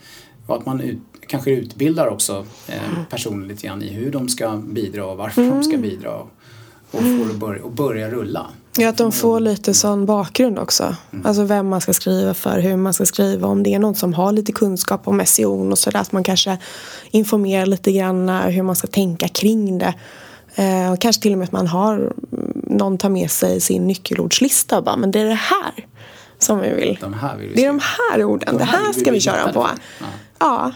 Och 0.46 0.56
att 0.56 0.66
man 0.66 0.80
ut, 0.80 0.98
kanske 1.26 1.50
utbildar 1.50 2.06
också 2.06 2.46
eh, 2.66 2.90
mm. 2.90 3.04
personer 3.10 3.46
lite 3.46 3.66
grann 3.66 3.82
i 3.82 3.88
hur 3.88 4.12
de 4.12 4.28
ska 4.28 4.56
bidra 4.56 5.06
och 5.06 5.16
varför 5.16 5.42
de 5.42 5.62
ska 5.62 5.74
mm. 5.74 5.90
bidra 5.90 6.14
och 6.90 7.00
får 7.00 7.38
börja, 7.38 7.62
och 7.64 7.72
börja 7.72 8.10
rulla. 8.10 8.46
Ja, 8.76 8.88
att 8.88 8.96
de 8.96 9.12
får 9.12 9.40
lite 9.40 9.74
sån 9.74 10.06
bakgrund 10.06 10.58
också. 10.58 10.96
Mm. 11.12 11.26
Alltså 11.26 11.44
vem 11.44 11.68
man 11.68 11.80
ska 11.80 11.92
skriva 11.92 12.34
för, 12.34 12.58
hur 12.58 12.76
man 12.76 12.94
ska 12.94 13.06
skriva. 13.06 13.48
Om 13.48 13.62
det 13.62 13.74
är 13.74 13.78
någon 13.78 13.94
som 13.94 14.14
har 14.14 14.32
lite 14.32 14.52
kunskap 14.52 15.08
om 15.08 15.22
SEO 15.26 15.70
och 15.70 15.78
sådär. 15.78 16.00
Att 16.00 16.12
man 16.12 16.24
kanske 16.24 16.58
informerar 17.10 17.66
lite 17.66 17.92
grann 17.92 18.28
hur 18.28 18.62
man 18.62 18.76
ska 18.76 18.86
tänka 18.86 19.28
kring 19.28 19.78
det. 19.78 19.94
Eh, 20.54 20.92
och 20.92 21.00
kanske 21.00 21.22
till 21.22 21.32
och 21.32 21.38
med 21.38 21.44
att 21.44 21.52
man 21.52 21.66
har 21.66 22.12
någon 22.54 22.98
tar 22.98 23.08
med 23.08 23.30
sig 23.30 23.60
sin 23.60 23.86
nyckelordslista 23.86 24.78
och 24.78 24.84
bara, 24.84 24.96
men 24.96 25.10
det 25.10 25.20
är 25.20 25.24
det 25.24 25.34
här 25.34 25.86
som 26.38 26.58
vi 26.60 26.74
vill. 26.74 26.98
De 27.00 27.16
vill 27.38 27.48
vi 27.48 27.54
det 27.54 27.64
är 27.64 27.66
de 27.66 27.80
här 27.80 28.24
orden, 28.24 28.56
de 28.58 28.64
här 28.64 28.78
det 28.78 28.86
här 28.86 28.92
ska 28.92 29.12
vi 29.12 29.20
köra 29.20 29.52
på. 29.52 29.68
Ja. 29.98 30.06
ja. 30.38 30.72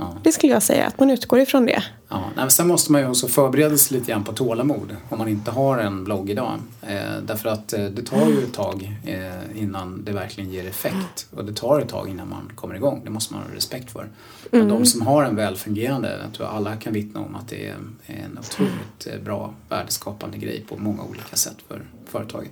Ja. 0.00 0.16
Det 0.22 0.32
skulle 0.32 0.52
jag 0.52 0.62
säga, 0.62 0.86
att 0.86 1.00
man 1.00 1.10
utgår 1.10 1.40
ifrån 1.40 1.66
det. 1.66 1.82
Ja, 2.08 2.24
men 2.36 2.50
sen 2.50 2.68
måste 2.68 2.92
man 2.92 3.00
ju 3.00 3.08
också 3.08 3.28
förbereda 3.28 3.76
sig 3.76 3.98
lite 3.98 4.12
grann 4.12 4.24
på 4.24 4.32
tålamod 4.32 4.96
om 5.08 5.18
man 5.18 5.28
inte 5.28 5.50
har 5.50 5.78
en 5.78 6.04
blogg 6.04 6.30
idag. 6.30 6.58
Eh, 6.82 6.98
därför 7.22 7.48
att 7.48 7.72
eh, 7.72 7.84
det 7.84 8.02
tar 8.02 8.28
ju 8.28 8.44
ett 8.44 8.54
tag 8.54 8.96
eh, 9.06 9.62
innan 9.62 10.04
det 10.04 10.12
verkligen 10.12 10.50
ger 10.50 10.66
effekt 10.66 11.26
och 11.36 11.44
det 11.44 11.52
tar 11.52 11.80
ett 11.80 11.88
tag 11.88 12.08
innan 12.08 12.28
man 12.28 12.52
kommer 12.54 12.74
igång. 12.74 13.00
Det 13.04 13.10
måste 13.10 13.34
man 13.34 13.42
ha 13.42 13.54
respekt 13.54 13.90
för. 13.90 14.08
Men 14.50 14.60
mm. 14.60 14.72
de 14.72 14.86
som 14.86 15.06
har 15.06 15.24
en 15.24 15.36
välfungerande, 15.36 16.18
jag 16.24 16.34
tror 16.34 16.46
alla 16.46 16.76
kan 16.76 16.92
vittna 16.92 17.20
om 17.20 17.34
att 17.34 17.48
det 17.48 17.66
är 17.66 17.76
en 18.06 18.38
otroligt 18.38 19.06
eh, 19.06 19.20
bra 19.24 19.54
värdeskapande 19.68 20.38
grej 20.38 20.64
på 20.68 20.76
många 20.76 21.02
olika 21.02 21.36
sätt 21.36 21.56
för 21.68 21.82
företaget. 22.06 22.50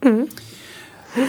Mm. 0.00 0.28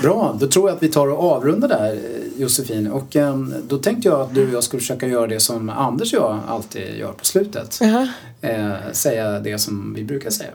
Bra, 0.02 0.38
då 0.39 0.47
tror 0.47 0.69
jag 0.69 0.75
att 0.75 0.84
vi 0.84 0.88
tar 0.88 1.08
och 1.08 1.23
avrundar 1.23 1.67
där 1.67 1.99
Josefin. 2.38 2.88
Och 2.88 3.15
um, 3.15 3.54
då 3.67 3.78
tänkte 3.78 4.10
jag 4.10 4.21
att 4.21 4.36
du 4.36 4.47
och 4.47 4.54
jag 4.54 4.63
skulle 4.63 4.80
försöka 4.80 5.08
göra 5.08 5.28
det 5.28 5.39
som 5.39 5.69
Anders 5.69 6.13
och 6.13 6.19
jag 6.19 6.39
alltid 6.47 6.97
gör 6.97 7.12
på 7.12 7.25
slutet. 7.25 7.80
Uh 7.82 7.88
-huh. 7.88 8.08
eh, 8.41 8.91
säga 8.91 9.39
det 9.39 9.60
som 9.60 9.93
vi 9.93 10.04
brukar 10.04 10.30
säga. 10.30 10.52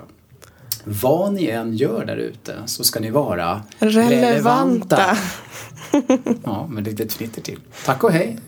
Vad 0.84 1.32
ni 1.32 1.46
än 1.46 1.76
gör 1.76 2.04
där 2.04 2.16
ute 2.16 2.54
så 2.66 2.84
ska 2.84 3.00
ni 3.00 3.10
vara 3.10 3.62
relevanta. 3.78 4.16
relevanta. 4.16 5.16
ja, 6.44 6.66
men 6.70 6.84
det 6.84 7.00
är 7.00 7.04
ett 7.04 7.12
fnitter 7.12 7.42
till. 7.42 7.58
Tack 7.84 8.04
och 8.04 8.12
hej! 8.12 8.38